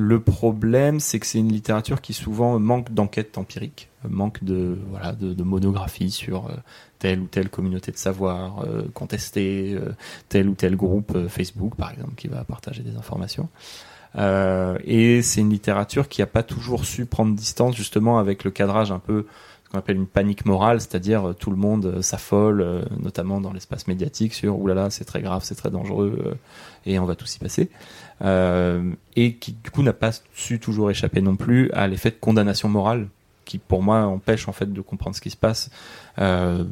Le 0.00 0.20
problème, 0.20 1.00
c'est 1.00 1.18
que 1.18 1.26
c'est 1.26 1.40
une 1.40 1.50
littérature 1.50 2.00
qui 2.00 2.12
souvent 2.12 2.60
manque 2.60 2.94
d'enquête 2.94 3.36
empirique, 3.36 3.88
manque 4.08 4.44
de 4.44 4.78
voilà 4.90 5.10
de, 5.12 5.34
de 5.34 5.42
monographie 5.42 6.12
sur 6.12 6.46
euh, 6.46 6.52
telle 7.00 7.18
ou 7.18 7.26
telle 7.26 7.48
communauté 7.48 7.90
de 7.90 7.96
savoir, 7.96 8.64
euh, 8.64 8.82
contester 8.94 9.74
euh, 9.74 9.90
tel 10.28 10.48
ou 10.48 10.54
tel 10.54 10.76
groupe 10.76 11.16
euh, 11.16 11.28
Facebook 11.28 11.74
par 11.74 11.90
exemple 11.90 12.14
qui 12.14 12.28
va 12.28 12.44
partager 12.44 12.84
des 12.84 12.96
informations. 12.96 13.48
Euh, 14.14 14.78
et 14.84 15.20
c'est 15.22 15.40
une 15.40 15.50
littérature 15.50 16.08
qui 16.08 16.22
a 16.22 16.26
pas 16.26 16.44
toujours 16.44 16.84
su 16.84 17.04
prendre 17.04 17.34
distance 17.34 17.74
justement 17.74 18.20
avec 18.20 18.44
le 18.44 18.52
cadrage 18.52 18.92
un 18.92 19.00
peu 19.00 19.26
ce 19.68 19.72
qu'on 19.72 19.78
appelle 19.80 19.96
une 19.96 20.06
panique 20.06 20.46
morale, 20.46 20.80
c'est-à-dire 20.80 21.28
euh, 21.28 21.32
tout 21.34 21.50
le 21.50 21.56
monde 21.56 21.84
euh, 21.84 22.02
s'affole, 22.02 22.62
euh, 22.62 22.82
notamment 22.98 23.38
dans 23.38 23.52
l'espace 23.52 23.86
médiatique, 23.86 24.32
sur 24.32 24.58
oulala, 24.58 24.88
c'est 24.88 25.04
très 25.04 25.20
grave, 25.20 25.42
c'est 25.44 25.56
très 25.56 25.70
dangereux, 25.70 26.18
euh, 26.24 26.34
et 26.86 26.98
on 26.98 27.04
va 27.04 27.14
tous 27.16 27.36
y 27.36 27.38
passer. 27.38 27.68
Euh, 28.22 28.82
et 29.14 29.34
qui 29.34 29.52
du 29.52 29.70
coup 29.70 29.82
n'a 29.82 29.92
pas 29.92 30.10
su 30.34 30.58
toujours 30.58 30.90
échapper 30.90 31.20
non 31.20 31.36
plus 31.36 31.70
à 31.70 31.86
l'effet 31.86 32.10
de 32.10 32.16
condamnation 32.20 32.68
morale 32.68 33.06
qui 33.48 33.56
pour 33.56 33.82
moi 33.82 34.00
empêche 34.00 34.46
en 34.46 34.52
fait 34.52 34.70
de 34.70 34.80
comprendre 34.82 35.16
ce 35.16 35.22
qui 35.22 35.30
se 35.30 35.36
passe. 35.36 35.70
Euh, 36.18 36.64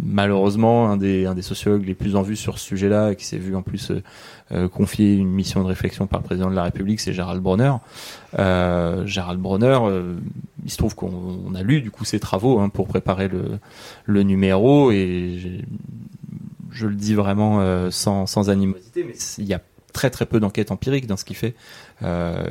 malheureusement, 0.00 0.88
un 0.88 0.96
des, 0.96 1.42
sociologues 1.42 1.84
les 1.84 1.94
plus 1.94 2.14
en 2.14 2.22
vue 2.22 2.36
sur 2.36 2.60
ce 2.60 2.64
sujet-là, 2.64 3.10
et 3.10 3.16
qui 3.16 3.24
s'est 3.24 3.38
vu 3.38 3.56
en 3.56 3.62
plus 3.62 3.90
euh, 4.52 4.68
confier 4.68 5.14
une 5.14 5.30
mission 5.30 5.62
de 5.62 5.66
réflexion 5.66 6.06
par 6.06 6.20
le 6.20 6.24
président 6.24 6.48
de 6.48 6.54
la 6.54 6.62
République, 6.62 7.00
c'est 7.00 7.12
Gérald 7.12 7.42
Bronner. 7.42 7.72
Euh, 8.38 9.04
Gérald 9.04 9.40
Bronner, 9.40 9.78
il 10.64 10.70
se 10.70 10.76
trouve 10.76 10.94
qu'on 10.94 11.40
on 11.44 11.54
a 11.56 11.62
lu 11.62 11.82
du 11.82 11.90
coup 11.90 12.04
ses 12.04 12.20
travaux 12.20 12.60
hein, 12.60 12.68
pour 12.68 12.86
préparer 12.86 13.28
le, 14.06 14.22
numéro, 14.22 14.92
et 14.92 15.64
je 16.70 16.86
le 16.86 16.94
dis 16.94 17.14
vraiment 17.14 17.90
sans, 17.90 18.26
sans 18.26 18.48
animosité, 18.48 19.02
mais 19.02 19.14
il 19.38 19.44
y 19.44 19.54
a 19.54 19.60
très 19.92 20.10
très 20.10 20.26
peu 20.26 20.40
d'enquête 20.40 20.70
empirique 20.70 21.06
dans 21.06 21.16
ce 21.16 21.24
qu'il 21.24 21.36
fait. 21.36 21.54
Euh, 22.02 22.42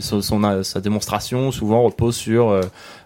son, 0.00 0.20
son- 0.22 0.62
sa 0.62 0.80
démonstration 0.80 1.52
souvent 1.52 1.82
repose 1.82 2.16
sur 2.16 2.48
euh, 2.48 2.62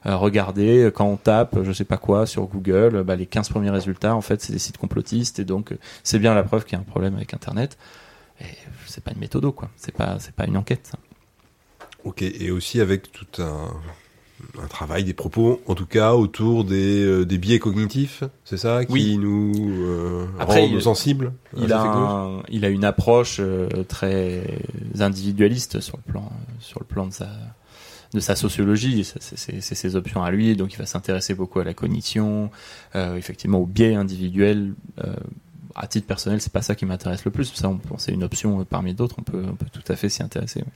euh, 0.07 0.16
regarder 0.16 0.91
quand 0.95 1.05
on 1.07 1.16
tape 1.16 1.59
je 1.62 1.72
sais 1.72 1.84
pas 1.84 1.97
quoi 1.99 2.26
sur 2.26 2.45
Google, 2.47 3.03
bah, 3.03 3.16
les 3.16 3.26
15 3.26 3.49
premiers 3.51 3.70
résultats 3.70 4.14
en 4.14 4.20
fait 4.20 4.41
c'est 4.41 4.53
des 4.53 4.59
sites 4.59 4.78
complotistes 4.78 5.38
et 5.38 5.45
donc 5.45 5.72
euh, 5.72 5.78
c'est 6.03 6.18
bien 6.18 6.34
la 6.34 6.43
preuve 6.43 6.64
qu'il 6.64 6.72
y 6.74 6.76
a 6.76 6.80
un 6.80 6.84
problème 6.84 7.16
avec 7.16 7.34
Internet. 7.34 7.76
Et 8.41 8.45
c'est 8.86 9.05
pas 9.05 9.11
une 9.12 9.20
méthode 9.20 9.45
quoi, 9.55 9.68
c'est 9.76 9.95
pas 9.95 10.16
c'est 10.18 10.34
pas 10.34 10.47
une 10.47 10.57
enquête. 10.57 10.93
Ok, 12.05 12.22
et 12.22 12.51
aussi 12.51 12.80
avec 12.80 13.12
tout 13.12 13.26
un, 13.43 13.68
un 14.62 14.66
travail, 14.66 15.05
des 15.05 15.14
propos, 15.14 15.61
en 15.66 15.74
tout 15.74 15.86
cas, 15.86 16.14
autour 16.14 16.64
des, 16.64 17.03
euh, 17.05 17.24
des 17.24 17.38
biais 17.38 17.59
cognitifs, 17.59 18.24
c'est 18.45 18.57
ça, 18.57 18.84
qui 18.84 18.93
Oui. 18.93 19.18
nous 19.18 19.53
euh, 19.84 20.26
Après, 20.38 20.68
il- 20.68 20.80
sensibles 20.82 21.32
à 21.57 21.61
Il 21.62 21.72
a, 21.72 21.82
un- 21.82 22.43
il 22.49 22.64
a 22.64 22.68
une 22.68 22.84
approche 22.84 23.36
euh, 23.41 23.68
très 23.88 24.43
individualiste 24.99 25.80
sur 25.80 25.97
le 26.05 26.12
plan, 26.12 26.30
sur 26.61 26.80
le 26.80 26.86
plan 26.86 27.07
de 27.07 27.12
sa, 27.12 27.28
de 28.14 28.20
sa 28.20 28.34
sociologie. 28.36 29.05
C'est- 29.05 29.61
ses 29.61 29.97
options 29.97 30.22
à 30.22 30.30
lui, 30.30 30.57
donc 30.57 30.72
il 30.72 30.76
va 30.78 30.86
s'intéresser 30.86 31.34
beaucoup 31.34 31.61
à 31.61 31.64
la 31.64 31.74
cognition, 31.74 32.51
euh, 32.97 33.16
effectivement 33.16 33.59
au 33.59 33.66
biais 33.66 33.95
individuel. 33.95 34.74
Euh, 35.05 35.14
à 35.76 35.86
titre 35.86 36.07
personnel, 36.09 36.41
c'est 36.41 36.53
pas 36.53 36.62
ça 36.62 36.74
qui 36.74 36.84
m'intéresse 36.84 37.24
le 37.24 37.30
plus. 37.30 37.53
Ça, 37.55 37.68
on, 37.68 37.78
c'est 37.97 38.12
une 38.12 38.24
option 38.24 38.61
euh, 38.61 38.64
parmi 38.68 38.93
d'autres. 38.93 39.14
On 39.18 39.22
peut, 39.22 39.43
on 39.49 39.55
peut 39.55 39.66
tout 39.72 39.84
à 39.93 39.95
fait 39.97 40.09
s'y 40.09 40.22
intéresser. 40.22 40.61
ouais. 40.61 40.66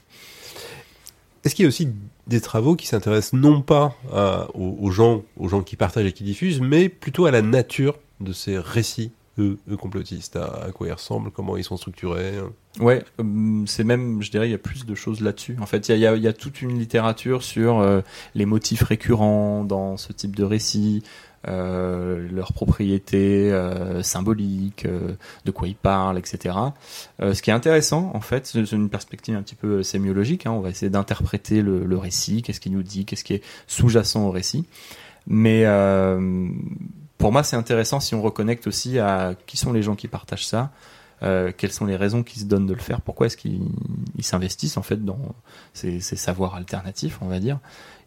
Est-ce 1.45 1.55
qu'il 1.55 1.63
y 1.63 1.67
a 1.67 1.69
aussi 1.69 1.89
des 2.27 2.41
travaux 2.41 2.75
qui 2.75 2.87
s'intéressent 2.87 3.33
non 3.39 3.61
pas 3.61 3.95
à- 4.11 4.47
aux, 4.55 4.89
gens, 4.91 5.23
aux 5.37 5.47
gens 5.47 5.61
qui 5.61 5.75
partagent 5.75 6.07
et 6.07 6.11
qui 6.11 6.23
diffusent, 6.23 6.59
mais 6.59 6.89
plutôt 6.89 7.25
à 7.27 7.31
la 7.31 7.43
nature 7.43 7.97
de 8.19 8.33
ces 8.33 8.57
récits 8.57 9.11
eux, 9.37 9.57
complotistes, 9.77 10.37
à, 10.37 10.69
quoi 10.73 10.87
ils 10.87 10.93
ressemblent, 10.93 11.29
comment 11.29 11.57
ils 11.57 11.63
sont 11.63 11.77
structurés? 11.77 12.33
Ouais, 12.79 13.03
hum, 13.19 13.65
c'est 13.67 13.83
même, 13.83 14.21
je 14.21 14.31
dirais, 14.31 14.47
il 14.47 14.51
y 14.51 14.55
a 14.55 14.59
plus 14.59 14.85
de 14.85 14.95
choses 14.95 15.21
là-dessus. 15.21 15.57
En 15.61 15.65
fait, 15.65 15.89
il 15.89 15.97
y 15.97 16.05
a 16.27 16.33
toute 16.33 16.61
une 16.61 16.79
littérature 16.79 17.43
sur 17.43 17.79
euh, 17.79 18.01
les 18.33 18.45
motifs 18.45 18.83
récurrents 18.83 19.63
dans 19.63 19.97
ce 19.97 20.13
type 20.13 20.35
de 20.35 20.43
récit, 20.43 21.03
euh, 21.47 22.27
leurs 22.31 22.53
propriétés 22.53 23.51
euh, 23.51 24.01
symboliques, 24.03 24.85
euh, 24.85 25.13
de 25.45 25.51
quoi 25.51 25.67
ils 25.67 25.75
parlent, 25.75 26.17
etc. 26.17 26.55
Euh, 27.21 27.33
ce 27.33 27.41
qui 27.41 27.49
est 27.49 27.53
intéressant, 27.53 28.11
en 28.13 28.21
fait, 28.21 28.45
c'est 28.47 28.71
une 28.71 28.89
perspective 28.89 29.35
un 29.35 29.41
petit 29.41 29.55
peu 29.55 29.83
sémiologique. 29.83 30.45
Hein, 30.45 30.51
on 30.51 30.59
va 30.59 30.69
essayer 30.69 30.89
d'interpréter 30.89 31.61
le, 31.61 31.85
le 31.85 31.97
récit, 31.97 32.41
qu'est-ce 32.41 32.59
qu'il 32.59 32.73
nous 32.73 32.83
dit, 32.83 33.05
qu'est-ce 33.05 33.23
qui 33.23 33.33
est 33.33 33.43
sous-jacent 33.67 34.25
au 34.25 34.31
récit. 34.31 34.65
Mais 35.27 35.63
euh, 35.65 36.47
pour 37.17 37.31
moi, 37.31 37.43
c'est 37.43 37.55
intéressant 37.55 37.99
si 37.99 38.15
on 38.15 38.21
reconnecte 38.21 38.67
aussi 38.67 38.99
à 38.99 39.35
qui 39.45 39.57
sont 39.57 39.73
les 39.73 39.81
gens 39.81 39.95
qui 39.95 40.07
partagent 40.07 40.47
ça, 40.47 40.71
quelles 41.57 41.71
sont 41.71 41.85
les 41.85 41.95
raisons 41.95 42.21
qui 42.21 42.39
se 42.39 42.45
donnent 42.45 42.67
de 42.67 42.73
le 42.75 42.79
faire, 42.79 43.01
pourquoi 43.01 43.25
est-ce 43.25 43.37
qu'ils 43.37 43.63
ils 44.15 44.23
s'investissent 44.23 44.77
en 44.77 44.83
fait 44.83 45.03
dans 45.03 45.17
ces, 45.73 45.99
ces 45.99 46.17
savoirs 46.17 46.53
alternatifs, 46.53 47.17
on 47.21 47.27
va 47.27 47.39
dire, 47.39 47.57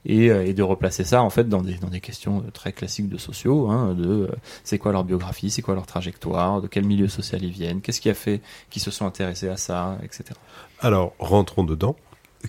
et, 0.04 0.30
euh, 0.30 0.46
et 0.46 0.54
de 0.54 0.62
replacer 0.62 1.04
ça 1.04 1.22
en 1.22 1.30
fait 1.30 1.48
dans 1.48 1.62
des, 1.62 1.74
dans 1.74 1.88
des 1.88 2.00
questions 2.00 2.44
très 2.52 2.72
classiques 2.72 3.08
de 3.08 3.18
sociaux, 3.18 3.68
hein, 3.68 3.94
de 3.94 4.08
euh, 4.08 4.28
c'est 4.64 4.78
quoi 4.78 4.92
leur 4.92 5.04
biographie, 5.04 5.50
c'est 5.50 5.62
quoi 5.62 5.74
leur 5.74 5.86
trajectoire, 5.86 6.60
de 6.60 6.66
quel 6.66 6.84
milieu 6.84 7.08
social 7.08 7.42
ils 7.42 7.50
viennent, 7.50 7.80
qu'est-ce 7.80 8.00
qui 8.00 8.10
a 8.10 8.14
fait 8.14 8.40
qu'ils 8.70 8.82
se 8.82 8.90
sont 8.90 9.06
intéressés 9.06 9.48
à 9.48 9.56
ça, 9.56 9.98
etc. 10.02 10.24
Alors, 10.80 11.14
rentrons 11.18 11.64
dedans. 11.64 11.96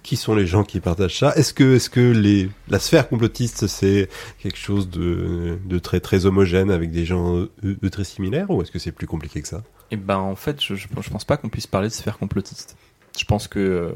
Qui 0.04 0.18
sont 0.18 0.36
les 0.36 0.46
gens 0.46 0.64
qui 0.64 0.80
partagent 0.80 1.18
ça? 1.18 1.34
Est-ce 1.36 1.52
que, 1.52 1.78
est-ce 1.78 1.90
que 1.90 2.12
les, 2.12 2.52
la 2.68 2.78
sphère 2.78 3.10
complotiste, 3.10 3.66
c'est 3.66 4.08
quelque 4.38 4.56
chose 4.56 4.88
de, 4.88 5.58
de 5.66 5.80
très, 5.80 6.00
très 6.00 6.28
homogène 6.28 6.70
avec 6.70 6.92
des 6.92 7.06
gens 7.06 7.36
eux, 7.38 7.52
eux, 7.64 7.90
très 7.90 8.04
similaires 8.04 8.52
ou 8.52 8.62
est-ce 8.62 8.70
que 8.70 8.78
c'est 8.78 8.92
plus 8.92 9.08
compliqué 9.08 9.42
que 9.42 9.48
ça? 9.48 9.64
Et 9.90 9.98
ben 9.98 10.20
en 10.20 10.36
fait, 10.36 10.62
je, 10.62 10.76
je, 10.76 10.88
je 10.88 11.10
pense 11.10 11.26
pas 11.26 11.38
qu'on 11.38 11.50
puisse 11.50 11.66
parler 11.66 11.88
de 11.88 11.94
sphère 11.94 12.20
complotiste. 12.20 12.78
Je 13.18 13.26
pense 13.26 13.48
que 13.48 13.60
euh, 13.60 13.92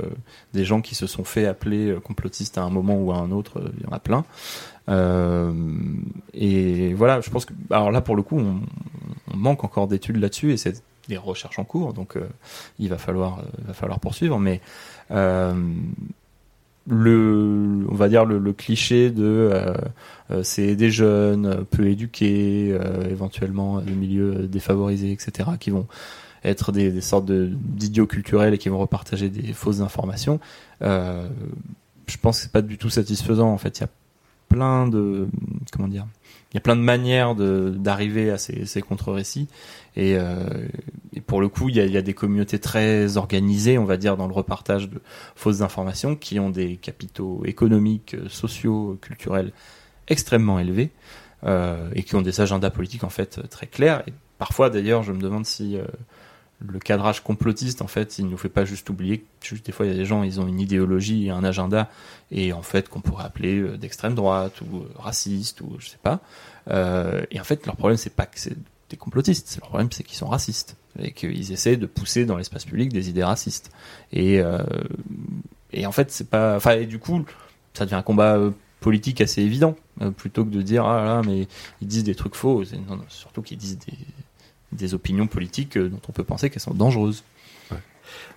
des 0.54 0.66
gens 0.66 0.82
qui 0.82 0.96
se 0.96 1.08
sont 1.08 1.24
fait 1.24 1.46
appeler 1.46 1.90
euh, 1.90 2.00
complotistes 2.00 2.58
à 2.58 2.64
un 2.64 2.70
moment 2.70 2.96
ou 2.96 3.12
à 3.12 3.18
un 3.18 3.32
autre, 3.32 3.60
euh, 3.60 3.70
il 3.78 3.84
y 3.84 3.88
en 3.88 3.92
a 3.92 4.00
plein. 4.00 4.26
Euh, 4.90 5.54
et 6.34 6.94
voilà, 6.94 7.22
je 7.22 7.30
pense 7.30 7.46
que 7.46 7.54
alors 7.70 7.92
là 7.92 8.02
pour 8.02 8.16
le 8.16 8.22
coup, 8.22 8.38
on, 8.38 8.60
on 9.34 9.38
manque 9.38 9.64
encore 9.64 9.88
d'études 9.88 10.18
là-dessus 10.18 10.52
et 10.52 10.58
c'est 10.58 10.84
des 11.08 11.18
recherches 11.18 11.60
en 11.60 11.64
cours, 11.64 11.94
donc 11.94 12.18
euh, 12.18 12.28
il 12.80 12.90
va 12.90 12.98
falloir, 12.98 13.40
euh, 13.40 13.44
il 13.60 13.68
va 13.68 13.74
falloir 13.74 14.00
poursuivre. 14.00 14.40
Mais 14.40 14.62
le, 16.86 17.86
on 17.90 17.96
va 17.96 18.10
dire 18.10 18.26
le, 18.26 18.40
le 18.40 18.52
cliché 18.52 19.10
de 19.10 19.50
euh, 20.32 20.44
c'est 20.44 20.76
des 20.76 20.90
jeunes 20.90 21.66
peu 21.70 21.88
éduqués, 21.88 22.70
euh, 22.72 23.10
éventuellement 23.10 23.82
de 23.82 23.92
milieux 23.92 24.48
défavorisés, 24.48 25.12
etc., 25.12 25.52
qui 25.60 25.70
vont 25.70 25.88
être 26.44 26.72
des, 26.72 26.92
des 26.92 27.02
sortes 27.02 27.26
de- 27.26 27.52
d'idiots 27.54 28.08
culturels 28.08 28.54
et 28.54 28.58
qui 28.58 28.70
vont 28.70 28.80
repartager 28.80 29.30
des 29.30 29.54
fausses 29.54 29.82
informations. 29.82 30.40
Euh, 30.82 31.28
je 32.08 32.18
pense 32.18 32.38
que 32.38 32.44
c'est 32.44 32.52
pas 32.52 32.62
du 32.62 32.78
tout 32.78 32.90
satisfaisant. 32.90 33.50
En 33.52 33.58
fait, 33.58 33.80
il 33.80 33.82
y 33.82 33.86
a 33.86 33.90
plein 34.50 34.88
de 34.88 35.28
comment 35.72 35.88
dire, 35.88 36.06
il 36.52 36.56
y 36.56 36.58
a 36.58 36.62
plein 36.62 36.76
de 36.76 36.82
manières 36.82 37.34
de 37.34 37.74
d'arriver 37.76 38.30
à 38.30 38.38
ces, 38.38 38.66
ces 38.66 38.82
contre-récits 38.82 39.48
et, 39.96 40.16
euh, 40.18 40.68
et 41.14 41.22
pour 41.22 41.42
le 41.42 41.48
coup, 41.48 41.70
il 41.70 41.76
y 41.76 41.80
a, 41.80 41.86
il 41.86 41.92
y 41.92 41.98
a 41.98 42.02
des 42.04 42.14
communautés 42.14 42.60
très 42.60 43.18
organisées, 43.18 43.78
on 43.80 43.86
va 43.86 43.98
dire, 43.98 44.18
dans 44.18 44.28
le 44.28 44.34
repartage 44.34 44.90
de 44.90 45.02
fausses 45.36 45.62
informations 45.62 46.16
qui 46.16 46.40
ont 46.40 46.52
des 46.52 46.76
capitaux 46.76 47.42
économiques, 47.46 48.16
sociaux, 48.28 49.00
culturels 49.02 49.52
extrêmement 50.08 50.60
élevés 50.60 50.92
euh, 51.46 51.90
et 51.96 52.04
qui 52.04 52.16
ont 52.16 52.22
des 52.22 52.42
agendas 52.42 52.70
politiques 52.70 53.04
en 53.06 53.10
fait 53.10 53.40
très 53.50 53.66
clairs. 53.68 54.04
Et 54.08 54.14
parfois, 54.38 54.70
d'ailleurs, 54.70 55.02
je 55.02 55.14
me 55.14 55.22
demande 55.22 55.46
si 55.46 55.78
euh, 55.78 55.86
le 56.66 56.80
cadrage 56.80 57.22
complotiste, 57.22 57.82
en 57.82 57.88
fait, 57.88 58.20
il 58.20 58.28
nous 58.28 58.38
fait 58.38 58.50
pas 58.50 58.66
juste 58.66 58.90
oublier 58.90 59.26
que 59.42 59.56
des 59.56 59.72
fois, 59.72 59.86
il 59.86 59.92
y 59.92 59.96
a 59.96 59.98
des 59.98 60.06
gens, 60.06 60.24
ils 60.24 60.40
ont 60.40 60.48
une 60.48 60.60
idéologie 60.60 61.28
et 61.28 61.30
un 61.30 61.44
agenda, 61.44 61.90
et 62.32 62.54
en 62.54 62.62
fait, 62.62 62.90
qu'on 62.90 63.02
pourrait 63.02 63.26
appeler 63.26 63.60
euh, 63.60 63.78
d'extrême 63.78 64.16
droite 64.16 64.62
ou 64.62 64.78
euh, 64.78 64.92
raciste 64.96 65.62
ou 65.62 65.76
je 65.80 65.90
sais 65.90 66.00
pas. 66.02 66.22
Euh, 66.70 67.26
et 67.32 67.40
en 67.40 67.44
fait, 67.44 67.66
leur 67.66 67.76
problème, 67.76 67.98
c'est 67.98 68.16
pas 68.16 68.26
que 68.26 68.40
c'est 68.40 68.56
des 68.90 68.98
complotistes, 68.98 69.58
leur 69.60 69.70
problème, 69.70 69.90
c'est 69.92 70.04
qu'ils 70.04 70.18
sont 70.18 70.28
racistes 70.28 70.78
et 71.00 71.12
qu'ils 71.12 71.52
essaient 71.52 71.78
de 71.78 71.86
pousser 71.86 72.26
dans 72.26 72.38
l'espace 72.38 72.66
public 72.66 72.94
des 72.94 73.10
idées 73.10 73.24
racistes. 73.24 73.72
Et 74.12 74.42
et 75.76 75.88
en 75.88 75.92
fait, 75.92 76.12
c'est 76.12 76.30
pas, 76.30 76.56
enfin, 76.56 76.74
et 76.74 76.86
du 76.86 77.00
coup, 77.00 77.26
ça 77.74 77.86
devient 77.86 77.96
un 77.96 78.04
combat 78.04 78.38
politique 78.80 79.22
assez 79.22 79.42
évident, 79.42 79.76
plutôt 80.18 80.46
que 80.46 80.52
de 80.52 80.62
dire 80.62 80.86
ah 80.86 81.04
là, 81.04 81.22
mais 81.26 81.48
ils 81.82 81.88
disent 81.88 82.04
des 82.04 82.14
trucs 82.14 82.36
faux. 82.36 82.64
Non, 82.88 82.98
non, 82.98 83.06
surtout 83.08 83.42
qu'ils 83.42 83.58
disent 83.58 83.80
des 83.80 83.98
des 84.74 84.94
opinions 84.94 85.28
politiques 85.28 85.78
euh, 85.78 85.90
dont 85.90 86.02
on 86.10 86.12
peut 86.12 86.24
penser 86.24 86.50
qu'elles 86.50 86.62
sont 86.62 86.74
dangereuses. 86.74 87.24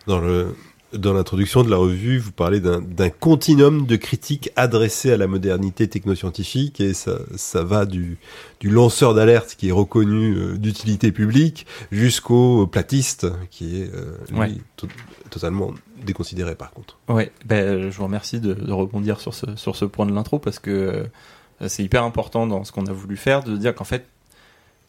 Dans 0.06 0.20
le 0.20 0.54
dans 0.92 1.12
l'introduction 1.12 1.64
de 1.64 1.68
la 1.70 1.76
revue, 1.76 2.16
vous 2.18 2.30
parlez 2.30 2.60
d'un 2.60 2.80
d'un 2.80 3.10
continuum 3.10 3.86
de 3.86 3.96
critiques 3.96 4.50
adressées 4.54 5.10
à 5.12 5.16
la 5.16 5.26
modernité 5.26 5.88
technoscientifique 5.88 6.80
et 6.80 6.94
ça, 6.94 7.18
ça 7.34 7.64
va 7.64 7.86
du, 7.86 8.18
du 8.60 8.70
lanceur 8.70 9.12
d'alerte 9.12 9.56
qui 9.58 9.68
est 9.68 9.72
reconnu 9.72 10.34
euh, 10.36 10.56
d'utilité 10.56 11.10
publique 11.10 11.66
jusqu'au 11.90 12.68
platiste 12.68 13.26
qui 13.50 13.82
est 13.82 13.92
euh, 13.92 14.16
lui, 14.30 14.38
Ouais. 14.38 14.52
to- 14.76 14.86
totalement 15.28 15.72
déconsidéré 16.06 16.54
par 16.54 16.70
contre. 16.70 16.98
Ouais, 17.08 17.32
ben, 17.44 17.90
je 17.90 17.96
vous 17.96 18.04
remercie 18.04 18.38
de, 18.38 18.54
de 18.54 18.72
rebondir 18.72 19.18
sur 19.20 19.34
ce, 19.34 19.56
sur 19.56 19.74
ce 19.74 19.84
point 19.84 20.06
de 20.06 20.12
l'intro 20.14 20.38
parce 20.38 20.60
que 20.60 20.70
euh, 20.70 21.68
c'est 21.68 21.82
hyper 21.82 22.04
important 22.04 22.46
dans 22.46 22.62
ce 22.62 22.70
qu'on 22.70 22.86
a 22.86 22.92
voulu 22.92 23.16
faire 23.16 23.42
de 23.42 23.56
dire 23.56 23.74
qu'en 23.74 23.84
fait, 23.84 24.06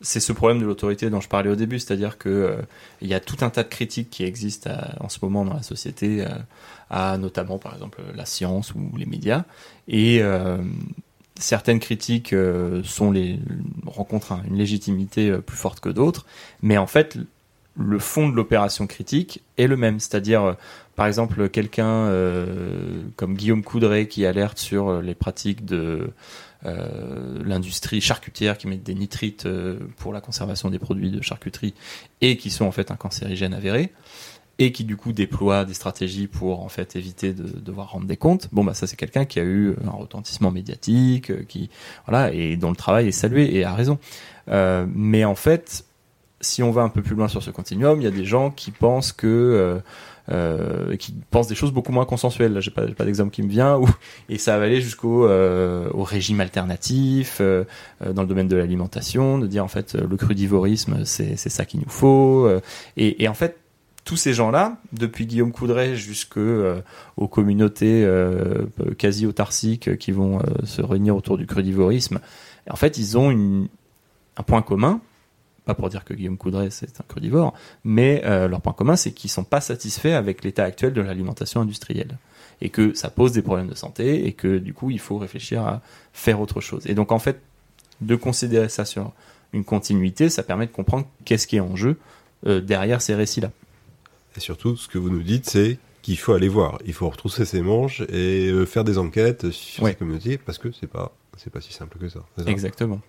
c'est 0.01 0.19
ce 0.19 0.31
problème 0.31 0.59
de 0.59 0.65
l'autorité 0.65 1.09
dont 1.09 1.21
je 1.21 1.27
parlais 1.27 1.49
au 1.49 1.55
début, 1.55 1.79
c'est-à-dire 1.79 2.17
que 2.17 2.29
euh, 2.29 2.57
il 3.01 3.07
y 3.07 3.13
a 3.13 3.19
tout 3.19 3.37
un 3.41 3.49
tas 3.49 3.63
de 3.63 3.69
critiques 3.69 4.09
qui 4.09 4.23
existent 4.23 4.69
à- 4.69 5.03
en 5.03 5.09
ce 5.09 5.19
moment 5.21 5.43
dans 5.45 5.53
la 5.55 5.63
société, 5.63 6.25
euh, 6.91 7.17
notamment 7.17 7.57
par 7.57 7.73
exemple 7.73 8.01
la 8.15 8.25
science 8.25 8.73
ou 8.75 8.95
les 8.97 9.05
médias, 9.05 9.43
et 9.87 10.19
euh, 10.21 10.57
certaines 11.39 11.79
critiques 11.79 12.33
euh, 12.33 12.81
sont 12.83 13.11
les 13.11 13.39
rencontrent 13.85 14.31
un- 14.33 14.43
une 14.47 14.57
légitimité 14.57 15.29
euh, 15.29 15.39
plus 15.39 15.57
forte 15.57 15.79
que 15.79 15.89
d'autres, 15.89 16.25
mais 16.61 16.77
en 16.77 16.87
fait 16.87 17.17
le 17.79 17.99
fond 17.99 18.27
de 18.27 18.35
l'opération 18.35 18.87
critique 18.87 19.43
est 19.57 19.67
le 19.67 19.77
même, 19.77 19.99
c'est-à-dire 19.99 20.43
euh, 20.43 20.53
par 20.95 21.05
exemple 21.05 21.47
quelqu'un 21.49 21.85
euh, 22.07 23.03
comme 23.17 23.35
Guillaume 23.35 23.63
Coudray 23.63 24.07
qui 24.07 24.25
alerte 24.25 24.57
sur 24.57 24.89
euh, 24.89 25.01
les 25.01 25.13
pratiques 25.13 25.63
de 25.65 26.09
euh, 26.65 27.43
l'industrie 27.45 28.01
charcutière 28.01 28.57
qui 28.57 28.67
met 28.67 28.77
des 28.77 28.95
nitrites 28.95 29.45
euh, 29.45 29.77
pour 29.97 30.11
la 30.11 30.21
conservation 30.21 30.69
des 30.69 30.79
produits 30.79 31.11
de 31.11 31.21
charcuterie 31.21 31.75
et 32.21 32.35
qui 32.37 32.49
sont 32.49 32.65
en 32.65 32.71
fait 32.71 32.89
un 32.89 32.95
cancérigène 32.95 33.53
avéré 33.53 33.91
et 34.57 34.71
qui 34.71 34.83
du 34.83 34.97
coup 34.97 35.13
déploie 35.13 35.65
des 35.65 35.75
stratégies 35.75 36.25
pour 36.25 36.63
en 36.63 36.69
fait 36.69 36.95
éviter 36.95 37.33
de 37.33 37.59
devoir 37.59 37.91
rendre 37.91 38.07
des 38.07 38.17
comptes. 38.17 38.49
Bon 38.51 38.63
bah 38.63 38.73
ça 38.73 38.87
c'est 38.87 38.95
quelqu'un 38.95 39.25
qui 39.25 39.39
a 39.39 39.43
eu 39.43 39.75
un 39.85 39.91
retentissement 39.91 40.49
médiatique, 40.49 41.29
euh, 41.29 41.43
qui 41.47 41.69
voilà 42.07 42.33
et 42.33 42.57
dont 42.57 42.71
le 42.71 42.75
travail 42.75 43.07
est 43.07 43.11
salué 43.11 43.55
et 43.55 43.63
a 43.63 43.75
raison. 43.75 43.99
Mais 44.47 45.25
en 45.25 45.35
fait, 45.35 45.85
si 46.39 46.63
on 46.63 46.71
va 46.71 46.81
un 46.81 46.89
peu 46.89 47.01
plus 47.01 47.15
loin 47.15 47.27
sur 47.27 47.43
ce 47.43 47.51
continuum, 47.51 47.99
il 47.99 48.05
y 48.05 48.07
a 48.07 48.11
des 48.11 48.25
gens 48.25 48.49
qui 48.49 48.71
pensent 48.71 49.11
que 49.11 49.81
euh, 50.29 50.95
qui 50.97 51.13
pensent 51.31 51.47
des 51.47 51.55
choses 51.55 51.71
beaucoup 51.71 51.91
moins 51.91 52.05
consensuelles. 52.05 52.53
Là, 52.53 52.59
j'ai 52.59 52.71
pas, 52.71 52.85
pas 52.87 53.05
d'exemple 53.05 53.31
qui 53.31 53.43
me 53.43 53.49
vient. 53.49 53.77
Où, 53.77 53.87
et 54.29 54.37
ça 54.37 54.57
va 54.57 54.65
aller 54.65 54.81
jusqu'au 54.81 55.25
euh, 55.25 55.89
au 55.93 56.03
régime 56.03 56.41
alternatif 56.41 57.37
euh, 57.41 57.63
euh, 58.05 58.13
dans 58.13 58.23
le 58.23 58.27
domaine 58.27 58.47
de 58.47 58.55
l'alimentation, 58.55 59.37
de 59.39 59.47
dire 59.47 59.63
en 59.63 59.67
fait 59.67 59.95
euh, 59.95 60.05
le 60.09 60.17
crudivorisme, 60.17 61.05
c'est 61.05 61.35
c'est 61.37 61.49
ça 61.49 61.65
qu'il 61.65 61.79
nous 61.79 61.89
faut. 61.89 62.45
euh, 62.45 62.61
et, 62.97 63.23
et 63.23 63.27
en 63.27 63.33
fait, 63.33 63.57
tous 64.03 64.15
ces 64.17 64.33
gens-là, 64.33 64.77
depuis 64.93 65.25
Guillaume 65.25 65.51
Coudray 65.51 65.95
jusque 65.95 66.37
euh, 66.37 66.81
aux 67.17 67.27
communautés 67.27 68.07
quasi 68.97 69.25
autarciques 69.25 69.97
qui 69.97 70.11
vont 70.11 70.39
se 70.63 70.81
réunir 70.81 71.15
autour 71.15 71.37
du 71.37 71.45
crudivorisme, 71.45 72.19
en 72.69 72.75
fait, 72.75 72.97
ils 72.97 73.17
ont 73.17 73.31
une, 73.31 73.67
un 74.37 74.43
point 74.43 74.61
commun. 74.61 75.01
Pas 75.67 75.75
pour 75.75 75.89
dire 75.89 76.03
que 76.05 76.13
Guillaume 76.15 76.37
Coudray 76.37 76.71
c'est 76.71 76.99
un 76.99 77.03
crudivore, 77.07 77.53
mais 77.83 78.21
euh, 78.25 78.47
leur 78.47 78.61
point 78.61 78.73
commun 78.73 78.95
c'est 78.95 79.11
qu'ils 79.11 79.29
sont 79.29 79.43
pas 79.43 79.61
satisfaits 79.61 80.07
avec 80.15 80.43
l'état 80.43 80.63
actuel 80.63 80.93
de 80.93 81.01
l'alimentation 81.01 81.61
industrielle 81.61 82.17
et 82.61 82.69
que 82.69 82.93
ça 82.95 83.09
pose 83.11 83.33
des 83.33 83.41
problèmes 83.43 83.67
de 83.67 83.75
santé 83.75 84.25
et 84.25 84.31
que 84.33 84.57
du 84.57 84.73
coup 84.73 84.89
il 84.89 84.99
faut 84.99 85.17
réfléchir 85.19 85.61
à 85.63 85.81
faire 86.13 86.39
autre 86.41 86.61
chose. 86.61 86.83
Et 86.87 86.95
donc 86.95 87.11
en 87.11 87.19
fait, 87.19 87.41
de 88.01 88.15
considérer 88.15 88.69
ça 88.69 88.85
sur 88.85 89.11
une 89.53 89.63
continuité, 89.63 90.29
ça 90.29 90.41
permet 90.41 90.65
de 90.67 90.71
comprendre 90.71 91.05
qu'est-ce 91.25 91.45
qui 91.47 91.57
est 91.57 91.59
en 91.61 91.75
jeu 91.75 91.97
euh, 92.47 92.61
derrière 92.61 93.01
ces 93.01 93.13
récits-là. 93.13 93.51
Et 94.35 94.39
surtout, 94.39 94.75
ce 94.77 94.87
que 94.87 94.97
vous 94.97 95.09
nous 95.09 95.23
dites, 95.23 95.49
c'est 95.49 95.77
qu'il 96.01 96.17
faut 96.17 96.33
aller 96.33 96.47
voir, 96.47 96.77
il 96.85 96.93
faut 96.93 97.09
retrousser 97.09 97.43
ses 97.43 97.61
manches 97.61 98.01
et 98.09 98.47
euh, 98.49 98.65
faire 98.65 98.83
des 98.85 98.97
enquêtes 98.97 99.51
sur 99.51 99.83
Ouais. 99.83 99.91
ces 99.91 99.97
communautés 99.97 100.37
parce 100.37 100.57
que 100.57 100.71
c'est 100.71 100.87
pas 100.87 101.11
c'est 101.37 101.51
pas 101.51 101.61
si 101.61 101.73
simple 101.73 101.97
que 101.99 102.07
ça. 102.09 102.21
Exactement. 102.47 102.99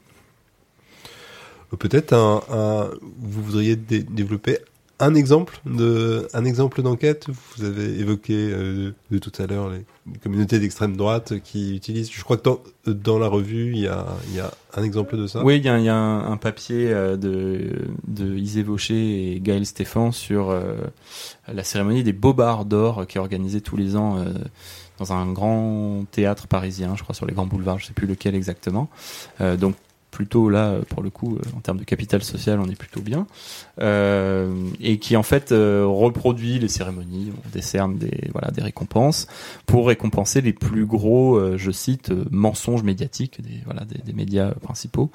Peut-être 1.77 2.15
un, 2.15 2.91
vous 3.19 3.43
voudriez 3.43 3.77
dé- 3.77 4.03
développer 4.03 4.59
un 5.01 5.15
exemple 5.15 5.61
de 5.65 6.27
un 6.35 6.45
exemple 6.45 6.83
d'enquête? 6.83 7.27
Vous 7.57 7.65
avez 7.65 8.01
évoqué 8.01 8.35
euh, 8.35 8.91
de 9.11 9.19
tout 9.19 9.31
à 9.39 9.47
l'heure 9.47 9.71
les 9.71 9.85
communautés 10.19 10.59
d'extrême 10.59 10.97
droite 10.97 11.35
qui 11.45 11.77
utilisent. 11.77 12.11
Je 12.11 12.25
crois 12.25 12.37
que 12.37 12.43
dans, 12.43 12.61
dans 12.87 13.19
la 13.19 13.29
revue 13.29 13.73
il 13.75 13.81
y 13.81 13.87
a 13.87 14.07
il 14.29 14.35
y 14.35 14.41
a 14.41 14.51
un 14.75 14.83
exemple 14.83 15.17
de 15.17 15.27
ça? 15.27 15.45
Oui, 15.45 15.59
il 15.59 15.65
y 15.65 15.69
a, 15.69 15.79
y 15.79 15.89
a 15.89 15.95
un, 15.95 16.37
papier 16.37 16.91
euh, 16.91 17.17
de, 17.17 17.71
de 18.09 18.63
Vaucher 18.63 19.35
et 19.35 19.41
Gaël 19.41 19.65
Stéphan 19.67 20.11
sur 20.11 20.51
euh, 20.51 20.75
la 21.53 21.63
cérémonie 21.63 22.03
des 22.03 22.13
Bobards 22.13 22.65
d'or 22.65 23.07
qui 23.07 23.19
est 23.19 23.21
organisée 23.21 23.61
tous 23.61 23.77
les 23.77 23.95
ans 23.95 24.25
dans 24.99 25.13
un 25.13 25.31
grand 25.31 26.07
théâtre 26.11 26.49
parisien, 26.49 26.97
je 26.97 27.05
crois 27.05 27.15
sur 27.15 27.25
les 27.27 27.35
grands 27.35 27.47
boulevards, 27.47 27.79
je 27.79 27.87
sais 27.87 27.93
plus 27.93 28.09
lequel 28.09 28.35
exactement. 28.35 28.89
Donc 29.61 29.77
plutôt 30.19 30.51
là, 30.51 30.81
pour 30.89 31.05
le 31.05 31.11
coup, 31.11 31.37
euh, 31.37 31.57
en 31.57 31.61
termes 31.61 31.79
de 31.79 31.85
capital 31.85 32.25
social, 32.25 32.59
on 32.59 32.69
est 32.69 32.75
plutôt 32.75 33.01
bien. 33.01 33.29
Euh, 33.81 34.53
et 34.81 34.99
qui 34.99 35.17
en 35.17 35.23
fait 35.23 35.53
euh, 35.53 35.85
reproduit 35.87 36.59
les 36.59 36.67
cérémonies, 36.67 37.31
on 37.37 37.49
décerne 37.51 37.99
des, 37.99 38.29
voilà, 38.33 38.51
des 38.51 38.61
récompenses 38.63 39.29
pour 39.67 39.87
récompenser 39.87 40.41
les 40.41 40.53
plus 40.53 40.87
gros, 40.87 41.57
je 41.57 41.71
cite, 41.71 42.11
mensonges 42.33 42.83
médiatiques 42.83 43.41
des, 43.41 43.61
voilà, 43.65 43.85
des, 43.85 44.13
médias 44.13 44.51
principaux. 44.55 45.13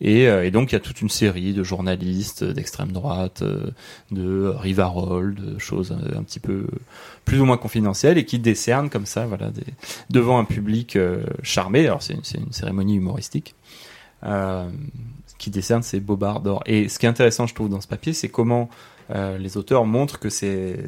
Et, 0.00 0.24
et 0.24 0.50
donc 0.52 0.70
il 0.70 0.74
y 0.74 0.76
a 0.76 0.80
toute 0.80 1.00
une 1.00 1.08
série 1.08 1.52
de 1.52 1.64
journalistes 1.64 2.44
d'extrême 2.44 2.92
droite, 2.92 3.42
de 4.12 4.54
Rivarol, 4.56 5.34
de 5.34 5.58
choses 5.58 5.90
un 5.92 6.22
petit 6.22 6.38
peu 6.38 6.66
plus 7.24 7.40
ou 7.40 7.46
moins 7.46 7.56
confidentielles 7.56 8.18
et 8.18 8.24
qui 8.24 8.38
décernent 8.38 8.90
comme 8.90 9.06
ça, 9.06 9.26
voilà, 9.26 9.50
devant 10.10 10.38
un 10.38 10.44
public 10.44 10.98
charmé. 11.42 11.86
Alors 11.86 12.02
c'est 12.02 12.14
une 12.14 12.52
cérémonie 12.52 12.96
humoristique. 12.96 13.56
Euh, 14.26 14.68
qui 15.38 15.50
décerne 15.50 15.82
ces 15.82 16.00
bobards 16.00 16.40
d'or. 16.40 16.62
Et 16.66 16.88
ce 16.88 16.98
qui 16.98 17.04
est 17.04 17.08
intéressant, 17.08 17.46
je 17.46 17.54
trouve, 17.54 17.68
dans 17.68 17.82
ce 17.82 17.86
papier, 17.86 18.14
c'est 18.14 18.28
comment 18.30 18.70
euh, 19.10 19.36
les 19.36 19.56
auteurs 19.56 19.84
montrent 19.84 20.18
que 20.18 20.30
c'est 20.30 20.78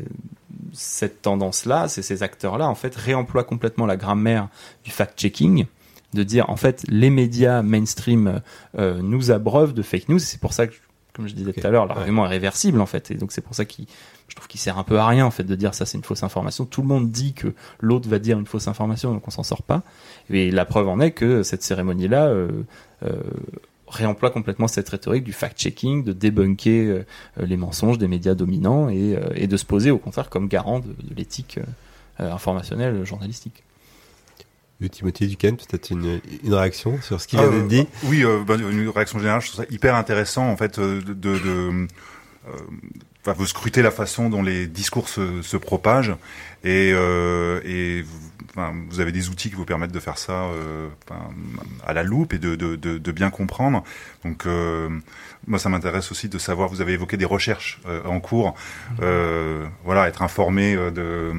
cette 0.73 1.23
tendance-là, 1.23 1.89
c'est 1.89 2.03
ces 2.03 2.23
acteurs-là, 2.23 2.67
en 2.67 2.75
fait, 2.75 2.95
réemploient 2.97 3.45
complètement 3.45 3.85
la 3.85 3.97
grammaire 3.97 4.49
du 4.85 4.91
fact-checking, 4.91 5.67
de 6.15 6.23
dire, 6.23 6.49
en 6.49 6.57
fait, 6.57 6.85
les 6.89 7.11
médias 7.11 7.63
mainstream 7.63 8.41
euh, 8.79 9.03
nous 9.03 9.31
abreuvent 9.31 9.75
de 9.75 9.83
fake 9.83 10.09
news. 10.09 10.19
C'est 10.19 10.41
pour 10.41 10.55
ça 10.55 10.67
que, 10.67 10.75
comme 11.13 11.29
je 11.29 11.35
disais 11.35 11.53
tout 11.53 11.67
à 11.67 11.71
l'heure, 11.71 11.87
l'argument 11.87 12.25
est 12.25 12.31
réversible, 12.31 12.81
en 12.81 12.87
fait. 12.87 13.11
Et 13.11 13.17
donc, 13.17 13.33
c'est 13.33 13.43
pour 13.43 13.55
ça 13.55 13.67
qu'il, 13.67 13.87
je 14.29 14.35
trouve 14.35 14.49
qu'il 14.49 14.61
sert 14.61 14.79
un 14.79 14.85
peu 14.85 14.99
à 14.99 15.07
rien, 15.07 15.27
en 15.27 15.31
fait, 15.31 15.45
de 15.45 15.55
dire 15.55 15.75
ça, 15.75 15.85
c'est 15.85 15.99
une 15.99 16.05
fausse 16.05 16.23
information. 16.23 16.65
Tout 16.65 16.81
le 16.81 16.89
monde 16.89 17.11
dit 17.11 17.35
que 17.35 17.55
l'autre 17.81 18.09
va 18.09 18.19
dire 18.19 18.39
une 18.39 18.47
fausse 18.47 18.69
information, 18.69 19.13
donc 19.13 19.29
on 19.29 19.31
s'en 19.31 19.43
sort 19.43 19.63
pas. 19.63 19.83
Et 20.31 20.51
la 20.51 20.65
preuve 20.65 20.89
en 20.89 21.01
est 21.01 21.11
que 21.11 21.43
cette 21.43 21.63
cérémonie-là, 21.63 22.29
euh, 22.29 22.65
réemploie 23.91 24.31
complètement 24.31 24.69
cette 24.69 24.89
rhétorique 24.89 25.25
du 25.25 25.33
fact-checking, 25.33 26.05
de 26.05 26.13
débunker 26.13 26.89
euh, 26.89 27.03
les 27.39 27.57
mensonges 27.57 27.99
des 27.99 28.09
médias 28.09 28.35
dominants 28.35 28.89
et, 28.89 29.17
euh, 29.17 29.31
et 29.35 29.47
de 29.47 29.57
se 29.57 29.65
poser 29.65 29.91
au 29.91 29.99
contraire 29.99 30.29
comme 30.29 30.47
garant 30.49 30.81
de, 30.81 30.89
de 30.89 31.15
l'éthique 31.17 31.59
euh, 32.21 32.31
informationnelle 32.33 33.05
journalistique. 33.07 33.63
Euh, 34.83 34.89
Timothée 34.89 35.27
Duquesne, 35.27 35.57
peut-être 35.57 35.91
une, 35.91 36.21
une 36.45 36.55
réaction 36.55 37.01
sur 37.01 37.21
ce 37.21 37.27
qu'il 37.27 37.39
Ah, 37.39 37.49
vient 37.49 37.59
d'être 37.59 37.69
dit. 37.69 37.87
Oui, 38.05 38.25
euh, 38.25 38.45
bah, 38.47 38.57
une 38.57 38.89
réaction 38.91 39.19
générale, 39.19 39.41
je 39.41 39.51
trouve 39.53 39.65
ça 39.65 39.71
hyper 39.73 39.95
intéressant 39.95 40.49
en 40.49 40.57
fait 40.57 40.79
euh, 40.79 41.01
de, 41.01 41.15
de, 41.15 41.39
de 41.39 41.87
euh, 42.49 42.53
enfin, 43.23 43.33
vous 43.37 43.47
scrutez 43.47 43.83
la 43.83 43.91
façon 43.91 44.29
dont 44.29 44.43
les 44.43 44.67
discours 44.67 45.09
se, 45.09 45.43
se 45.43 45.57
propagent 45.57 46.15
et, 46.63 46.93
euh, 46.95 47.61
et 47.65 48.03
vous, 48.03 48.28
enfin, 48.59 48.75
vous 48.91 49.01
avez 49.01 49.13
des 49.13 49.29
outils 49.29 49.49
qui 49.51 49.57
vous 49.57 49.65
permettent 49.65 49.93
de 49.93 50.01
faire 50.01 50.19
ça 50.19 50.33
euh, 50.45 50.89
enfin, 51.09 51.21
à 51.87 51.93
la 51.93 52.03
loupe 52.03 52.33
et 52.35 52.39
de, 52.39 52.57
de, 52.57 52.77
de, 52.77 52.99
de 52.99 53.13
bien 53.13 53.31
comprendre. 53.31 53.85
Donc 54.25 54.47
euh, 54.47 54.89
moi, 55.47 55.59
ça 55.59 55.69
m'intéresse 55.69 56.11
aussi 56.11 56.29
de 56.29 56.39
savoir. 56.39 56.69
Vous 56.69 56.81
avez 56.81 56.93
évoqué 56.95 57.17
des 57.17 57.25
recherches 57.25 57.81
euh, 57.87 58.03
en 58.05 58.21
cours. 58.21 58.55
Euh, 59.01 59.65
voilà, 59.85 60.09
être 60.09 60.23
informé 60.23 60.75
de, 60.77 61.33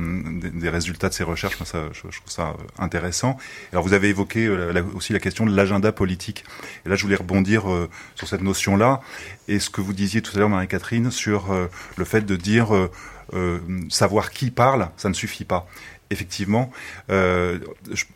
des- 0.51 0.69
résultats 0.69 1.09
de 1.09 1.13
ces 1.13 1.23
recherches, 1.23 1.59
moi, 1.59 1.65
ça, 1.65 1.89
je, 1.91 2.01
je 2.09 2.19
trouve 2.19 2.31
ça 2.31 2.55
intéressant. 2.77 3.37
Alors, 3.71 3.83
vous 3.83 3.93
avez 3.93 4.09
évoqué 4.09 4.47
la- 4.47 4.83
aussi 4.95 5.13
la 5.13 5.19
question 5.19 5.45
de 5.45 5.55
l'agenda 5.55 5.91
politique. 5.91 6.45
Et 6.85 6.89
là, 6.89 6.95
je 6.95 7.03
voulais 7.03 7.15
rebondir 7.17 7.63
sur 8.15 8.27
cette 8.27 8.41
notion-là 8.41 9.01
et 9.47 9.59
ce 9.59 9.69
que 9.69 9.81
vous 9.81 9.93
disiez 9.93 10.21
tout 10.21 10.31
à 10.35 10.39
l'heure, 10.39 10.49
Marie-Catherine, 10.49 11.11
sur 11.11 11.53
le 11.97 12.05
fait 12.05 12.21
de 12.21 12.35
dire 12.35 12.69
euh, 13.33 13.59
savoir 13.89 14.31
qui 14.31 14.51
parle, 14.51 14.89
ça 14.97 15.09
ne 15.09 15.13
suffit 15.13 15.45
pas. 15.45 15.67
Effectivement, 16.11 16.71
euh, 17.11 17.59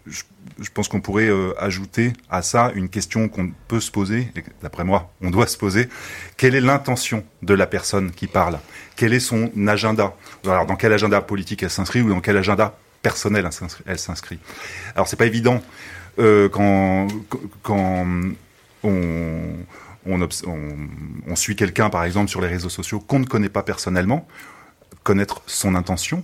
je, 0.08 0.70
pense 0.74 0.88
qu'on 0.88 1.00
pourrait 1.00 1.30
euh, 1.30 1.54
ajouter 1.60 2.14
à 2.28 2.42
ça 2.42 2.72
une 2.74 2.90
question 2.90 3.30
qu'on 3.30 3.52
peut 3.68 3.80
se 3.80 3.92
poser, 3.92 4.32
et 4.36 4.44
d'après 4.64 4.84
moi, 4.84 5.14
on 5.22 5.30
doit 5.30 5.46
se 5.46 5.58
poser. 5.60 5.90
Quelle 6.36 6.56
est 6.56 6.62
l'intention 6.62 7.24
de 7.44 7.54
la 7.54 7.68
personne 7.68 8.10
qui 8.10 8.26
parle? 8.26 8.58
Quel 8.96 9.14
est 9.14 9.20
son 9.20 9.52
agenda? 9.68 10.16
Alors, 10.44 10.66
dans 10.66 10.76
quel 10.76 10.92
agenda 10.92 11.22
politique 11.22 11.62
elle 11.62 11.70
s'inscrit 11.70 12.02
ou 12.02 12.10
dans 12.10 12.20
quel 12.20 12.36
agenda 12.36 12.76
personnel 13.04 13.48
elle 13.86 14.00
s'inscrit- 14.00 14.40
Alors, 14.96 15.08
c'est 15.08 15.16
pas 15.16 15.28
évident 15.28 15.62
euh, 16.18 16.50
quand, 16.50 17.08
quand 17.62 18.08
on, 18.84 19.56
on 20.08 21.36
suit 21.36 21.56
quelqu'un, 21.56 21.92
par 21.92 22.06
exemple, 22.06 22.32
sur 22.32 22.42
les 22.42 22.48
réseaux 22.48 22.70
sociaux 22.70 23.00
qu'on 23.00 23.20
ne 23.20 23.26
connaît 23.26 23.50
pas 23.50 23.62
personnellement, 23.62 24.28
connaître 25.04 25.44
son 25.46 25.76
intention, 25.76 26.24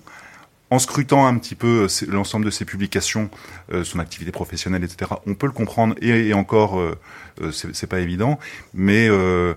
en 0.72 0.80
scrutant 0.80 1.26
un 1.26 1.38
petit 1.38 1.56
peu 1.56 1.88
euh, 1.88 2.06
l'ensemble 2.08 2.46
de 2.46 2.52
ses 2.52 2.66
publications, 2.66 3.30
euh, 3.74 3.84
son 3.84 4.00
activité 4.00 4.32
professionnelle, 4.32 4.84
etc., 4.84 5.12
on 5.26 5.34
peut 5.34 5.48
le 5.48 5.52
comprendre. 5.52 5.96
Et, 6.02 6.34
encore, 6.34 6.80
euh, 6.80 6.98
euh, 7.42 7.52
c'est 7.52 7.88
pas 7.88 8.00
évident, 8.00 8.40
mais 8.74 9.08
dans 9.08 9.56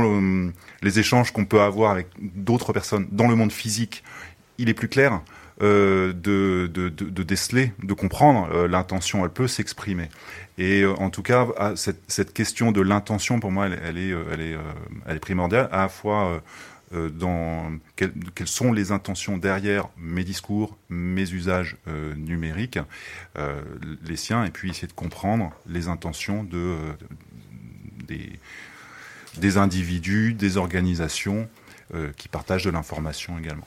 le- 0.00 0.52
les 0.82 0.98
échanges 0.98 1.32
qu'on 1.32 1.44
peut 1.44 1.60
avoir 1.60 1.90
avec 1.90 2.08
d'autres 2.20 2.72
personnes 2.72 3.06
dans 3.12 3.28
le 3.28 3.36
monde 3.36 3.52
physique, 3.52 4.02
il 4.58 4.68
est 4.68 4.74
plus 4.74 4.88
clair. 4.88 5.20
de, 5.60 6.12
de, 6.12 7.22
déceler, 7.22 7.72
de 7.80 7.94
comprendre 7.94 8.66
l'intention. 8.66 9.24
Elle 9.24 9.30
peut 9.30 9.46
s'exprimer. 9.46 10.08
Et 10.58 10.84
en 10.84 11.10
tout 11.10 11.22
cas, 11.22 11.46
cette, 11.76 12.32
question 12.32 12.72
de 12.72 12.80
l'intention, 12.80 13.38
pour 13.38 13.52
moi, 13.52 13.68
elle, 13.68 13.96
est, 13.98 14.12
elle, 14.32 14.40
est, 15.16 15.18
primordiale, 15.20 15.68
à 15.70 15.82
la 15.82 15.88
fois 15.88 16.42
dans 17.12 17.72
quelles, 17.96 18.12
sont 18.46 18.72
les 18.72 18.92
intentions 18.92 19.36
derrière 19.38 19.88
mes 19.96 20.24
discours, 20.24 20.76
mes 20.88 21.30
usages 21.32 21.76
euh, 21.88 22.14
numériques, 22.14 22.78
euh, 23.36 23.60
les 24.04 24.16
siens, 24.16 24.44
et 24.44 24.50
puis 24.50 24.70
essayer 24.70 24.88
de 24.88 24.92
comprendre 24.92 25.52
les 25.66 25.88
intentions 25.88 26.44
de, 26.44 26.56
euh, 26.56 26.92
des, 29.38 29.56
individus, 29.56 30.34
des 30.34 30.56
organisations 30.56 31.48
euh, 31.94 32.12
qui 32.16 32.28
partagent 32.28 32.64
de 32.64 32.70
l'information 32.70 33.38
également. 33.38 33.66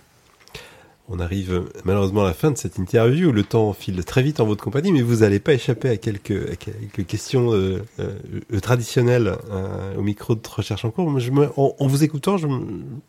On 1.10 1.20
arrive 1.20 1.64
malheureusement 1.86 2.24
à 2.24 2.28
la 2.28 2.34
fin 2.34 2.52
de 2.52 2.58
cette 2.58 2.78
interview. 2.78 3.32
Le 3.32 3.44
temps 3.44 3.72
file 3.72 4.04
très 4.04 4.22
vite 4.22 4.42
en 4.42 4.46
votre 4.46 4.62
compagnie, 4.62 4.92
mais 4.92 5.02
vous 5.02 5.18
n'allez 5.18 5.40
pas 5.40 5.54
échapper 5.54 5.88
à 5.88 5.96
quelques, 5.96 6.52
à 6.52 6.56
quelques 6.58 7.06
questions 7.08 7.54
euh, 7.54 7.82
euh, 8.00 8.20
euh, 8.54 8.60
traditionnelles 8.60 9.38
euh, 9.50 9.96
au 9.96 10.02
micro 10.02 10.36
de 10.36 10.42
recherche 10.46 10.84
en 10.84 10.92
cours. 10.92 11.10
Moi, 11.10 11.22
je 11.22 11.32
me, 11.32 11.48
en, 11.56 11.74
en 11.80 11.88
vous 11.88 12.04
écoutant, 12.04 12.36
je 12.38 12.48
me, 12.48 12.60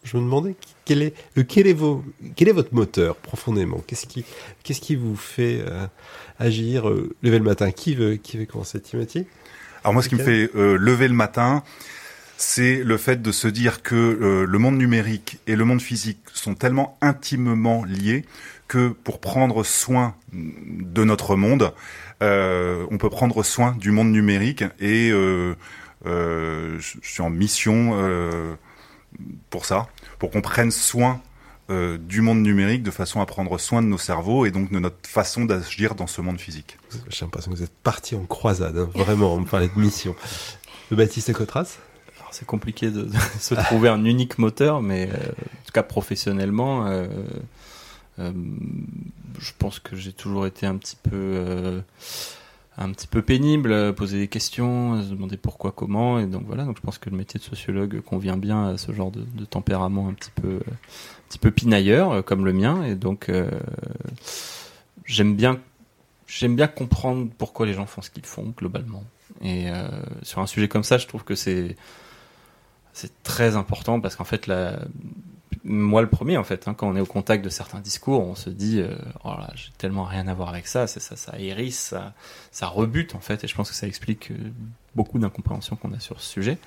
je 0.04 0.16
me 0.16 0.22
demandais 0.22 0.54
quel 0.84 1.02
est, 1.02 1.12
quel 1.48 1.66
est, 1.66 1.72
vos, 1.72 2.04
quel 2.36 2.48
est 2.48 2.52
votre 2.52 2.72
moteur 2.72 3.16
profondément? 3.16 3.82
Qu'est-ce 3.84 4.06
qui, 4.06 4.24
qu'est-ce 4.62 4.80
qui 4.80 4.94
vous 4.94 5.16
fait 5.16 5.64
agir, 6.38 6.88
lever 7.22 7.38
le 7.38 7.44
matin? 7.44 7.72
Qui 7.72 7.96
veut, 7.96 8.14
qui 8.14 8.38
veut 8.38 8.46
commencer, 8.46 8.80
Timothy? 8.80 9.26
Alors 9.82 9.92
moi, 9.92 10.02
ce 10.02 10.08
qui 10.08 10.14
me 10.14 10.22
fait 10.22 10.48
lever 10.54 11.08
le 11.08 11.14
matin, 11.14 11.64
c'est 12.38 12.84
le 12.84 12.96
fait 12.96 13.20
de 13.20 13.32
se 13.32 13.48
dire 13.48 13.82
que 13.82 13.96
euh, 13.96 14.46
le 14.46 14.58
monde 14.58 14.78
numérique 14.78 15.40
et 15.48 15.56
le 15.56 15.64
monde 15.64 15.82
physique 15.82 16.20
sont 16.32 16.54
tellement 16.54 16.96
intimement 17.00 17.84
liés 17.84 18.24
que 18.68 18.90
pour 18.90 19.18
prendre 19.18 19.64
soin 19.64 20.14
de 20.32 21.02
notre 21.02 21.34
monde, 21.34 21.72
euh, 22.22 22.86
on 22.92 22.96
peut 22.96 23.10
prendre 23.10 23.42
soin 23.42 23.72
du 23.72 23.90
monde 23.90 24.12
numérique 24.12 24.62
et 24.78 25.10
euh, 25.10 25.56
je 26.04 26.98
suis 27.02 27.22
en 27.22 27.30
mission 27.30 28.56
pour 29.50 29.64
ça, 29.64 29.88
pour 30.20 30.30
qu'on 30.30 30.40
prenne 30.40 30.70
soin 30.70 31.20
du 31.68 32.20
monde 32.20 32.40
numérique 32.40 32.84
de 32.84 32.92
façon 32.92 33.20
à 33.20 33.26
prendre 33.26 33.58
soin 33.58 33.82
de 33.82 33.88
nos 33.88 33.98
cerveaux 33.98 34.46
et 34.46 34.52
donc 34.52 34.70
de 34.70 34.78
notre 34.78 35.08
façon 35.08 35.44
d'agir 35.44 35.96
dans 35.96 36.06
ce 36.06 36.20
monde 36.20 36.38
physique. 36.38 36.78
J'ai 37.08 37.24
l'impression 37.24 37.50
que 37.50 37.56
vous 37.56 37.64
êtes 37.64 37.76
parti 37.82 38.14
en 38.14 38.26
croisade, 38.26 38.78
hein, 38.78 38.88
vraiment, 38.94 39.34
on 39.34 39.40
me 39.40 39.46
parlait 39.46 39.68
de 39.68 39.80
mission. 39.80 40.14
Baptiste 40.90 41.32
Cotras? 41.32 41.78
C'est 42.32 42.46
compliqué 42.46 42.90
de, 42.90 43.08
se 43.40 43.54
trouver 43.54 43.88
un 43.88 44.04
unique 44.04 44.38
moteur, 44.38 44.82
mais 44.82 45.08
euh, 45.08 45.16
en 45.16 45.64
tout 45.66 45.72
cas 45.72 45.82
professionnellement, 45.82 46.86
euh, 46.86 47.06
euh, 48.18 48.32
je 49.38 49.52
pense 49.58 49.78
que 49.78 49.96
j'ai 49.96 50.12
toujours 50.12 50.46
été 50.46 50.66
un 50.66 50.76
petit 50.76 50.96
peu, 50.96 51.82
un 52.76 52.92
petit 52.92 53.06
peu 53.06 53.22
pénible, 53.22 53.94
poser 53.94 54.18
des 54.18 54.28
questions, 54.28 55.02
se 55.02 55.10
demander 55.10 55.36
pourquoi, 55.36 55.72
comment, 55.72 56.18
et 56.18 56.26
donc 56.26 56.44
voilà. 56.46 56.64
Donc 56.64 56.76
je 56.76 56.82
pense 56.82 56.98
que 56.98 57.10
le 57.10 57.16
métier 57.16 57.38
de 57.38 57.44
sociologue 57.44 58.00
convient 58.00 58.36
bien 58.36 58.68
à 58.68 58.78
ce 58.78 58.92
genre 58.92 59.10
de, 59.10 59.44
tempérament 59.44 60.08
un 60.08 60.14
petit 60.14 60.32
peu, 60.34 60.56
un 60.66 61.28
petit 61.28 61.38
peu 61.38 61.50
pinailleur 61.50 62.24
comme 62.24 62.44
le 62.44 62.52
mien, 62.52 62.82
et 62.84 62.94
donc 62.96 63.30
j'aime 65.04 65.36
bien, 65.36 65.60
j'aime 66.26 66.56
bien 66.56 66.66
comprendre 66.66 67.28
pourquoi 67.38 67.66
les 67.66 67.74
gens 67.74 67.86
font 67.86 68.02
ce 68.02 68.10
qu'ils 68.10 68.26
font 68.26 68.52
globalement. 68.56 69.04
Et 69.42 69.68
sur 70.22 70.40
un 70.40 70.48
sujet 70.48 70.66
comme 70.66 70.82
ça, 70.82 70.98
je 70.98 71.06
trouve 71.06 71.22
que 71.22 71.36
c'est 71.36 71.76
c'est 72.98 73.22
très 73.22 73.54
important 73.54 74.00
parce 74.00 74.16
qu'en 74.16 74.24
fait, 74.24 74.50
moi 75.62 76.02
le 76.02 76.08
premier, 76.08 76.36
en 76.36 76.42
fait, 76.42 76.66
hein, 76.66 76.74
quand 76.74 76.88
on 76.88 76.96
est 76.96 77.00
au 77.00 77.06
contact 77.06 77.44
de 77.44 77.48
certains 77.48 77.78
discours, 77.78 78.26
on 78.26 78.34
se 78.34 78.50
dit, 78.50 78.80
euh, 78.80 78.94
oh 79.24 79.34
j'ai 79.54 79.70
tellement 79.78 80.02
rien 80.02 80.26
à 80.26 80.34
voir 80.34 80.48
avec 80.48 80.66
ça, 80.66 80.88
c'est 80.88 80.98
ça, 81.00 81.14
ça 81.14 81.38
hérisse, 81.38 81.78
ça, 81.78 82.12
ça 82.50 82.66
rebute 82.66 83.14
en 83.14 83.20
fait, 83.20 83.44
et 83.44 83.46
je 83.46 83.54
pense 83.54 83.70
que 83.70 83.76
ça 83.76 83.86
explique 83.86 84.32
euh, 84.32 84.36
beaucoup 84.96 85.20
d'incompréhension 85.20 85.76
qu'on 85.76 85.92
a 85.92 86.00
sur 86.00 86.20
ce 86.20 86.28
sujet. 86.28 86.58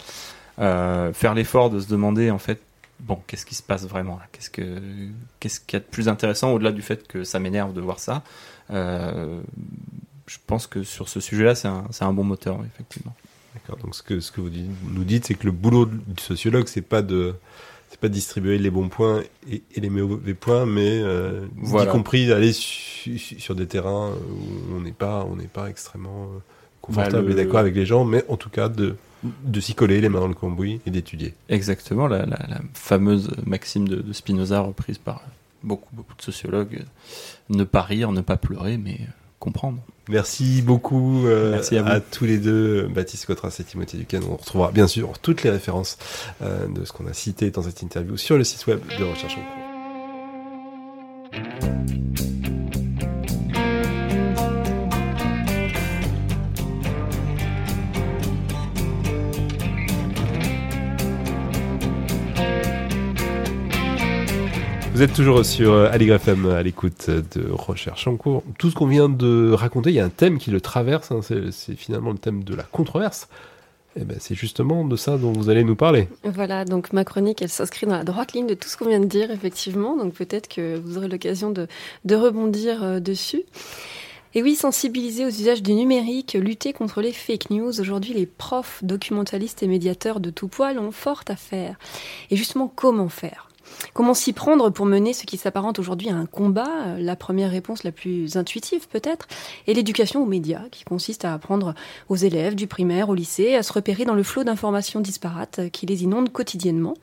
Euh, 0.60 1.12
faire 1.12 1.34
l'effort 1.34 1.70
de 1.70 1.82
se 1.82 1.88
demander 1.90 2.32
en 2.32 2.40
fait, 2.40 2.62
bon, 3.02 3.20
qu'est-ce 3.28 3.46
qui 3.46 3.56
se 3.56 3.64
passe 3.64 3.86
vraiment 3.86 4.18
Qu'est-ce 4.32 4.50
que, 4.50 4.80
qu'est-ce 5.42 5.60
qu'il 5.60 5.74
y 5.74 5.82
a 5.82 5.84
de 5.84 5.90
plus 5.92 6.08
intéressant 6.08 6.54
au-delà 6.54 6.72
du 6.72 6.82
fait 6.82 7.08
que 7.08 7.26
ça 7.26 7.40
m'énerve 7.40 7.74
de 7.74 7.82
voir 7.82 8.00
ça? 8.00 8.24
Je 8.70 10.38
pense 10.48 10.66
que 10.66 10.84
sur 10.84 11.10
ce 11.10 11.20
sujet-là, 11.20 11.56
c'est 11.56 11.68
un, 11.68 12.14
bon 12.14 12.24
moteur, 12.24 12.60
effectivement. 12.66 13.14
D'accord. 13.54 13.78
Donc 13.84 13.96
ce 13.96 14.04
que 14.04 14.20
ce 14.20 14.32
que 14.32 14.42
vous 14.42 14.50
dites- 14.50 14.70
nous 14.94 15.04
dites, 15.04 15.26
c'est 15.26 15.34
que 15.36 15.46
le 15.46 15.52
boulot 15.52 15.86
du 15.86 16.22
sociologue, 16.22 16.68
c'est 16.68 16.82
pas 16.82 17.02
de 17.02 17.34
c'est 17.90 18.00
pas 18.00 18.08
de 18.08 18.14
distribuer 18.14 18.58
les 18.58 18.70
bons 18.70 18.88
points 18.88 19.22
et, 19.50 19.64
et 19.76 19.82
les 19.82 19.90
mauvais 19.90 20.34
points, 20.34 20.66
mais 20.66 21.02
euh, 21.04 21.46
Voilà. 21.58 21.90
y 21.90 21.92
compris 21.92 22.28
d'aller 22.28 22.54
su- 22.54 23.18
su- 23.20 23.40
sur 23.40 23.54
des 23.56 23.68
terrains 23.68 24.12
où 24.12 24.76
on 24.78 24.80
n'est 24.80 24.94
pas 24.94 25.26
on 25.30 25.36
n'est 25.36 25.48
pas 25.48 25.70
extrêmement 25.70 26.24
euh, 26.34 26.40
confortable 26.82 27.24
Bah, 27.28 27.34
le- 27.34 27.40
et 27.40 27.44
d'accord 27.44 27.60
avec 27.60 27.76
les 27.76 27.86
gens, 27.86 28.06
mais 28.06 28.24
en 28.30 28.38
tout 28.38 28.50
cas 28.50 28.70
de 28.70 28.96
de 29.44 29.60
s'y 29.60 29.76
coller 29.76 30.02
les 30.02 30.10
mains 30.10 30.22
dans 30.22 30.28
le 30.30 30.34
cambouis 30.34 30.80
et 30.88 30.90
d'étudier. 30.90 31.36
Exactement, 31.50 32.08
la, 32.08 32.20
la, 32.26 32.40
la 32.50 32.62
fameuse 32.74 33.30
maxime 33.46 33.88
de, 33.88 33.98
de 33.98 34.14
Spinoza 34.14 34.62
reprise 34.62 34.98
par 34.98 35.22
beaucoup, 35.62 35.90
beaucoup 35.94 36.16
de 36.16 36.22
sociologues. 36.24 36.86
Ne 37.50 37.64
pas 37.64 37.84
rire, 37.84 38.12
ne 38.14 38.22
pas 38.22 38.38
pleurer, 38.38 38.78
mais 38.80 38.98
euh, 39.02 39.06
comprendre. 39.42 39.80
Merci 40.08 40.62
beaucoup 40.62 41.26
euh, 41.26 41.52
Merci 41.52 41.78
à 41.78 42.00
tous 42.00 42.24
les 42.26 42.38
deux, 42.38 42.88
Baptiste 42.88 43.26
Cotras 43.26 43.54
et 43.60 43.64
Timothée 43.64 43.98
Duquesne. 43.98 44.24
On 44.30 44.38
retrouvera 44.38 44.72
bien 44.72 44.88
sûr 44.88 45.20
toutes 45.20 45.44
les 45.44 45.50
références 45.50 45.98
euh, 46.42 46.68
de 46.68 46.86
ce 46.86 46.94
qu'on 46.94 47.08
a 47.08 47.14
cité 47.14 47.52
dans 47.52 47.64
cette 47.64 47.82
interview 47.82 48.16
sur 48.16 48.38
le 48.38 48.46
site 48.46 48.66
web 48.68 48.80
de 48.98 49.04
Recherche 49.04 49.38
en 49.38 49.42
cours. 49.42 49.58
Vous 65.02 65.06
êtes 65.06 65.16
toujours 65.16 65.44
sur 65.44 65.74
euh, 65.74 65.90
Aligre 65.92 66.14
FM 66.14 66.46
à 66.46 66.62
l'écoute 66.62 67.10
de 67.10 67.52
Recherche 67.52 68.06
en 68.08 68.18
cours. 68.18 68.44
Tout 68.60 68.70
ce 68.70 68.76
qu'on 68.76 68.86
vient 68.86 69.10
de 69.10 69.52
raconter, 69.52 69.90
il 69.90 69.96
y 69.96 70.00
a 70.00 70.06
un 70.06 70.10
thème 70.10 70.38
qui 70.38 70.52
le 70.52 70.62
traverse, 70.62 71.12
hein, 71.12 71.22
c'est 71.24 71.76
finalement 71.76 72.12
le 72.12 72.20
thème 72.20 72.44
de 72.44 72.54
la 72.54 72.62
controverse. 72.62 73.28
Et 74.00 74.04
ben, 74.04 74.18
c'est 74.20 74.36
justement 74.36 74.86
de 74.86 74.96
ça 74.96 75.18
dont 75.18 75.32
vous 75.32 75.50
allez 75.50 75.64
nous 75.64 75.76
parler. 75.76 76.08
Voilà, 76.24 76.66
donc 76.66 76.94
ma 76.94 77.04
chronique, 77.04 77.42
elle 77.42 77.50
s'inscrit 77.50 77.88
dans 77.88 77.98
la 77.98 78.04
droite 78.04 78.34
ligne 78.34 78.46
de 78.46 78.54
tout 78.54 78.70
ce 78.70 78.78
qu'on 78.78 78.90
vient 78.90 79.00
de 79.00 79.08
dire, 79.08 79.32
effectivement. 79.32 79.98
Donc 79.98 80.14
peut-être 80.14 80.48
que 80.48 80.78
vous 80.78 81.00
aurez 81.00 81.08
l'occasion 81.08 81.50
de, 81.50 81.66
de 82.06 82.16
rebondir 82.16 82.84
euh, 82.84 83.00
dessus. 83.00 83.42
Et 84.36 84.44
oui, 84.44 84.54
sensibiliser 84.54 85.26
aux 85.26 85.30
usages 85.30 85.64
du 85.64 85.74
numérique, 85.74 86.34
lutter 86.40 86.74
contre 86.74 87.02
les 87.02 87.12
fake 87.12 87.50
news. 87.50 87.82
Aujourd'hui, 87.82 88.14
les 88.14 88.28
profs, 88.28 88.84
documentalistes 88.84 89.64
et 89.64 89.68
médiateurs 89.68 90.20
de 90.20 90.30
tout 90.30 90.48
poil 90.48 90.78
ont 90.78 90.92
fort 90.92 91.24
à 91.28 91.36
faire. 91.36 91.80
Et 92.30 92.36
justement, 92.36 92.72
comment 92.74 93.10
faire? 93.10 93.48
Comment 93.94 94.14
s'y 94.14 94.32
prendre 94.32 94.70
pour 94.70 94.86
mener 94.86 95.14
ce 95.14 95.26
qui 95.26 95.38
s'apparente 95.38 95.80
aujourd'hui 95.80 96.10
à 96.10 96.16
un 96.16 96.26
combat 96.26 96.68
Euh, 96.88 96.98
La 97.00 97.16
première 97.16 97.52
réponse 97.52 97.84
la 97.84 97.92
plus 97.92 98.38
intuitive 98.38 98.88
peut-être 98.88 99.28
est 99.68 99.74
l'éducation 99.74 100.24
aux 100.24 100.26
médias, 100.26 100.64
qui 100.72 100.84
consiste 100.84 101.26
à 101.26 101.34
apprendre 101.34 101.74
aux 102.10 102.16
élèves 102.16 102.56
du 102.56 102.68
primaire 102.68 103.10
au 103.10 103.16
lycée 103.16 103.56
à 103.56 103.64
se 103.64 103.74
repérer 103.74 104.06
dans 104.06 104.14
le 104.14 104.24
flot 104.24 104.44
d'informations 104.44 105.00
disparates 105.02 105.60
euh, 105.60 105.70
qui 105.70 105.86
les 105.86 106.04
inondent 106.04 106.32
quotidiennement. 106.32 106.96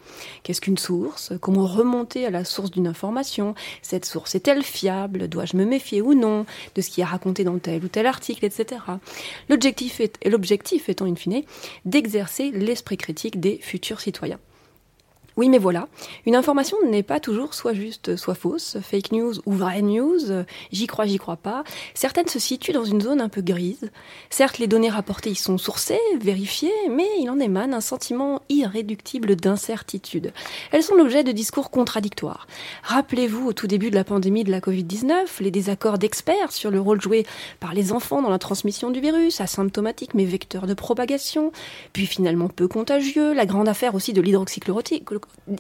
Qu'est-ce 0.43 0.61
qu'une 0.61 0.79
source? 0.79 1.33
Comment 1.41 1.67
remonter 1.67 2.27
à 2.27 2.31
la 2.31 2.45
source 2.45 2.71
d'une 2.71 2.87
information? 2.87 3.55
Cette 3.83 4.05
source 4.05 4.35
est-elle 4.35 4.63
fiable? 4.63 5.29
Dois-je 5.29 5.57
me 5.57 5.65
méfier 5.65 6.01
ou 6.01 6.15
non 6.15 6.47
de 6.75 6.81
ce 6.81 6.91
qui 6.91 7.01
est 7.01 7.05
raconté 7.05 7.45
dans 7.45 7.59
tel 7.59 7.85
ou 7.85 7.89
tel 7.89 8.07
article, 8.07 8.45
etc. 8.45 8.81
L'objectif 9.49 10.89
étant 10.89 11.07
in 11.07 11.17
fine 11.17 11.43
d'exercer 11.85 12.51
l'esprit 12.51 12.97
critique 12.97 13.41
des 13.41 13.59
futurs 13.61 14.01
citoyens. 14.01 14.39
Oui, 15.39 15.49
mais 15.49 15.59
voilà, 15.59 15.87
une 16.27 16.35
information 16.35 16.77
n'est 16.85 17.05
pas 17.05 17.21
toujours 17.21 17.55
soit 17.55 17.73
juste, 17.73 18.17
soit 18.17 18.35
fausse, 18.35 18.77
fake 18.83 19.13
news 19.13 19.35
ou 19.47 19.53
vraie 19.53 19.83
news, 19.83 20.19
j'y 20.73 20.89
crois, 20.89 21.07
j'y 21.07 21.19
crois 21.19 21.37
pas. 21.37 21.63
Certaines 21.95 22.27
se 22.27 22.41
situent 22.41 22.73
dans 22.73 22.85
une 22.85 23.01
zone 23.01 23.21
un 23.21 23.29
peu 23.29 23.41
grise. 23.41 23.89
Certes, 24.31 24.59
les 24.59 24.67
données 24.67 24.89
rapportées 24.89 25.31
y 25.31 25.37
sont 25.37 25.57
sourcées, 25.57 26.01
vérifiées, 26.21 26.73
mais 26.91 27.07
il 27.21 27.31
en 27.31 27.39
émane 27.39 27.73
un 27.73 27.81
sentiment 27.81 28.43
irréductible 28.49 29.37
d'incertitude. 29.37 30.33
Elles 30.73 30.83
sont 30.83 30.97
l'objet 30.97 31.23
de 31.23 31.31
discours 31.31 31.71
contradictoires. 31.71 32.49
Rappelez-vous, 32.83 33.47
au 33.47 33.53
tout 33.53 33.69
début 33.69 33.91
de 33.91 33.95
la 33.95 34.03
pandémie 34.03 34.43
de 34.43 34.51
la 34.51 34.59
Covid-19, 34.59 35.13
les 35.39 35.53
désaccords 35.53 35.99
d'experts 35.99 36.51
sur 36.51 36.73
le 36.73 36.81
rôle 36.81 37.01
joué 37.01 37.25
par 37.61 37.75
les 37.75 37.93
enfants 37.93 38.23
dans 38.23 38.31
la 38.31 38.41
transmission 38.41 38.91
du 38.91 38.99
virus, 38.99 39.41
asymptomatique 39.41 40.15
mais 40.15 40.25
vecteur 40.25 40.67
de 40.67 40.75
propagation, 40.75 41.53
puis 41.93 42.07
finalement 42.07 42.49
peu 42.49 42.67
contagieux, 42.67 43.33
la 43.35 43.47
grande 43.47 43.69
affaire 43.69 43.95
aussi 43.95 44.13
de 44.13 44.21
l'hydroxychloroquine, 44.21 45.05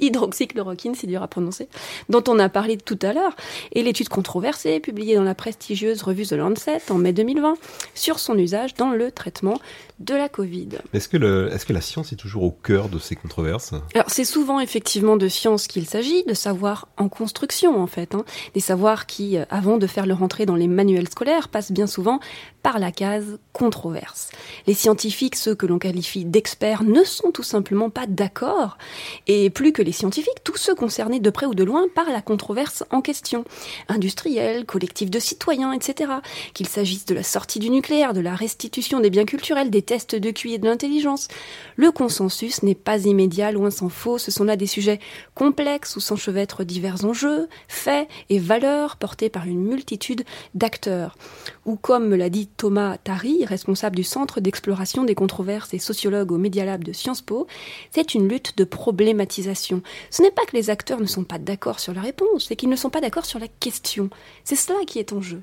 hydroxychloroquine, 0.00 0.94
c'est 0.94 1.06
dur 1.06 1.22
à 1.22 1.28
prononcer, 1.28 1.68
dont 2.08 2.22
on 2.28 2.38
a 2.38 2.48
parlé 2.48 2.76
tout 2.76 2.98
à 3.02 3.12
l'heure, 3.12 3.34
et 3.72 3.82
l'étude 3.82 4.08
controversée 4.08 4.80
publiée 4.80 5.14
dans 5.14 5.24
la 5.24 5.34
prestigieuse 5.34 6.02
revue 6.02 6.26
The 6.26 6.32
Lancet 6.32 6.82
en 6.90 6.98
mai 6.98 7.12
2020 7.12 7.56
sur 7.94 8.18
son 8.18 8.38
usage 8.38 8.74
dans 8.74 8.90
le 8.90 9.10
traitement 9.10 9.58
de 10.00 10.14
la 10.14 10.28
Covid. 10.28 10.68
Est-ce 10.92 11.08
que, 11.08 11.16
le, 11.16 11.52
est-ce 11.52 11.66
que 11.66 11.72
la 11.72 11.80
science 11.80 12.12
est 12.12 12.16
toujours 12.16 12.44
au 12.44 12.50
cœur 12.50 12.88
de 12.88 12.98
ces 12.98 13.16
controverses? 13.16 13.74
Alors 13.94 14.10
c'est 14.10 14.24
souvent 14.24 14.60
effectivement 14.60 15.16
de 15.16 15.28
science 15.28 15.66
qu'il 15.66 15.86
s'agit, 15.86 16.24
de 16.24 16.34
savoir 16.34 16.88
en 16.96 17.08
construction 17.08 17.80
en 17.80 17.86
fait, 17.86 18.14
hein. 18.14 18.24
des 18.54 18.60
savoirs 18.60 19.06
qui, 19.06 19.36
euh, 19.36 19.44
avant 19.50 19.76
de 19.76 19.86
faire 19.86 20.06
leur 20.06 20.22
entrée 20.22 20.46
dans 20.46 20.54
les 20.54 20.68
manuels 20.68 21.08
scolaires, 21.08 21.48
passent 21.48 21.72
bien 21.72 21.86
souvent 21.86 22.20
par 22.62 22.78
la 22.78 22.92
case 22.92 23.38
controverse. 23.52 24.30
Les 24.66 24.74
scientifiques, 24.74 25.36
ceux 25.36 25.54
que 25.54 25.66
l'on 25.66 25.78
qualifie 25.78 26.24
d'experts, 26.24 26.84
ne 26.84 27.02
sont 27.04 27.30
tout 27.32 27.42
simplement 27.42 27.90
pas 27.90 28.06
d'accord, 28.06 28.78
et 29.26 29.50
plus 29.50 29.72
que 29.72 29.82
les 29.82 29.92
scientifiques, 29.92 30.44
tous 30.44 30.56
ceux 30.56 30.74
concernés 30.74 31.20
de 31.20 31.30
près 31.30 31.46
ou 31.46 31.54
de 31.54 31.64
loin 31.64 31.86
par 31.94 32.10
la 32.10 32.20
controverse 32.20 32.84
en 32.90 33.00
question, 33.00 33.44
industriels, 33.88 34.64
collectifs 34.64 35.10
de 35.10 35.18
citoyens, 35.18 35.72
etc. 35.72 36.12
Qu'il 36.54 36.68
s'agisse 36.68 37.04
de 37.04 37.14
la 37.14 37.22
sortie 37.22 37.58
du 37.58 37.70
nucléaire, 37.70 38.12
de 38.12 38.20
la 38.20 38.34
restitution 38.34 39.00
des 39.00 39.10
biens 39.10 39.24
culturels, 39.24 39.70
des 39.70 39.82
tests 39.88 40.14
de 40.14 40.30
QI 40.30 40.54
et 40.54 40.58
de 40.58 40.66
l'intelligence. 40.66 41.28
Le 41.76 41.90
consensus 41.90 42.62
n'est 42.62 42.74
pas 42.74 43.06
immédiat, 43.06 43.52
loin 43.52 43.70
s'en 43.70 43.88
faut, 43.88 44.18
ce 44.18 44.30
sont 44.30 44.44
là 44.44 44.54
des 44.54 44.66
sujets 44.66 45.00
complexes 45.34 45.96
où 45.96 46.00
s'enchevêtrent 46.00 46.62
divers 46.62 47.06
enjeux, 47.06 47.48
faits 47.68 48.06
et 48.28 48.38
valeurs 48.38 48.96
portés 48.96 49.30
par 49.30 49.46
une 49.46 49.64
multitude 49.64 50.24
d'acteurs. 50.54 51.16
Ou 51.64 51.76
comme 51.76 52.08
me 52.08 52.16
l'a 52.16 52.28
dit 52.28 52.48
Thomas 52.48 52.98
Tari, 52.98 53.46
responsable 53.46 53.96
du 53.96 54.04
Centre 54.04 54.40
d'exploration 54.40 55.04
des 55.04 55.14
controverses 55.14 55.72
et 55.72 55.78
sociologue 55.78 56.32
au 56.32 56.38
Media 56.38 56.66
Lab 56.66 56.84
de 56.84 56.92
Sciences 56.92 57.22
Po, 57.22 57.46
c'est 57.90 58.14
une 58.14 58.28
lutte 58.28 58.58
de 58.58 58.64
problématisation. 58.64 59.80
Ce 60.10 60.20
n'est 60.20 60.30
pas 60.30 60.44
que 60.44 60.54
les 60.54 60.68
acteurs 60.68 61.00
ne 61.00 61.06
sont 61.06 61.24
pas 61.24 61.38
d'accord 61.38 61.80
sur 61.80 61.94
la 61.94 62.02
réponse, 62.02 62.46
c'est 62.48 62.56
qu'ils 62.56 62.68
ne 62.68 62.76
sont 62.76 62.90
pas 62.90 63.00
d'accord 63.00 63.24
sur 63.24 63.38
la 63.38 63.48
question. 63.48 64.10
C'est 64.44 64.54
cela 64.54 64.80
qui 64.86 64.98
est 64.98 65.14
en 65.14 65.22
jeu. 65.22 65.40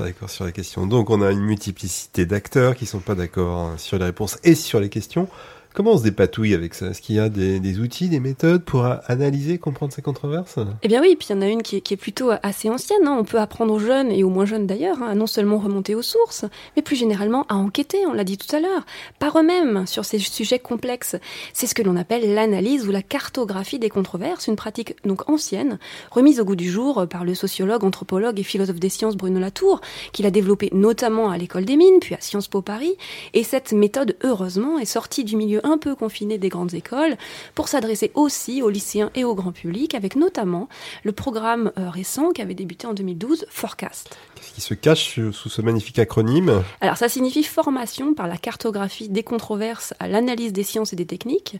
D'accord 0.00 0.30
sur 0.30 0.44
la 0.44 0.52
question. 0.52 0.86
Donc 0.86 1.10
on 1.10 1.22
a 1.22 1.30
une 1.30 1.40
multiplicité 1.40 2.26
d'acteurs 2.26 2.74
qui 2.74 2.86
sont 2.86 3.00
pas 3.00 3.14
d'accord 3.14 3.58
hein, 3.58 3.78
sur 3.78 3.98
les 3.98 4.04
réponses 4.04 4.38
et 4.44 4.54
sur 4.54 4.80
les 4.80 4.88
questions. 4.88 5.28
Comment 5.78 5.92
on 5.92 5.98
se 5.98 6.02
dépatouille 6.02 6.54
avec 6.54 6.74
ça? 6.74 6.86
Est-ce 6.86 7.00
qu'il 7.00 7.14
y 7.14 7.20
a 7.20 7.28
des, 7.28 7.78
outils, 7.78 8.08
des 8.08 8.18
méthodes 8.18 8.64
pour 8.64 8.84
analyser, 9.06 9.58
comprendre 9.58 9.92
ces 9.92 10.02
controverses? 10.02 10.58
Eh 10.82 10.88
bien 10.88 11.00
oui, 11.00 11.14
puis 11.14 11.28
il 11.30 11.36
y 11.36 11.38
en 11.38 11.40
a 11.40 11.46
une 11.46 11.62
qui 11.62 11.76
est, 11.76 11.80
qui 11.80 11.94
est 11.94 11.96
plutôt 11.96 12.32
assez 12.42 12.68
ancienne. 12.68 13.06
Hein. 13.06 13.16
On 13.16 13.22
peut 13.22 13.38
apprendre 13.38 13.72
aux 13.72 13.78
jeunes, 13.78 14.10
et 14.10 14.24
aux 14.24 14.28
moins 14.28 14.44
jeunes 14.44 14.66
d'ailleurs, 14.66 15.00
hein, 15.00 15.10
à 15.10 15.14
non 15.14 15.28
seulement 15.28 15.58
remonter 15.58 15.94
aux 15.94 16.02
sources, 16.02 16.44
mais 16.74 16.82
plus 16.82 16.96
généralement 16.96 17.46
à 17.48 17.54
enquêter, 17.54 18.04
on 18.06 18.12
l'a 18.12 18.24
dit 18.24 18.36
tout 18.36 18.56
à 18.56 18.58
l'heure, 18.58 18.86
par 19.20 19.38
eux-mêmes 19.38 19.86
sur 19.86 20.04
ces 20.04 20.18
sujets 20.18 20.58
complexes. 20.58 21.14
C'est 21.52 21.68
ce 21.68 21.76
que 21.76 21.82
l'on 21.84 21.94
appelle 21.94 22.34
l'analyse 22.34 22.84
ou 22.88 22.90
la 22.90 23.02
cartographie 23.02 23.78
des 23.78 23.88
controverses, 23.88 24.48
une 24.48 24.56
pratique 24.56 24.96
donc 25.06 25.30
ancienne, 25.30 25.78
remise 26.10 26.40
au 26.40 26.44
goût 26.44 26.56
du 26.56 26.68
jour 26.68 27.06
par 27.08 27.24
le 27.24 27.36
sociologue, 27.36 27.84
anthropologue 27.84 28.40
et 28.40 28.42
philosophe 28.42 28.80
des 28.80 28.88
sciences 28.88 29.16
Bruno 29.16 29.38
Latour, 29.38 29.80
qu'il 30.12 30.26
a 30.26 30.32
développé 30.32 30.70
notamment 30.72 31.30
à 31.30 31.38
l'école 31.38 31.66
des 31.66 31.76
mines, 31.76 32.00
puis 32.00 32.16
à 32.16 32.20
Sciences 32.20 32.48
Po 32.48 32.62
Paris. 32.62 32.96
Et 33.32 33.44
cette 33.44 33.72
méthode, 33.72 34.16
heureusement, 34.24 34.80
est 34.80 34.84
sortie 34.84 35.22
du 35.22 35.36
milieu 35.36 35.60
un 35.70 35.78
peu 35.78 35.94
confiné 35.94 36.38
des 36.38 36.48
grandes 36.48 36.74
écoles 36.74 37.16
pour 37.54 37.68
s'adresser 37.68 38.10
aussi 38.14 38.62
aux 38.62 38.70
lycéens 38.70 39.10
et 39.14 39.24
au 39.24 39.34
grand 39.34 39.52
public, 39.52 39.94
avec 39.94 40.16
notamment 40.16 40.68
le 41.04 41.12
programme 41.12 41.72
euh, 41.78 41.90
récent 41.90 42.30
qui 42.30 42.42
avait 42.42 42.54
débuté 42.54 42.86
en 42.86 42.94
2012, 42.94 43.46
Forecast. 43.50 44.16
Qu'est-ce 44.38 44.54
qui 44.54 44.60
se 44.60 44.74
cache 44.74 45.20
sous 45.32 45.48
ce 45.48 45.62
magnifique 45.62 45.98
acronyme 45.98 46.62
Alors 46.80 46.96
ça 46.96 47.08
signifie 47.08 47.42
formation 47.42 48.14
par 48.14 48.28
la 48.28 48.36
cartographie 48.36 49.08
des 49.08 49.24
controverses 49.24 49.94
à 49.98 50.06
l'analyse 50.06 50.52
des 50.52 50.62
sciences 50.62 50.92
et 50.92 50.96
des 50.96 51.06
techniques. 51.06 51.56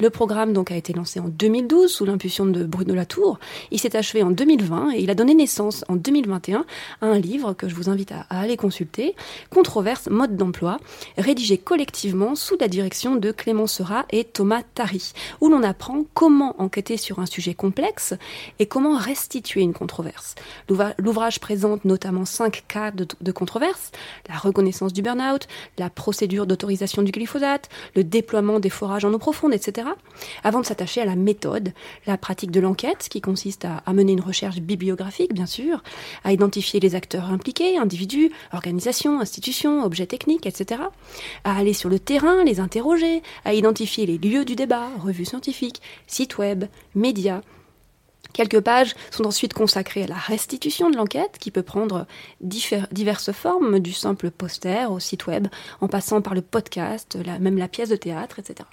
Le 0.00 0.08
programme 0.08 0.54
donc 0.54 0.70
a 0.70 0.76
été 0.76 0.94
lancé 0.94 1.20
en 1.20 1.28
2012 1.28 1.92
sous 1.92 2.06
l'impulsion 2.06 2.46
de 2.46 2.64
Bruno 2.64 2.94
Latour. 2.94 3.38
Il 3.70 3.78
s'est 3.78 3.96
achevé 3.96 4.22
en 4.22 4.30
2020 4.30 4.92
et 4.94 5.02
il 5.02 5.10
a 5.10 5.14
donné 5.14 5.34
naissance 5.34 5.84
en 5.88 5.96
2021 5.96 6.64
à 7.02 7.06
un 7.06 7.18
livre 7.18 7.52
que 7.52 7.68
je 7.68 7.74
vous 7.74 7.90
invite 7.90 8.12
à, 8.12 8.26
aller 8.30 8.56
consulter, 8.56 9.14
Controverse 9.50 10.08
mode 10.08 10.36
d'emploi, 10.36 10.78
rédigé 11.18 11.58
collectivement 11.58 12.34
sous 12.34 12.56
la 12.58 12.68
direction 12.68 13.16
de 13.16 13.30
Clément 13.30 13.66
Sera 13.66 14.06
et 14.10 14.24
Thomas 14.24 14.62
Tari, 14.74 15.12
où 15.42 15.50
l'on 15.50 15.62
apprend 15.62 16.04
comment 16.14 16.60
enquêter 16.62 16.96
sur 16.96 17.18
un 17.18 17.26
sujet 17.26 17.52
complexe 17.52 18.14
et 18.58 18.66
comment 18.66 18.96
restituer 18.96 19.60
une 19.60 19.74
controverse. 19.74 20.34
L'ouvrage 20.98 21.40
présente 21.40 21.84
notamment 21.84 22.21
cinq 22.24 22.64
cas 22.68 22.90
de, 22.90 23.32
controverse, 23.32 23.90
la 24.28 24.36
reconnaissance 24.36 24.92
du 24.92 25.02
burn-out, 25.02 25.46
la 25.78 25.90
procédure 25.90 26.46
d'autorisation 26.46 27.02
du 27.02 27.12
glyphosate, 27.12 27.68
le 27.94 28.04
déploiement 28.04 28.60
des 28.60 28.70
forages 28.70 29.04
en 29.04 29.12
eau 29.12 29.18
profonde, 29.18 29.54
etc., 29.54 29.88
avant 30.44 30.60
de 30.60 30.66
s'attacher 30.66 31.00
à 31.00 31.04
la 31.04 31.16
méthode, 31.16 31.72
la 32.06 32.16
pratique 32.16 32.50
de 32.50 32.60
l'enquête, 32.60 33.08
qui 33.10 33.20
consiste 33.20 33.64
à, 33.64 33.82
à 33.86 33.92
mener 33.92 34.12
une 34.12 34.20
recherche 34.20 34.60
bibliographique, 34.60 35.34
bien 35.34 35.46
sûr, 35.46 35.82
à 36.24 36.32
identifier 36.32 36.80
les 36.80 36.94
acteurs 36.94 37.26
impliqués, 37.26 37.78
individus, 37.78 38.30
organisations, 38.52 39.20
institutions, 39.20 39.84
objets 39.84 40.06
techniques, 40.06 40.46
etc., 40.46 40.82
à 41.44 41.56
aller 41.56 41.72
sur 41.72 41.88
le 41.88 41.98
terrain, 41.98 42.44
les 42.44 42.60
interroger, 42.60 43.22
à 43.44 43.54
identifier 43.54 44.06
les 44.06 44.18
lieux 44.18 44.44
du 44.44 44.56
débat, 44.56 44.88
revues 45.02 45.24
scientifiques, 45.24 45.82
sites 46.06 46.38
web, 46.38 46.64
médias. 46.94 47.42
Quelques 48.32 48.60
pages 48.60 48.94
sont 49.10 49.24
ensuite 49.24 49.54
consacrées 49.54 50.04
à 50.04 50.06
la 50.06 50.14
restitution 50.14 50.90
de 50.90 50.96
l'enquête, 50.96 51.38
qui 51.38 51.50
peut 51.50 51.62
prendre 51.62 52.06
diverses 52.40 53.32
formes, 53.32 53.78
du 53.78 53.92
simple 53.92 54.30
poster 54.30 54.90
au 54.90 54.98
site 54.98 55.26
web, 55.26 55.48
en 55.80 55.88
passant 55.88 56.22
par 56.22 56.34
le 56.34 56.42
podcast, 56.42 57.18
même 57.40 57.58
la 57.58 57.68
pièce 57.68 57.88
de 57.88 57.96
théâtre, 57.96 58.38
etc. 58.38 58.68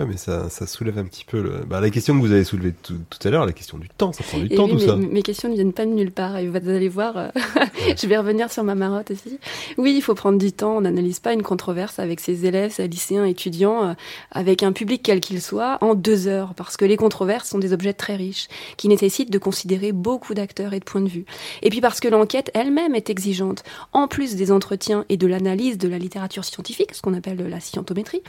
Ouais, 0.00 0.06
mais 0.06 0.16
ça, 0.16 0.48
ça 0.48 0.66
soulève 0.66 0.96
un 0.96 1.04
petit 1.04 1.26
peu 1.26 1.42
le... 1.42 1.50
bah, 1.66 1.78
la 1.78 1.90
question 1.90 2.14
que 2.14 2.20
vous 2.20 2.32
avez 2.32 2.44
soulevée 2.44 2.72
tout, 2.72 2.94
tout 3.10 3.28
à 3.28 3.30
l'heure, 3.30 3.44
la 3.44 3.52
question 3.52 3.76
du 3.76 3.86
temps, 3.90 4.14
ça 4.14 4.24
prend 4.24 4.38
du 4.38 4.46
Et 4.46 4.56
temps 4.56 4.64
oui, 4.64 4.70
tout 4.70 4.78
mais, 4.78 4.86
ça. 4.86 4.96
Mes 4.96 5.22
questions 5.22 5.50
ne 5.50 5.54
viennent 5.54 5.74
pas 5.74 5.84
de 5.84 5.90
nulle 5.90 6.10
part, 6.10 6.38
et 6.38 6.48
vous 6.48 6.56
allez 6.56 6.88
voir, 6.88 7.18
euh, 7.18 7.28
je 8.00 8.06
vais 8.06 8.16
revenir 8.16 8.50
sur 8.50 8.64
ma 8.64 8.74
marotte 8.74 9.10
aussi. 9.10 9.38
Oui, 9.76 9.92
il 9.94 10.00
faut 10.00 10.14
prendre 10.14 10.38
du 10.38 10.52
temps, 10.52 10.78
on 10.78 10.80
n'analyse 10.80 11.20
pas 11.20 11.34
une 11.34 11.42
controverse 11.42 11.98
avec 11.98 12.20
ses 12.20 12.46
élèves, 12.46 12.72
ses 12.72 12.88
lycéens, 12.88 13.26
étudiants, 13.26 13.90
euh, 13.90 13.92
avec 14.32 14.62
un 14.62 14.72
public 14.72 15.02
quel 15.04 15.20
qu'il 15.20 15.42
soit, 15.42 15.76
en 15.82 15.94
deux 15.94 16.28
heures, 16.28 16.54
parce 16.54 16.78
que 16.78 16.86
les 16.86 16.96
controverses 16.96 17.50
sont 17.50 17.58
des 17.58 17.74
objets 17.74 17.92
très 17.92 18.16
riches, 18.16 18.48
qui 18.78 18.88
nécessitent 18.88 19.30
de 19.30 19.38
considérer 19.38 19.92
beaucoup 19.92 20.32
d'acteurs 20.32 20.72
et 20.72 20.80
de 20.80 20.84
points 20.84 21.02
de 21.02 21.10
vue. 21.10 21.26
Et 21.60 21.68
puis 21.68 21.82
parce 21.82 22.00
que 22.00 22.08
l'enquête 22.08 22.50
elle-même 22.54 22.94
est 22.94 23.10
exigeante, 23.10 23.64
en 23.92 24.08
plus 24.08 24.34
des 24.34 24.50
entretiens 24.50 25.04
et 25.10 25.18
de 25.18 25.26
l'analyse 25.26 25.76
de 25.76 25.88
la 25.88 25.98
littérature 25.98 26.46
scientifique, 26.46 26.94
ce 26.94 27.02
qu'on 27.02 27.12
appelle 27.12 27.46
la 27.46 27.60
scientométrie, 27.60 28.22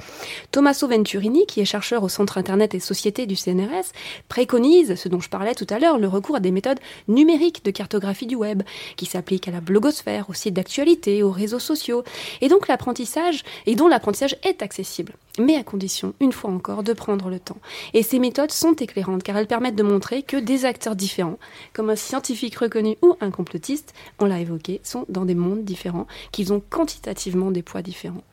Tommaso 0.51 0.89
Venturini, 0.89 1.45
qui 1.45 1.60
est 1.61 1.65
chercheur 1.65 2.03
au 2.03 2.09
Centre 2.09 2.37
Internet 2.37 2.75
et 2.75 2.79
Société 2.79 3.25
du 3.25 3.35
CNRS, 3.35 3.91
préconise, 4.27 4.95
ce 4.95 5.09
dont 5.09 5.19
je 5.19 5.29
parlais 5.29 5.55
tout 5.55 5.67
à 5.69 5.79
l'heure, 5.79 5.97
le 5.97 6.07
recours 6.07 6.35
à 6.35 6.39
des 6.39 6.51
méthodes 6.51 6.79
numériques 7.07 7.63
de 7.63 7.71
cartographie 7.71 8.27
du 8.27 8.35
web, 8.35 8.63
qui 8.95 9.05
s'appliquent 9.05 9.47
à 9.47 9.51
la 9.51 9.61
blogosphère, 9.61 10.29
aux 10.29 10.33
sites 10.33 10.53
d'actualité, 10.53 11.23
aux 11.23 11.31
réseaux 11.31 11.59
sociaux, 11.59 12.03
et 12.41 12.47
donc 12.47 12.67
l'apprentissage, 12.67 13.43
et 13.65 13.75
dont 13.75 13.87
l'apprentissage 13.87 14.35
est 14.43 14.61
accessible, 14.61 15.13
mais 15.39 15.55
à 15.55 15.63
condition, 15.63 16.13
une 16.19 16.31
fois 16.31 16.51
encore, 16.51 16.83
de 16.83 16.93
prendre 16.93 17.29
le 17.29 17.39
temps. 17.39 17.59
Et 17.93 18.03
ces 18.03 18.19
méthodes 18.19 18.51
sont 18.51 18.73
éclairantes, 18.73 19.23
car 19.23 19.37
elles 19.37 19.47
permettent 19.47 19.75
de 19.75 19.83
montrer 19.83 20.23
que 20.23 20.37
des 20.37 20.65
acteurs 20.65 20.95
différents, 20.95 21.39
comme 21.73 21.89
un 21.89 21.95
scientifique 21.95 22.55
reconnu 22.57 22.97
ou 23.01 23.15
un 23.21 23.31
complotiste, 23.31 23.93
on 24.19 24.25
l'a 24.25 24.39
évoqué, 24.39 24.81
sont 24.83 25.05
dans 25.09 25.25
des 25.25 25.35
mondes 25.35 25.63
différents, 25.63 26.07
qu'ils 26.31 26.53
ont 26.53 26.61
quantitativement 26.69 27.51
des 27.51 27.63
poids 27.63 27.81
différents. 27.81 28.23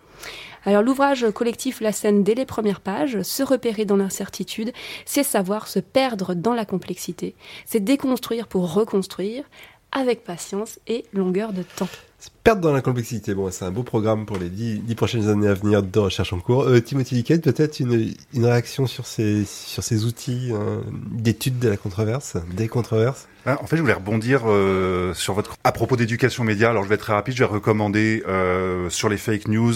Alors 0.64 0.82
l'ouvrage 0.82 1.26
collectif 1.32 1.80
La 1.80 1.92
scène 1.92 2.22
dès 2.22 2.34
les 2.34 2.46
premières 2.46 2.80
pages, 2.80 3.22
se 3.22 3.42
repérer 3.42 3.84
dans 3.84 3.96
l'incertitude, 3.96 4.72
c'est 5.04 5.22
savoir 5.22 5.68
se 5.68 5.78
perdre 5.78 6.34
dans 6.34 6.54
la 6.54 6.64
complexité, 6.64 7.34
c'est 7.64 7.80
déconstruire 7.80 8.48
pour 8.48 8.72
reconstruire 8.72 9.44
avec 9.92 10.24
patience 10.24 10.78
et 10.86 11.04
longueur 11.12 11.52
de 11.52 11.62
temps. 11.62 11.88
Se 12.18 12.30
perdre 12.42 12.62
dans 12.62 12.72
la 12.72 12.80
complexité, 12.80 13.32
bon, 13.32 13.48
c'est 13.52 13.64
un 13.64 13.70
beau 13.70 13.84
programme 13.84 14.26
pour 14.26 14.38
les 14.38 14.48
dix, 14.48 14.94
prochaines 14.96 15.28
années 15.28 15.46
à 15.46 15.54
venir 15.54 15.84
de 15.84 15.98
recherche 15.98 16.32
en 16.32 16.40
cours. 16.40 16.62
Euh, 16.62 16.80
Timothy 16.80 17.14
Liquette, 17.14 17.44
peut-être 17.44 17.78
une, 17.78 18.12
une 18.34 18.44
réaction 18.44 18.88
sur 18.88 19.06
ces, 19.06 19.44
sur 19.44 19.84
ces 19.84 20.04
outils 20.04 20.50
hein, 20.52 20.82
d'étude 21.12 21.60
de 21.60 21.68
la 21.68 21.76
controverse, 21.76 22.36
des 22.56 22.66
controverses? 22.66 23.28
En 23.48 23.66
fait, 23.66 23.76
je 23.76 23.80
voulais 23.80 23.94
rebondir 23.94 24.42
euh, 24.44 25.14
sur 25.14 25.32
votre 25.32 25.56
à 25.64 25.72
propos 25.72 25.96
d'éducation 25.96 26.44
média. 26.44 26.68
Alors, 26.68 26.82
je 26.84 26.88
vais 26.88 26.96
être 26.96 27.00
très 27.00 27.14
rapide. 27.14 27.34
Je 27.34 27.38
vais 27.38 27.46
recommander 27.46 28.22
euh, 28.28 28.90
sur 28.90 29.08
les 29.08 29.16
fake 29.16 29.48
news 29.48 29.72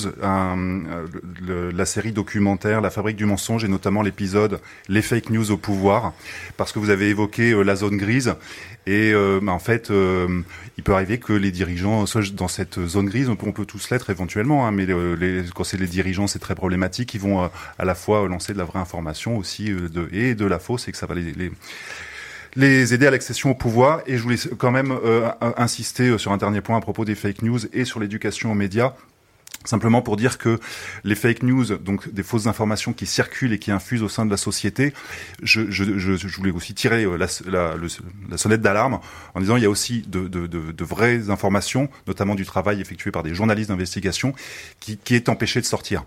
le, 1.41 1.71
la 1.71 1.87
série 1.87 2.13
documentaire 2.13 2.81
La 2.83 2.91
Fabrique 2.91 3.17
du 3.17 3.25
mensonge 3.25 3.65
et 3.65 3.69
notamment 3.69 4.03
l'épisode 4.03 4.61
Les 4.89 5.01
fake 5.01 5.31
news 5.31 5.51
au 5.51 5.57
pouvoir, 5.57 6.13
parce 6.59 6.73
que 6.73 6.79
vous 6.79 6.91
avez 6.91 7.09
évoqué 7.09 7.53
euh, 7.53 7.63
la 7.63 7.75
zone 7.77 7.97
grise 7.97 8.35
et 8.87 9.13
euh, 9.15 9.39
bah, 9.41 9.53
en 9.53 9.59
fait, 9.59 9.91
euh, 9.91 10.43
il 10.77 10.83
peut 10.83 10.93
arriver 10.93 11.19
que 11.19 11.33
les 11.33 11.53
dirigeants 11.53 12.05
soient 12.05 12.23
dans 12.35 12.49
cette 12.49 12.85
zone 12.87 13.07
grise. 13.07 13.29
On 13.29 13.37
peut, 13.37 13.47
on 13.47 13.53
peut 13.53 13.65
tous 13.65 13.91
l'être 13.91 14.11
éventuellement, 14.11 14.67
hein, 14.67 14.73
mais 14.73 14.87
euh, 14.91 15.15
les, 15.15 15.45
quand 15.55 15.65
c'est 15.65 15.79
les 15.79 15.87
dirigeants, 15.87 16.27
c'est 16.27 16.41
très 16.41 16.57
problématique. 16.57 17.15
Ils 17.15 17.21
vont 17.21 17.45
euh, 17.45 17.49
à 17.79 17.85
la 17.85 17.95
fois 17.95 18.27
lancer 18.29 18.53
de 18.53 18.59
la 18.59 18.65
vraie 18.65 18.81
information 18.81 19.37
aussi 19.37 19.71
euh, 19.71 19.89
de, 19.89 20.09
et 20.13 20.35
de 20.35 20.45
la 20.45 20.59
fausse, 20.59 20.89
et 20.89 20.93
que 20.93 20.99
ça 20.99 21.07
va 21.07 21.15
les 21.15 21.53
les 22.55 22.95
aider 22.95 23.07
à 23.07 23.11
l'accession 23.11 23.51
au 23.51 23.55
pouvoir. 23.55 24.03
Et 24.07 24.17
je 24.17 24.23
voulais 24.23 24.37
quand 24.59 24.71
même 24.71 24.93
euh, 24.93 25.31
insister 25.57 26.19
sur 26.19 26.33
un 26.33 26.37
dernier 26.37 26.61
point 26.61 26.77
à 26.77 26.81
propos 26.81 27.05
des 27.05 27.15
fake 27.15 27.43
news 27.43 27.61
et 27.73 27.85
sur 27.85 28.01
l'éducation 28.01 28.53
aux 28.53 28.55
médias. 28.55 28.95
Simplement 29.65 30.03
pour 30.03 30.17
dire 30.17 30.39
que 30.39 30.59
les 31.05 31.15
fake 31.15 31.43
news, 31.45 31.65
donc 31.79 32.13
des 32.13 32.23
fausses 32.23 32.47
informations 32.47 32.93
qui 32.93 33.07
circulent 33.07 33.53
et 33.53 33.59
qui 33.59 33.71
infusent 33.71 34.03
au 34.03 34.09
sein 34.09 34.27
de 34.27 34.31
la 34.31 34.37
société, 34.37 34.93
je, 35.43 35.71
je, 35.71 35.99
je, 35.99 36.17
je 36.17 36.37
voulais 36.37 36.51
aussi 36.51 36.75
tirer 36.75 37.05
euh, 37.05 37.17
la, 37.17 37.27
la, 37.47 37.77
le- 37.77 37.87
la 38.29 38.37
sonnette 38.39 38.61
d'alarme 38.61 38.99
en 39.35 39.41
disant 39.41 39.57
il 39.57 39.63
y 39.63 39.67
a 39.67 39.71
aussi 39.71 40.03
de, 40.09 40.27
de, 40.27 40.47
de, 40.47 40.73
de 40.73 40.85
vraies 40.85 41.31
informations, 41.31 41.89
notamment 42.07 42.35
du 42.35 42.45
travail 42.45 42.81
effectué 42.81 43.11
par 43.11 43.23
des 43.23 43.35
journalistes 43.35 43.69
d'investigation, 43.71 44.35
qui, 44.81 44.97
qui 44.97 45.15
est 45.15 45.29
empêché 45.29 45.61
de 45.61 45.67
sortir. 45.67 46.05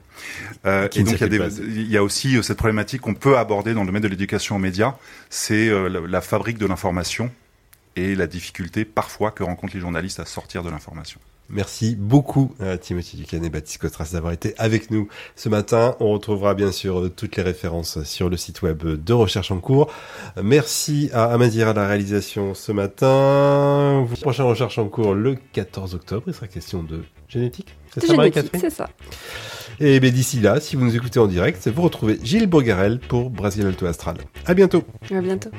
Euh, 0.66 0.88
et 0.99 1.03
donc 1.03 1.14
il 1.14 1.22
y, 1.22 1.24
a 1.24 1.28
des, 1.30 1.38
il 1.82 1.91
y 1.91 1.97
a 1.97 2.03
aussi 2.03 2.38
euh, 2.38 2.41
cette 2.41 2.58
problématique 2.58 3.01
qu'on 3.01 3.14
peut 3.16 3.38
aborder 3.38 3.74
dans 3.74 3.82
le 3.82 3.88
domaine 3.88 4.03
de 4.03 4.08
l'éducation 4.08 4.56
aux 4.58 4.60
médias, 4.60 4.95
c'est 5.30 5.70
la, 5.70 5.99
la 6.01 6.22
fabrique 6.22 6.58
de 6.58 6.66
l'information 6.66 7.32
et 7.95 8.16
la 8.16 8.28
difficulté 8.28 8.84
parfois 8.86 9.32
que 9.32 9.43
rencontrent 9.43 9.74
les 9.76 9.80
journalistes 9.82 10.20
à 10.20 10.26
sortir 10.26 10.64
de 10.64 10.70
l'information. 10.70 11.20
Merci 11.49 11.95
beaucoup 11.95 12.53
à 12.59 12.77
Timothy 12.77 13.17
Ducan 13.17 13.43
et 13.43 13.49
Baptiste 13.49 13.79
Cotras 13.79 14.09
d'avoir 14.13 14.33
été 14.33 14.55
avec 14.57 14.89
nous 14.89 15.07
ce 15.35 15.47
matin. 15.49 15.95
On 15.99 16.11
retrouvera 16.11 16.55
bien 16.55 16.71
sûr 16.71 16.99
euh, 16.99 17.09
toutes 17.09 17.35
les 17.35 17.43
références 17.43 18.03
sur 18.03 18.29
le 18.29 18.37
site 18.37 18.61
web 18.63 18.83
de 18.83 19.13
Recherche 19.13 19.51
en 19.51 19.59
cours. 19.59 19.91
Euh, 20.37 20.41
Merci 20.43 21.09
à 21.13 21.25
Amazir 21.25 21.67
à 21.67 21.73
la 21.73 21.87
réalisation 21.87 22.53
ce 22.53 22.71
matin. 22.71 24.07
Prochaine 24.21 24.45
Recherche 24.45 24.77
en 24.79 24.87
cours 24.87 25.13
le 25.13 25.35
14 25.53 25.95
octobre. 25.95 26.23
Il 26.27 26.33
sera 26.33 26.47
question 26.47 26.81
de 26.81 27.03
génétique. 27.27 27.75
C'est 27.93 28.07
ça, 28.07 28.15
Marie-Catherine 28.15 28.59
c'est 28.59 28.69
ça. 28.69 28.89
Et 29.79 29.99
bien 29.99 30.11
d'ici 30.11 30.39
là, 30.39 30.59
si 30.59 30.75
vous 30.75 30.85
nous 30.85 30.95
écoutez 30.95 31.19
en 31.19 31.27
direct, 31.27 31.67
vous 31.67 31.81
retrouvez 31.81 32.19
Gilles 32.23 32.47
Bourgarel 32.47 32.99
pour 32.99 33.29
Brésil 33.29 33.65
Alto 33.65 33.85
Astral. 33.85 34.17
À 34.45 34.53
bientôt. 34.53 34.83
À 35.11 35.21
bientôt. 35.21 35.49